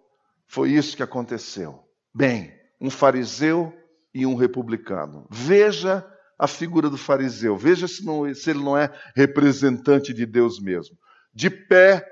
Foi 0.48 0.70
isso 0.72 0.96
que 0.96 1.04
aconteceu. 1.04 1.84
Bem, 2.14 2.54
um 2.80 2.90
fariseu 2.90 3.74
e 4.14 4.26
um 4.26 4.36
republicano. 4.36 5.28
Veja 5.30 6.06
a 6.38 6.48
figura 6.48 6.90
do 6.90 6.98
fariseu, 6.98 7.58
veja 7.58 7.88
se, 7.88 8.06
não, 8.06 8.34
se 8.34 8.50
ele 8.50 8.64
não 8.64 8.78
é 8.78 8.90
representante 9.16 10.14
de 10.14 10.26
Deus 10.26 10.60
mesmo. 10.62 10.98
De 11.34 11.50
pé, 11.50 12.06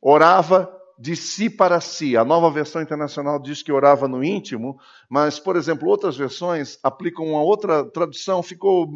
orava 0.00 0.80
de 1.00 1.16
si 1.16 1.48
para 1.48 1.80
si. 1.80 2.14
A 2.14 2.24
nova 2.24 2.50
versão 2.50 2.82
internacional 2.82 3.38
diz 3.38 3.62
que 3.62 3.72
orava 3.72 4.06
no 4.06 4.22
íntimo, 4.22 4.78
mas, 5.08 5.38
por 5.38 5.56
exemplo, 5.56 5.88
outras 5.88 6.14
versões 6.14 6.78
aplicam 6.82 7.24
uma 7.24 7.42
outra 7.42 7.84
tradução, 7.86 8.42
ficou, 8.42 8.86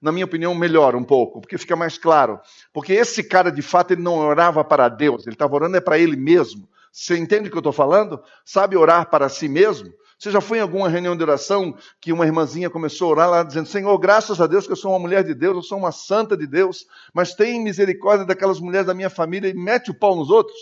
na 0.00 0.12
minha 0.12 0.26
opinião, 0.26 0.54
melhor 0.54 0.94
um 0.94 1.02
pouco, 1.02 1.40
porque 1.40 1.56
fica 1.56 1.74
mais 1.74 1.96
claro. 1.96 2.38
Porque 2.70 2.92
esse 2.92 3.24
cara, 3.24 3.50
de 3.50 3.62
fato, 3.62 3.92
ele 3.92 4.02
não 4.02 4.18
orava 4.18 4.62
para 4.62 4.90
Deus, 4.90 5.26
ele 5.26 5.34
estava 5.34 5.54
orando 5.54 5.76
é 5.78 5.80
para 5.80 5.98
ele 5.98 6.16
mesmo. 6.16 6.68
Você 6.92 7.16
entende 7.16 7.48
o 7.48 7.50
que 7.50 7.56
eu 7.56 7.60
estou 7.60 7.72
falando? 7.72 8.22
Sabe 8.44 8.76
orar 8.76 9.08
para 9.08 9.28
si 9.30 9.48
mesmo? 9.48 9.90
Você 10.18 10.30
já 10.30 10.40
foi 10.40 10.58
em 10.58 10.60
alguma 10.60 10.88
reunião 10.88 11.16
de 11.16 11.22
oração 11.22 11.76
que 12.00 12.12
uma 12.12 12.24
irmãzinha 12.24 12.70
começou 12.70 13.08
a 13.08 13.10
orar 13.10 13.30
lá 13.30 13.42
dizendo: 13.42 13.68
Senhor, 13.68 13.96
graças 13.98 14.40
a 14.40 14.46
Deus 14.46 14.66
que 14.66 14.72
eu 14.72 14.76
sou 14.76 14.92
uma 14.92 14.98
mulher 14.98 15.24
de 15.24 15.34
Deus, 15.34 15.56
eu 15.56 15.62
sou 15.62 15.78
uma 15.78 15.92
santa 15.92 16.36
de 16.36 16.46
Deus, 16.46 16.86
mas 17.12 17.34
tem 17.34 17.62
misericórdia 17.62 18.26
daquelas 18.26 18.60
mulheres 18.60 18.86
da 18.86 18.94
minha 18.94 19.10
família 19.10 19.48
e 19.48 19.54
mete 19.54 19.90
o 19.90 19.98
pau 19.98 20.14
nos 20.16 20.30
outros? 20.30 20.56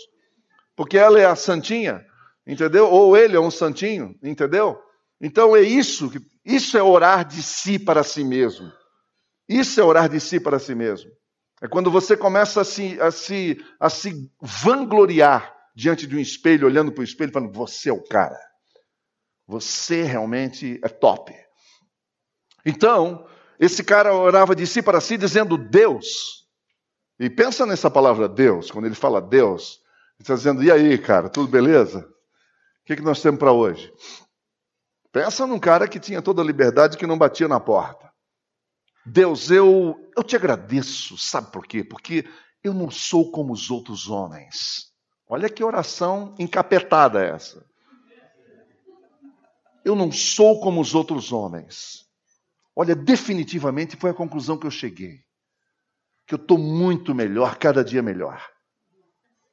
porque 0.75 0.97
ela 0.97 1.19
é 1.19 1.25
a 1.25 1.35
santinha, 1.35 2.05
entendeu? 2.45 2.89
Ou 2.89 3.15
ele 3.15 3.35
é 3.35 3.39
um 3.39 3.51
santinho, 3.51 4.15
entendeu? 4.23 4.79
Então 5.21 5.55
é 5.55 5.61
isso, 5.61 6.11
isso 6.43 6.77
é 6.77 6.83
orar 6.83 7.25
de 7.25 7.41
si 7.41 7.79
para 7.79 8.03
si 8.03 8.23
mesmo. 8.23 8.71
Isso 9.47 9.79
é 9.79 9.83
orar 9.83 10.09
de 10.09 10.19
si 10.19 10.39
para 10.39 10.59
si 10.59 10.73
mesmo. 10.73 11.11
É 11.61 11.67
quando 11.67 11.91
você 11.91 12.17
começa 12.17 12.61
a 12.61 12.63
se, 12.63 12.99
a 12.99 13.11
se, 13.11 13.63
a 13.79 13.89
se 13.89 14.29
vangloriar 14.41 15.53
diante 15.75 16.05
de 16.05 16.15
um 16.15 16.19
espelho, 16.19 16.67
olhando 16.67 16.91
para 16.91 17.01
o 17.01 17.05
espelho, 17.05 17.31
falando: 17.31 17.53
Você 17.53 17.89
é 17.89 17.93
o 17.93 18.03
cara. 18.03 18.37
Você 19.47 20.03
realmente 20.03 20.79
é 20.83 20.89
top. 20.89 21.33
Então, 22.65 23.27
esse 23.59 23.83
cara 23.83 24.13
orava 24.13 24.55
de 24.55 24.65
si 24.65 24.81
para 24.81 25.01
si, 25.01 25.17
dizendo 25.17 25.57
Deus. 25.57 26.47
E 27.19 27.29
pensa 27.29 27.65
nessa 27.65 27.89
palavra 27.89 28.27
Deus, 28.27 28.71
quando 28.71 28.85
ele 28.85 28.95
fala 28.95 29.21
Deus, 29.21 29.79
está 30.19 30.35
dizendo: 30.35 30.63
e 30.63 30.71
aí, 30.71 30.97
cara, 30.97 31.29
tudo 31.29 31.47
beleza? 31.47 31.99
O 31.99 32.85
que, 32.85 32.95
que 32.95 33.01
nós 33.01 33.21
temos 33.21 33.39
para 33.39 33.51
hoje? 33.51 33.93
Pensa 35.11 35.45
num 35.45 35.59
cara 35.59 35.87
que 35.87 35.99
tinha 35.99 36.21
toda 36.21 36.41
a 36.41 36.45
liberdade 36.45 36.97
que 36.97 37.07
não 37.07 37.17
batia 37.17 37.47
na 37.47 37.59
porta. 37.59 38.11
Deus, 39.05 39.51
eu, 39.51 39.95
eu 40.17 40.23
te 40.23 40.35
agradeço, 40.35 41.17
sabe 41.17 41.51
por 41.51 41.67
quê? 41.67 41.83
Porque 41.83 42.25
eu 42.63 42.73
não 42.73 42.89
sou 42.89 43.29
como 43.31 43.53
os 43.53 43.69
outros 43.69 44.09
homens. 44.09 44.91
Olha 45.27 45.49
que 45.49 45.63
oração 45.63 46.33
encapetada 46.39 47.23
essa. 47.23 47.65
Eu 49.83 49.95
não 49.95 50.11
sou 50.11 50.59
como 50.59 50.79
os 50.79 50.95
outros 50.95 51.31
homens. 51.31 52.05
Olha, 52.75 52.95
definitivamente 52.95 53.95
foi 53.95 54.11
a 54.11 54.15
conclusão 54.15 54.57
que 54.57 54.65
eu 54.65 54.71
cheguei. 54.71 55.19
Que 56.25 56.35
eu 56.35 56.39
estou 56.39 56.57
muito 56.57 57.13
melhor, 57.13 57.57
cada 57.57 57.83
dia 57.83 58.01
melhor. 58.01 58.49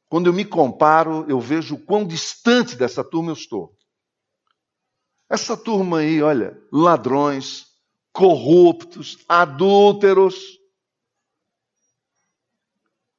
Quando 0.08 0.26
eu 0.26 0.32
me 0.32 0.44
comparo, 0.44 1.24
eu 1.28 1.40
vejo 1.40 1.76
o 1.76 1.84
quão 1.84 2.06
distante 2.06 2.76
dessa 2.76 3.04
turma 3.04 3.30
eu 3.30 3.34
estou. 3.34 3.76
Essa 5.28 5.56
turma 5.56 5.98
aí, 5.98 6.20
olha, 6.20 6.60
ladrões, 6.72 7.66
corruptos, 8.12 9.24
adúlteros. 9.28 10.58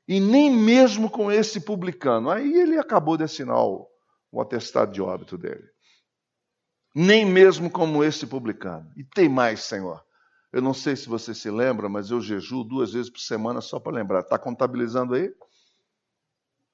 E 0.05 0.19
nem 0.19 0.51
mesmo 0.51 1.09
com 1.09 1.31
esse 1.31 1.61
publicano. 1.61 2.29
Aí 2.29 2.53
ele 2.53 2.77
acabou 2.77 3.15
de 3.15 3.23
assinar 3.23 3.59
o, 3.59 3.87
o 4.29 4.41
atestado 4.41 4.91
de 4.91 5.01
óbito 5.01 5.37
dele. 5.37 5.70
Nem 6.93 7.25
mesmo 7.25 7.69
como 7.69 8.03
esse 8.03 8.27
publicano. 8.27 8.91
E 8.95 9.03
tem 9.03 9.29
mais, 9.29 9.61
Senhor. 9.61 10.03
Eu 10.51 10.61
não 10.61 10.73
sei 10.73 10.95
se 10.95 11.07
você 11.07 11.33
se 11.33 11.49
lembra, 11.49 11.87
mas 11.87 12.11
eu 12.11 12.19
jejuo 12.19 12.63
duas 12.63 12.91
vezes 12.91 13.09
por 13.09 13.19
semana 13.19 13.61
só 13.61 13.79
para 13.79 13.93
lembrar. 13.93 14.19
Está 14.19 14.37
contabilizando 14.37 15.13
aí? 15.13 15.33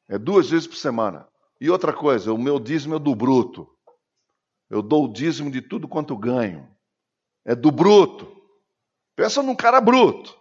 É 0.10 0.18
duas 0.18 0.50
vezes 0.50 0.66
por 0.66 0.78
semana. 0.78 1.28
E 1.62 1.70
outra 1.70 1.94
coisa, 1.94 2.34
o 2.34 2.38
meu 2.38 2.60
dízimo 2.60 2.96
é 2.96 3.00
do 3.00 3.16
bruto. 3.16 3.70
Eu 4.70 4.82
dou 4.82 5.06
o 5.06 5.14
dízimo 5.14 5.52
de 5.52 5.62
tudo 5.62 5.88
quanto 5.88 6.18
ganho. 6.18 6.68
É 7.46 7.56
do 7.56 7.72
bruto. 7.72 8.36
Pensa 9.16 9.42
num 9.42 9.56
cara 9.56 9.80
bruto. 9.80 10.38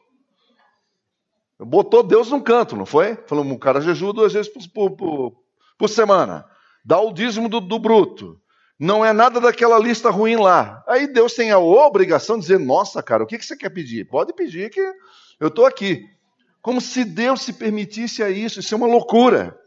Botou 1.58 2.02
Deus 2.02 2.30
num 2.30 2.40
canto, 2.40 2.76
não 2.76 2.84
foi? 2.84 3.16
Falou, 3.26 3.44
um 3.44 3.58
cara 3.58 3.80
jejua 3.80 4.12
duas 4.12 4.32
vezes 4.32 4.52
por, 4.68 4.90
por, 4.90 5.42
por 5.78 5.88
semana. 5.88 6.46
Dá 6.84 7.00
o 7.00 7.12
dízimo 7.12 7.48
do, 7.48 7.60
do, 7.60 7.78
bruto. 7.78 8.40
Não 8.78 9.04
é 9.04 9.12
nada 9.12 9.40
daquela 9.40 9.78
lista 9.78 10.10
ruim 10.10 10.36
lá. 10.36 10.84
Aí 10.86 11.06
Deus 11.06 11.34
tem 11.34 11.50
a 11.50 11.58
obrigação 11.58 12.36
de 12.36 12.42
dizer: 12.42 12.58
Nossa, 12.58 13.02
cara, 13.02 13.22
o 13.22 13.26
que, 13.26 13.40
você 13.40 13.56
quer 13.56 13.70
pedir? 13.70 14.06
Pode 14.06 14.34
pedir 14.34 14.70
que 14.70 14.80
eu 15.40 15.48
estou 15.48 15.64
aqui. 15.64 16.04
Como 16.60 16.80
se 16.80 17.04
Deus 17.04 17.42
se 17.42 17.52
permitisse 17.52 18.22
a 18.22 18.28
isso, 18.28 18.60
isso 18.60 18.74
é 18.74 18.76
uma 18.76 18.86
loucura. 18.86 19.58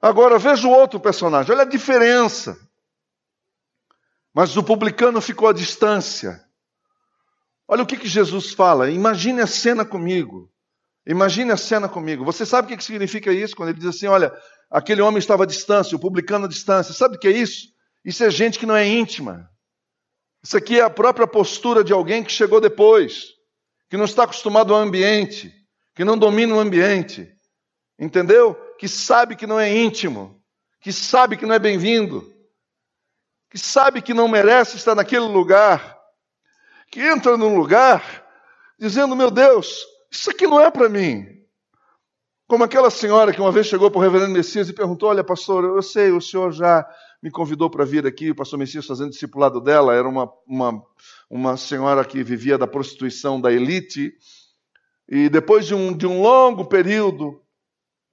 Agora 0.00 0.38
veja 0.38 0.66
o 0.66 0.70
outro 0.70 1.00
personagem, 1.00 1.52
olha 1.52 1.62
a 1.62 1.68
diferença. 1.68 2.56
Mas 4.32 4.56
o 4.56 4.62
publicano 4.62 5.20
ficou 5.20 5.48
à 5.48 5.52
distância. 5.52 6.44
Olha 7.66 7.82
o 7.82 7.86
que, 7.86 7.96
que 7.96 8.08
Jesus 8.08 8.52
fala. 8.52 8.90
Imagine 8.90 9.42
a 9.42 9.46
cena 9.46 9.84
comigo. 9.84 10.50
Imagine 11.08 11.52
a 11.52 11.56
cena 11.56 11.88
comigo. 11.88 12.22
Você 12.22 12.44
sabe 12.44 12.72
o 12.72 12.76
que, 12.76 12.84
significa 12.84 13.32
isso? 13.32 13.56
Quando 13.56 13.70
ele 13.70 13.78
diz 13.78 13.88
assim: 13.88 14.06
olha, 14.06 14.30
aquele 14.70 15.00
homem 15.00 15.18
estava 15.18 15.44
à 15.44 15.46
distância, 15.46 15.96
o 15.96 16.00
publicano 16.00 16.44
à 16.44 16.48
distância. 16.48 16.92
Sabe 16.92 17.16
o 17.16 17.18
que 17.18 17.26
é 17.26 17.30
isso? 17.30 17.68
Isso 18.04 18.22
é 18.22 18.30
gente 18.30 18.58
que 18.58 18.66
não 18.66 18.76
é 18.76 18.86
íntima. 18.86 19.48
Isso 20.44 20.56
aqui 20.56 20.78
é 20.78 20.82
a 20.82 20.90
própria 20.90 21.26
postura 21.26 21.82
de 21.82 21.94
alguém 21.94 22.22
que 22.22 22.30
chegou 22.30 22.60
depois 22.60 23.38
que 23.88 23.96
não 23.96 24.04
está 24.04 24.24
acostumado 24.24 24.74
ao 24.74 24.80
ambiente, 24.80 25.50
que 25.94 26.04
não 26.04 26.18
domina 26.18 26.54
o 26.54 26.60
ambiente, 26.60 27.34
entendeu? 27.98 28.54
Que 28.78 28.86
sabe 28.86 29.34
que 29.34 29.46
não 29.46 29.58
é 29.58 29.74
íntimo, 29.74 30.38
que 30.78 30.92
sabe 30.92 31.38
que 31.38 31.46
não 31.46 31.54
é 31.54 31.58
bem-vindo, 31.58 32.30
que 33.50 33.58
sabe 33.58 34.02
que 34.02 34.12
não 34.12 34.28
merece 34.28 34.76
estar 34.76 34.94
naquele 34.94 35.24
lugar, 35.24 35.98
que 36.92 37.00
entra 37.00 37.38
num 37.38 37.56
lugar 37.56 38.26
dizendo: 38.78 39.16
Meu 39.16 39.30
Deus, 39.30 39.84
isso 40.10 40.30
aqui 40.30 40.46
não 40.46 40.60
é 40.60 40.70
para 40.70 40.88
mim. 40.88 41.38
Como 42.46 42.64
aquela 42.64 42.90
senhora 42.90 43.32
que 43.32 43.40
uma 43.40 43.52
vez 43.52 43.66
chegou 43.66 43.90
para 43.90 43.98
o 43.98 44.02
reverendo 44.02 44.32
Messias 44.32 44.68
e 44.68 44.72
perguntou: 44.72 45.10
Olha, 45.10 45.22
pastor, 45.22 45.64
eu 45.64 45.82
sei, 45.82 46.10
o 46.10 46.20
senhor 46.20 46.50
já 46.50 46.88
me 47.22 47.30
convidou 47.30 47.68
para 47.68 47.84
vir 47.84 48.06
aqui, 48.06 48.30
o 48.30 48.34
pastor 48.34 48.58
Messias 48.58 48.86
fazendo 48.86 49.10
discipulado 49.10 49.60
dela, 49.60 49.94
era 49.94 50.08
uma, 50.08 50.32
uma, 50.46 50.82
uma 51.28 51.56
senhora 51.56 52.04
que 52.04 52.22
vivia 52.22 52.56
da 52.56 52.66
prostituição 52.66 53.40
da 53.40 53.52
elite, 53.52 54.14
e 55.08 55.28
depois 55.28 55.66
de 55.66 55.74
um, 55.74 55.94
de 55.94 56.06
um 56.06 56.22
longo 56.22 56.64
período, 56.64 57.42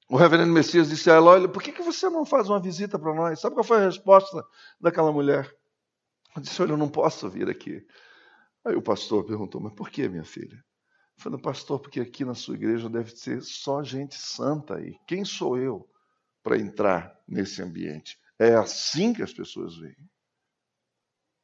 o 0.10 0.18
reverendo 0.18 0.52
Messias 0.52 0.90
disse 0.90 1.10
a 1.10 1.16
ela: 1.16 1.32
Olha, 1.32 1.48
por 1.48 1.64
que, 1.64 1.72
que 1.72 1.82
você 1.82 2.10
não 2.10 2.26
faz 2.26 2.50
uma 2.50 2.60
visita 2.60 3.00
para 3.00 3.14
nós? 3.14 3.40
Sabe 3.40 3.56
qual 3.56 3.64
foi 3.64 3.78
a 3.78 3.86
resposta 3.86 4.44
daquela 4.82 5.12
mulher? 5.12 5.50
Ela 6.36 6.44
disse: 6.44 6.62
Olha, 6.62 6.72
eu 6.72 6.78
não 6.78 6.90
posso 6.90 7.30
vir 7.30 7.50
aqui. 7.50 7.86
Aí 8.66 8.76
o 8.76 8.82
pastor 8.82 9.24
perguntou: 9.24 9.62
Mas 9.62 9.74
por 9.74 9.90
que, 9.90 10.10
minha 10.10 10.26
filha? 10.26 10.62
Eu 11.18 11.24
falei: 11.24 11.40
Pastor, 11.40 11.80
porque 11.80 12.00
aqui 12.00 12.26
na 12.26 12.36
sua 12.36 12.56
igreja 12.56 12.90
deve 12.90 13.12
ser 13.16 13.42
só 13.42 13.84
gente 13.84 14.16
santa 14.16 14.76
aí. 14.76 14.98
Quem 15.08 15.24
sou 15.24 15.58
eu 15.58 15.90
para 16.44 16.58
entrar 16.58 17.20
nesse 17.28 17.62
ambiente? 17.62 18.20
É 18.38 18.56
assim 18.56 19.14
que 19.14 19.24
as 19.24 19.34
pessoas 19.34 19.78
veem. 19.78 20.10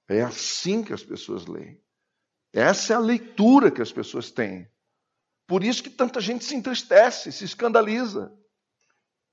É 0.08 0.22
assim 0.22 0.84
que 0.84 0.94
as 0.94 1.04
pessoas 1.04 1.46
leem. 1.46 1.82
Essa 2.54 2.94
é 2.94 2.96
a 2.98 3.00
leitura 3.00 3.72
que 3.72 3.82
as 3.82 3.92
pessoas 3.92 4.30
têm. 4.30 4.70
Por 5.48 5.64
isso 5.64 5.82
que 5.84 5.90
tanta 5.90 6.20
gente 6.20 6.44
se 6.44 6.56
entristece, 6.56 7.32
se 7.32 7.46
escandaliza, 7.46 8.32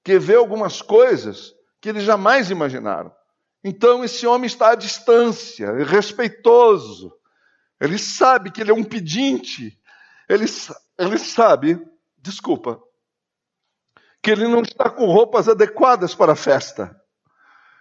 que 0.04 0.18
vê 0.18 0.36
algumas 0.36 0.80
coisas 0.80 1.54
que 1.80 1.88
eles 1.88 2.04
jamais 2.04 2.50
imaginaram. 2.50 3.12
Então 3.62 4.04
esse 4.04 4.26
homem 4.26 4.46
está 4.46 4.70
à 4.70 4.74
distância, 4.74 5.66
é 5.66 5.82
respeitoso. 5.82 7.12
Ele 7.80 7.98
sabe 7.98 8.50
que 8.50 8.60
ele 8.60 8.70
é 8.70 8.74
um 8.74 8.84
pedinte. 8.84 9.77
Ele, 10.28 10.44
ele 10.98 11.18
sabe, 11.18 11.80
desculpa, 12.18 12.80
que 14.22 14.30
ele 14.30 14.46
não 14.46 14.62
está 14.62 14.90
com 14.90 15.06
roupas 15.06 15.48
adequadas 15.48 16.14
para 16.14 16.32
a 16.32 16.36
festa. 16.36 16.94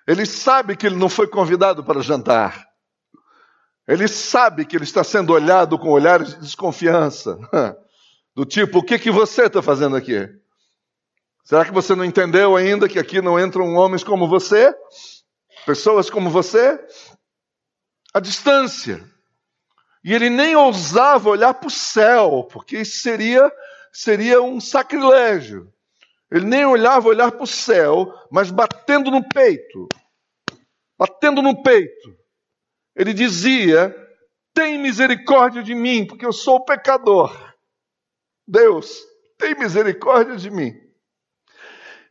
Ele 0.08 0.26
sabe 0.26 0.78
que 0.78 0.86
ele 0.86 0.95
não 0.95 1.10
foi 1.10 1.28
convidado 1.28 1.84
para 1.84 2.02
jantar. 2.02 2.66
Ele 3.88 4.08
sabe 4.08 4.66
que 4.66 4.76
ele 4.76 4.84
está 4.84 5.04
sendo 5.04 5.34
olhado 5.34 5.78
com 5.78 5.89
olhares 5.89 6.30
de 6.30 6.41
desconfiança. 6.41 7.38
Do 8.36 8.45
tipo, 8.45 8.80
o 8.80 8.84
que, 8.84 9.00
que 9.00 9.10
você 9.10 9.45
está 9.45 9.62
fazendo 9.62 9.95
aqui? 9.95 10.30
Será 11.43 11.66
que 11.66 11.72
você 11.72 11.95
não 11.95 12.06
entendeu 12.06 12.56
ainda 12.56 12.88
que 12.88 13.00
aqui 13.00 13.22
não 13.22 13.39
entram 13.39 13.74
homens 13.74 14.04
como 14.04 14.28
você? 14.28 14.76
Pessoas 15.66 16.10
como 16.10 16.30
você? 16.30 16.80
A 18.14 18.20
distância. 18.20 19.04
E 20.04 20.14
ele 20.14 20.30
nem 20.30 20.56
ousava 20.56 21.30
olhar 21.30 21.54
para 21.54 21.68
o 21.68 21.72
céu, 21.72 22.48
porque 22.52 22.78
isso 22.80 23.00
seria, 23.00 23.52
seria 23.91 24.41
um 24.41 24.60
sacrilégio. 24.60 25.72
Ele 26.32 26.45
nem 26.45 26.66
olhava 26.66 27.08
olhar 27.08 27.32
para 27.32 27.43
o 27.43 27.48
céu, 27.48 28.14
mas 28.32 28.52
batendo 28.52 29.10
no 29.10 29.28
peito. 29.28 29.88
Batendo 30.98 31.41
no 31.41 31.62
peito. 31.64 32.16
Ele 32.95 33.14
dizia: 33.14 33.95
Tem 34.54 34.78
misericórdia 34.78 35.64
de 35.64 35.74
mim, 35.74 36.06
porque 36.06 36.26
eu 36.26 36.34
sou 36.34 36.64
pecador. 36.64 37.56
Deus, 38.48 39.04
tem 39.38 39.56
misericórdia 39.56 40.36
de 40.36 40.50
mim. 40.50 40.74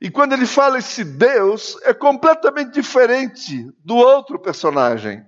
E 0.01 0.11
quando 0.11 0.35
ele 0.35 0.47
fala 0.47 0.79
esse 0.79 1.03
Deus, 1.03 1.79
é 1.83 1.95
completamente 1.95 2.73
diferente 2.73 3.71
do 3.83 3.97
outro 3.97 4.39
personagem. 4.39 5.25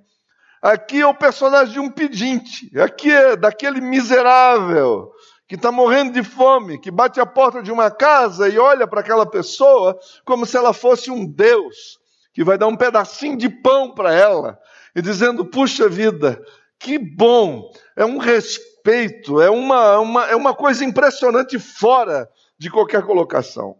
Aqui 0.61 1.01
é 1.01 1.07
o 1.07 1.15
personagem 1.15 1.75
de 1.75 1.81
um 1.81 1.91
pedinte, 1.91 2.77
aqui 2.79 3.11
é 3.11 3.37
daquele 3.37 3.81
miserável 3.81 5.13
que 5.47 5.55
está 5.55 5.73
morrendo 5.73 6.13
de 6.13 6.23
fome, 6.23 6.79
que 6.79 6.91
bate 6.91 7.21
a 7.21 7.27
porta 7.27 7.63
de 7.63 7.73
uma 7.73 7.91
casa 7.91 8.49
e 8.49 8.59
olha 8.59 8.87
para 8.87 9.01
aquela 9.01 9.25
pessoa 9.25 9.99
como 10.25 10.45
se 10.45 10.57
ela 10.57 10.75
fosse 10.75 11.11
um 11.11 11.25
Deus, 11.25 11.99
que 12.35 12.45
vai 12.45 12.59
dar 12.59 12.67
um 12.67 12.77
pedacinho 12.77 13.37
de 13.37 13.49
pão 13.49 13.95
para 13.95 14.13
ela, 14.13 14.59
e 14.95 15.01
dizendo: 15.01 15.47
puxa 15.47 15.89
vida, 15.89 16.43
que 16.79 16.99
bom, 16.99 17.73
é 17.97 18.05
um 18.05 18.19
respeito, 18.19 19.41
é 19.41 19.49
uma, 19.49 19.99
uma, 19.99 20.27
é 20.27 20.37
uma 20.37 20.55
coisa 20.55 20.85
impressionante 20.85 21.59
fora 21.59 22.29
de 22.59 22.71
qualquer 22.71 23.03
colocação. 23.03 23.77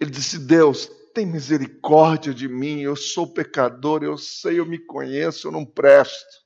Ele 0.00 0.10
disse: 0.10 0.38
Deus, 0.38 0.90
tem 1.16 1.24
misericórdia 1.24 2.34
de 2.34 2.46
mim, 2.46 2.82
eu 2.82 2.94
sou 2.94 3.26
pecador, 3.26 4.04
eu 4.04 4.18
sei, 4.18 4.60
eu 4.60 4.66
me 4.66 4.78
conheço, 4.78 5.48
eu 5.48 5.50
não 5.50 5.64
presto, 5.64 6.44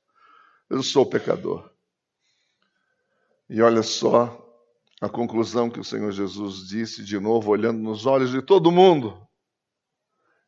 eu 0.69 0.81
sou 0.81 1.05
pecador. 1.05 1.69
E 3.49 3.61
olha 3.61 3.83
só 3.83 4.49
a 5.01 5.09
conclusão 5.09 5.69
que 5.69 5.81
o 5.81 5.83
Senhor 5.83 6.09
Jesus 6.13 6.69
disse 6.69 7.03
de 7.03 7.19
novo, 7.19 7.51
olhando 7.51 7.81
nos 7.81 8.05
olhos 8.05 8.31
de 8.31 8.41
todo 8.41 8.71
mundo. 8.71 9.27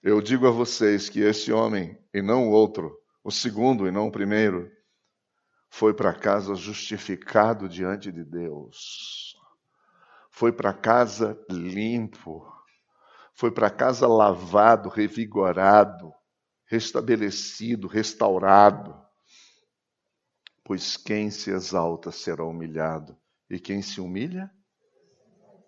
Eu 0.02 0.22
digo 0.22 0.48
a 0.48 0.52
vocês 0.52 1.10
que 1.10 1.20
esse 1.20 1.52
homem, 1.52 2.00
e 2.14 2.22
não 2.22 2.48
o 2.48 2.52
outro, 2.52 2.98
o 3.26 3.30
segundo 3.30 3.86
e 3.90 3.92
não 3.92 4.08
o 4.08 4.12
primeiro, 4.12 4.72
foi 5.70 5.94
para 5.94 6.14
casa 6.14 6.56
justificado 6.56 7.68
diante 7.68 8.10
de 8.10 8.24
Deus. 8.24 9.36
Foi 10.32 10.54
para 10.54 10.72
casa 10.72 11.38
limpo. 11.50 12.50
Foi 13.34 13.52
para 13.52 13.70
casa 13.70 14.08
lavado, 14.08 14.90
revigorado, 14.90 16.14
restabelecido, 16.66 17.88
restaurado. 17.88 18.96
Pois 20.64 20.96
quem 20.96 21.30
se 21.30 21.50
exalta 21.52 22.12
será 22.12 22.46
humilhado, 22.46 23.18
e 23.50 23.60
quem 23.60 23.82
se 23.82 24.00
humilha? 24.00 24.50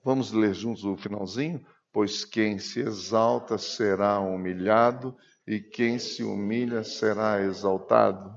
Vamos 0.03 0.31
ler 0.31 0.53
juntos 0.53 0.85
o 0.85 0.95
finalzinho? 0.95 1.65
Pois 1.91 2.23
quem 2.23 2.59
se 2.59 2.81
exalta 2.81 3.57
será 3.57 4.19
humilhado, 4.19 5.17
e 5.47 5.59
quem 5.59 5.97
se 5.97 6.23
humilha 6.23 6.83
será 6.83 7.41
exaltado. 7.41 8.35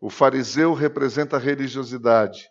O 0.00 0.10
fariseu 0.10 0.74
representa 0.74 1.36
a 1.36 1.40
religiosidade. 1.40 2.50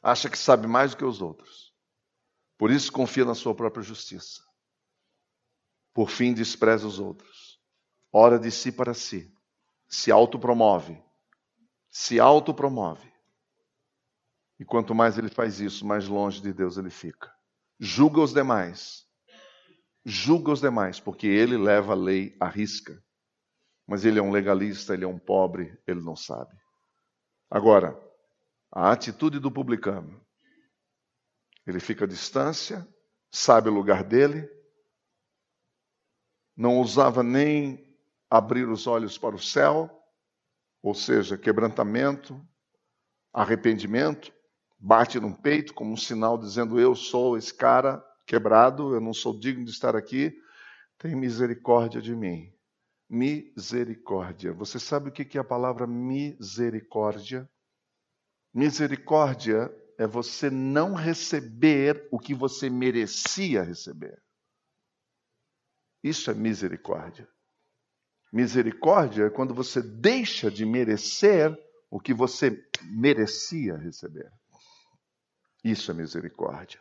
Acha 0.00 0.30
que 0.30 0.38
sabe 0.38 0.68
mais 0.68 0.92
do 0.92 0.98
que 0.98 1.04
os 1.04 1.20
outros. 1.20 1.65
Por 2.58 2.70
isso 2.70 2.90
confia 2.90 3.24
na 3.24 3.34
sua 3.34 3.54
própria 3.54 3.82
justiça. 3.82 4.42
Por 5.92 6.10
fim, 6.10 6.32
despreza 6.32 6.86
os 6.86 6.98
outros. 6.98 7.60
Ora 8.12 8.38
de 8.38 8.50
si 8.50 8.72
para 8.72 8.94
si. 8.94 9.32
Se 9.88 10.10
autopromove. 10.10 11.02
Se 11.88 12.18
autopromove. 12.18 13.12
E 14.58 14.64
quanto 14.64 14.94
mais 14.94 15.18
ele 15.18 15.28
faz 15.28 15.60
isso, 15.60 15.86
mais 15.86 16.08
longe 16.08 16.40
de 16.40 16.52
Deus 16.52 16.76
ele 16.76 16.90
fica. 16.90 17.32
Julga 17.78 18.20
os 18.20 18.32
demais. 18.32 19.06
Julga 20.04 20.52
os 20.52 20.60
demais, 20.60 20.98
porque 20.98 21.26
ele 21.26 21.56
leva 21.58 21.92
a 21.92 21.96
lei 21.96 22.36
à 22.40 22.48
risca. 22.48 23.02
Mas 23.86 24.04
ele 24.04 24.18
é 24.18 24.22
um 24.22 24.30
legalista, 24.30 24.94
ele 24.94 25.04
é 25.04 25.08
um 25.08 25.18
pobre, 25.18 25.78
ele 25.86 26.00
não 26.00 26.16
sabe. 26.16 26.56
Agora, 27.50 28.00
a 28.72 28.90
atitude 28.90 29.38
do 29.38 29.50
publicano. 29.50 30.25
Ele 31.66 31.80
fica 31.80 32.04
à 32.04 32.08
distância, 32.08 32.86
sabe 33.30 33.68
o 33.68 33.74
lugar 33.74 34.04
dele, 34.04 34.48
não 36.56 36.76
ousava 36.76 37.22
nem 37.22 37.84
abrir 38.30 38.68
os 38.68 38.86
olhos 38.86 39.18
para 39.18 39.34
o 39.34 39.42
céu, 39.42 39.90
ou 40.82 40.94
seja, 40.94 41.36
quebrantamento, 41.36 42.40
arrependimento, 43.32 44.32
bate 44.78 45.18
no 45.18 45.36
peito 45.36 45.74
como 45.74 45.92
um 45.92 45.96
sinal 45.96 46.38
dizendo: 46.38 46.80
Eu 46.80 46.94
sou 46.94 47.36
esse 47.36 47.52
cara 47.52 48.02
quebrado, 48.24 48.94
eu 48.94 49.00
não 49.00 49.12
sou 49.12 49.38
digno 49.38 49.64
de 49.64 49.70
estar 49.70 49.96
aqui, 49.96 50.34
tem 50.98 51.14
misericórdia 51.14 52.00
de 52.00 52.14
mim. 52.14 52.52
Misericórdia. 53.08 54.52
Você 54.52 54.78
sabe 54.78 55.10
o 55.10 55.12
que 55.12 55.36
é 55.36 55.40
a 55.40 55.44
palavra 55.44 55.86
misericórdia? 55.86 57.48
Misericórdia 58.52 59.72
é 59.98 60.06
você 60.06 60.50
não 60.50 60.94
receber 60.94 62.08
o 62.10 62.18
que 62.18 62.34
você 62.34 62.68
merecia 62.68 63.62
receber. 63.62 64.20
Isso 66.02 66.30
é 66.30 66.34
misericórdia. 66.34 67.28
Misericórdia 68.32 69.24
é 69.24 69.30
quando 69.30 69.54
você 69.54 69.80
deixa 69.82 70.50
de 70.50 70.66
merecer 70.66 71.56
o 71.90 71.98
que 71.98 72.12
você 72.12 72.68
merecia 72.82 73.76
receber. 73.76 74.30
Isso 75.64 75.90
é 75.90 75.94
misericórdia. 75.94 76.80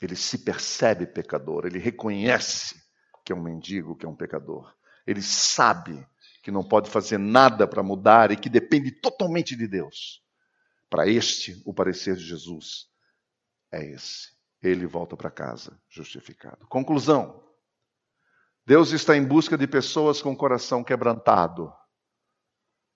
Ele 0.00 0.16
se 0.16 0.38
percebe 0.38 1.06
pecador, 1.06 1.64
ele 1.64 1.78
reconhece 1.78 2.82
que 3.24 3.32
é 3.32 3.36
um 3.36 3.42
mendigo, 3.42 3.96
que 3.96 4.04
é 4.04 4.08
um 4.08 4.16
pecador. 4.16 4.74
Ele 5.06 5.22
sabe 5.22 6.06
que 6.42 6.50
não 6.50 6.62
pode 6.62 6.90
fazer 6.90 7.18
nada 7.18 7.66
para 7.66 7.82
mudar 7.82 8.30
e 8.30 8.36
que 8.36 8.50
depende 8.50 8.90
totalmente 8.90 9.56
de 9.56 9.66
Deus. 9.66 10.23
Para 10.94 11.08
este, 11.08 11.60
o 11.66 11.74
parecer 11.74 12.14
de 12.14 12.24
Jesus 12.24 12.86
é 13.72 13.84
esse. 13.84 14.28
Ele 14.62 14.86
volta 14.86 15.16
para 15.16 15.28
casa 15.28 15.76
justificado. 15.88 16.68
Conclusão: 16.68 17.42
Deus 18.64 18.92
está 18.92 19.16
em 19.16 19.24
busca 19.24 19.58
de 19.58 19.66
pessoas 19.66 20.22
com 20.22 20.36
coração 20.36 20.84
quebrantado. 20.84 21.74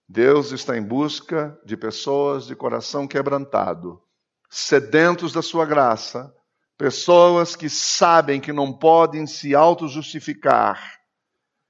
Deus 0.09 0.53
está 0.53 0.77
em 0.77 0.81
busca 0.81 1.61
de 1.65 1.77
pessoas 1.77 2.47
de 2.47 2.55
coração 2.55 3.09
quebrantado, 3.09 4.01
sedentos 4.49 5.33
da 5.33 5.43
sua 5.43 5.67
graça, 5.67 6.33
pessoas 6.77 7.57
que 7.57 7.69
sabem 7.69 8.41
que 8.41 8.53
não 8.53 8.73
podem 8.73 9.27
se 9.27 9.57
auto-justificar, 9.57 11.01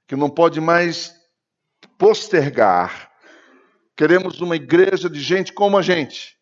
que 0.07 0.15
não 0.15 0.29
pode 0.29 0.61
mais 0.61 1.11
postergar. 1.97 3.08
Queremos 3.99 4.39
uma 4.39 4.55
igreja 4.55 5.09
de 5.09 5.19
gente 5.19 5.51
como 5.51 5.77
a 5.77 5.81
gente, 5.81 6.37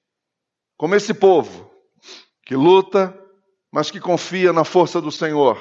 como 0.77 0.93
esse 0.93 1.11
povo, 1.11 1.71
que 2.45 2.55
luta, 2.55 3.19
mas 3.71 3.89
que 3.89 3.99
confia 3.99 4.53
na 4.53 4.63
força 4.63 5.01
do 5.01 5.11
Senhor, 5.11 5.59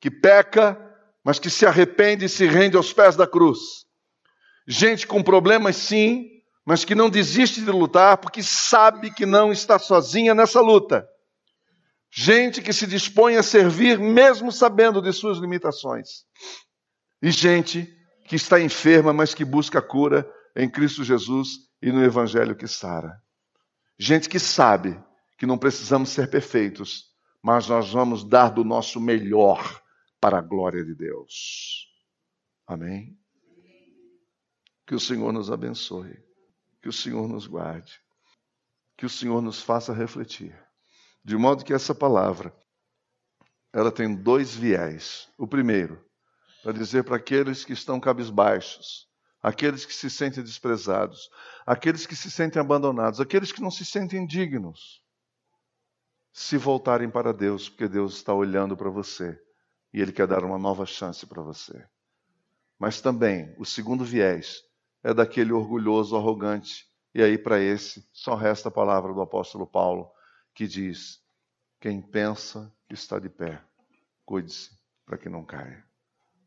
que 0.00 0.10
peca, 0.10 0.76
mas 1.24 1.38
que 1.38 1.48
se 1.48 1.64
arrepende 1.64 2.24
e 2.24 2.28
se 2.28 2.44
rende 2.44 2.76
aos 2.76 2.92
pés 2.92 3.14
da 3.14 3.24
cruz. 3.24 3.86
Gente 4.66 5.06
com 5.06 5.22
problemas, 5.22 5.76
sim, 5.76 6.28
mas 6.66 6.84
que 6.84 6.92
não 6.92 7.08
desiste 7.08 7.60
de 7.60 7.70
lutar 7.70 8.18
porque 8.18 8.42
sabe 8.42 9.14
que 9.14 9.24
não 9.24 9.52
está 9.52 9.78
sozinha 9.78 10.34
nessa 10.34 10.60
luta. 10.60 11.08
Gente 12.10 12.60
que 12.60 12.72
se 12.72 12.84
dispõe 12.84 13.36
a 13.36 13.44
servir 13.44 13.96
mesmo 13.96 14.50
sabendo 14.50 15.00
de 15.00 15.12
suas 15.12 15.38
limitações. 15.38 16.24
E 17.22 17.30
gente 17.30 17.88
que 18.26 18.34
está 18.34 18.60
enferma, 18.60 19.12
mas 19.12 19.32
que 19.34 19.44
busca 19.44 19.80
cura 19.80 20.28
em 20.54 20.70
Cristo 20.70 21.02
Jesus 21.02 21.70
e 21.80 21.90
no 21.90 22.02
Evangelho 22.04 22.56
que 22.56 22.66
sara. 22.66 23.22
Gente 23.98 24.28
que 24.28 24.38
sabe 24.38 25.02
que 25.38 25.46
não 25.46 25.58
precisamos 25.58 26.10
ser 26.10 26.30
perfeitos, 26.30 27.10
mas 27.42 27.68
nós 27.68 27.90
vamos 27.90 28.24
dar 28.24 28.50
do 28.50 28.64
nosso 28.64 29.00
melhor 29.00 29.82
para 30.20 30.38
a 30.38 30.42
glória 30.42 30.84
de 30.84 30.94
Deus. 30.94 31.88
Amém? 32.66 33.18
Que 34.86 34.94
o 34.94 35.00
Senhor 35.00 35.32
nos 35.32 35.50
abençoe, 35.50 36.16
que 36.80 36.88
o 36.88 36.92
Senhor 36.92 37.28
nos 37.28 37.46
guarde, 37.46 38.00
que 38.96 39.06
o 39.06 39.10
Senhor 39.10 39.42
nos 39.42 39.60
faça 39.60 39.92
refletir. 39.92 40.56
De 41.24 41.36
modo 41.36 41.64
que 41.64 41.72
essa 41.72 41.94
palavra, 41.94 42.54
ela 43.72 43.90
tem 43.90 44.14
dois 44.14 44.54
viés. 44.54 45.28
O 45.38 45.46
primeiro, 45.46 46.04
para 46.62 46.72
dizer 46.72 47.04
para 47.04 47.16
aqueles 47.16 47.64
que 47.64 47.72
estão 47.72 47.98
cabisbaixos, 47.98 49.08
aqueles 49.42 49.84
que 49.84 49.92
se 49.92 50.08
sentem 50.08 50.42
desprezados, 50.42 51.28
aqueles 51.66 52.06
que 52.06 52.14
se 52.14 52.30
sentem 52.30 52.60
abandonados, 52.60 53.20
aqueles 53.20 53.50
que 53.50 53.60
não 53.60 53.70
se 53.70 53.84
sentem 53.84 54.24
dignos, 54.24 55.02
se 56.32 56.56
voltarem 56.56 57.10
para 57.10 57.32
Deus, 57.32 57.68
porque 57.68 57.88
Deus 57.88 58.14
está 58.14 58.32
olhando 58.32 58.76
para 58.76 58.88
você 58.88 59.38
e 59.92 60.00
Ele 60.00 60.12
quer 60.12 60.26
dar 60.26 60.44
uma 60.44 60.58
nova 60.58 60.86
chance 60.86 61.26
para 61.26 61.42
você. 61.42 61.84
Mas 62.78 63.00
também 63.00 63.54
o 63.58 63.64
segundo 63.64 64.04
viés 64.04 64.62
é 65.02 65.12
daquele 65.12 65.52
orgulhoso, 65.52 66.16
arrogante. 66.16 66.86
E 67.14 67.22
aí, 67.22 67.36
para 67.36 67.60
esse, 67.60 68.08
só 68.12 68.34
resta 68.34 68.68
a 68.68 68.72
palavra 68.72 69.12
do 69.12 69.20
apóstolo 69.20 69.66
Paulo, 69.66 70.10
que 70.54 70.66
diz: 70.66 71.20
Quem 71.78 72.00
pensa 72.00 72.74
que 72.88 72.94
está 72.94 73.18
de 73.18 73.28
pé, 73.28 73.62
cuide-se 74.24 74.70
para 75.04 75.18
que 75.18 75.28
não 75.28 75.44
caia. 75.44 75.84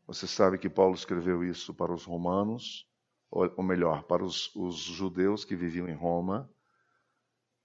Você 0.06 0.26
sabe 0.26 0.58
que 0.58 0.70
Paulo 0.70 0.94
escreveu 0.94 1.42
isso 1.42 1.74
para 1.74 1.92
os 1.92 2.04
romanos, 2.04 2.88
ou 3.30 3.62
melhor, 3.62 4.04
para 4.04 4.24
os, 4.24 4.54
os 4.54 4.76
judeus 4.76 5.44
que 5.44 5.56
viviam 5.56 5.88
em 5.88 5.94
Roma. 5.94 6.48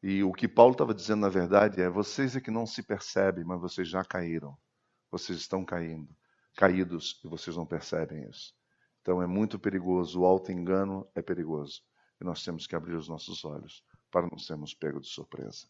E 0.01 0.23
o 0.23 0.33
que 0.33 0.47
Paulo 0.47 0.71
estava 0.71 0.93
dizendo, 0.93 1.21
na 1.21 1.29
verdade, 1.29 1.81
é: 1.81 1.89
vocês 1.89 2.35
é 2.35 2.41
que 2.41 2.49
não 2.49 2.65
se 2.65 2.81
percebem, 2.81 3.43
mas 3.43 3.61
vocês 3.61 3.87
já 3.87 4.03
caíram. 4.03 4.57
Vocês 5.11 5.37
estão 5.37 5.63
caindo, 5.63 6.09
caídos, 6.55 7.21
e 7.23 7.27
vocês 7.27 7.55
não 7.55 7.65
percebem 7.65 8.27
isso. 8.29 8.55
Então 9.01 9.21
é 9.21 9.27
muito 9.27 9.59
perigoso, 9.59 10.21
o 10.21 10.25
auto-engano 10.25 11.07
é 11.13 11.21
perigoso. 11.21 11.81
E 12.19 12.23
nós 12.23 12.43
temos 12.43 12.65
que 12.65 12.75
abrir 12.75 12.95
os 12.95 13.07
nossos 13.07 13.43
olhos 13.43 13.83
para 14.09 14.27
não 14.27 14.37
sermos 14.37 14.73
pegos 14.73 15.07
de 15.07 15.13
surpresa. 15.13 15.67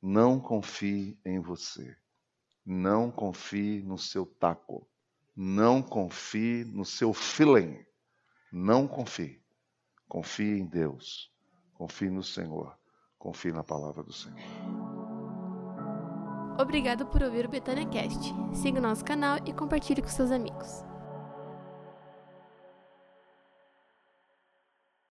Não 0.00 0.40
confie 0.40 1.18
em 1.24 1.40
você. 1.40 1.96
Não 2.64 3.10
confie 3.10 3.82
no 3.82 3.98
seu 3.98 4.26
taco. 4.26 4.88
Não 5.34 5.82
confie 5.82 6.64
no 6.64 6.84
seu 6.84 7.12
feeling. 7.14 7.84
Não 8.52 8.86
confie. 8.86 9.40
Confie 10.08 10.60
em 10.60 10.66
Deus. 10.66 11.30
Confie 11.72 12.10
no 12.10 12.22
Senhor. 12.22 12.76
Confie 13.18 13.52
na 13.52 13.64
palavra 13.64 14.02
do 14.02 14.12
Senhor. 14.12 14.38
Obrigado 16.60 17.06
por 17.06 17.22
ouvir 17.22 17.46
o 17.46 17.48
Betânia 17.48 17.88
Cast. 17.88 18.32
Siga 18.52 18.78
o 18.78 18.82
nosso 18.82 19.04
canal 19.04 19.38
e 19.46 19.54
compartilhe 19.54 20.02
com 20.02 20.08
seus 20.08 20.30
amigos. 20.30 20.91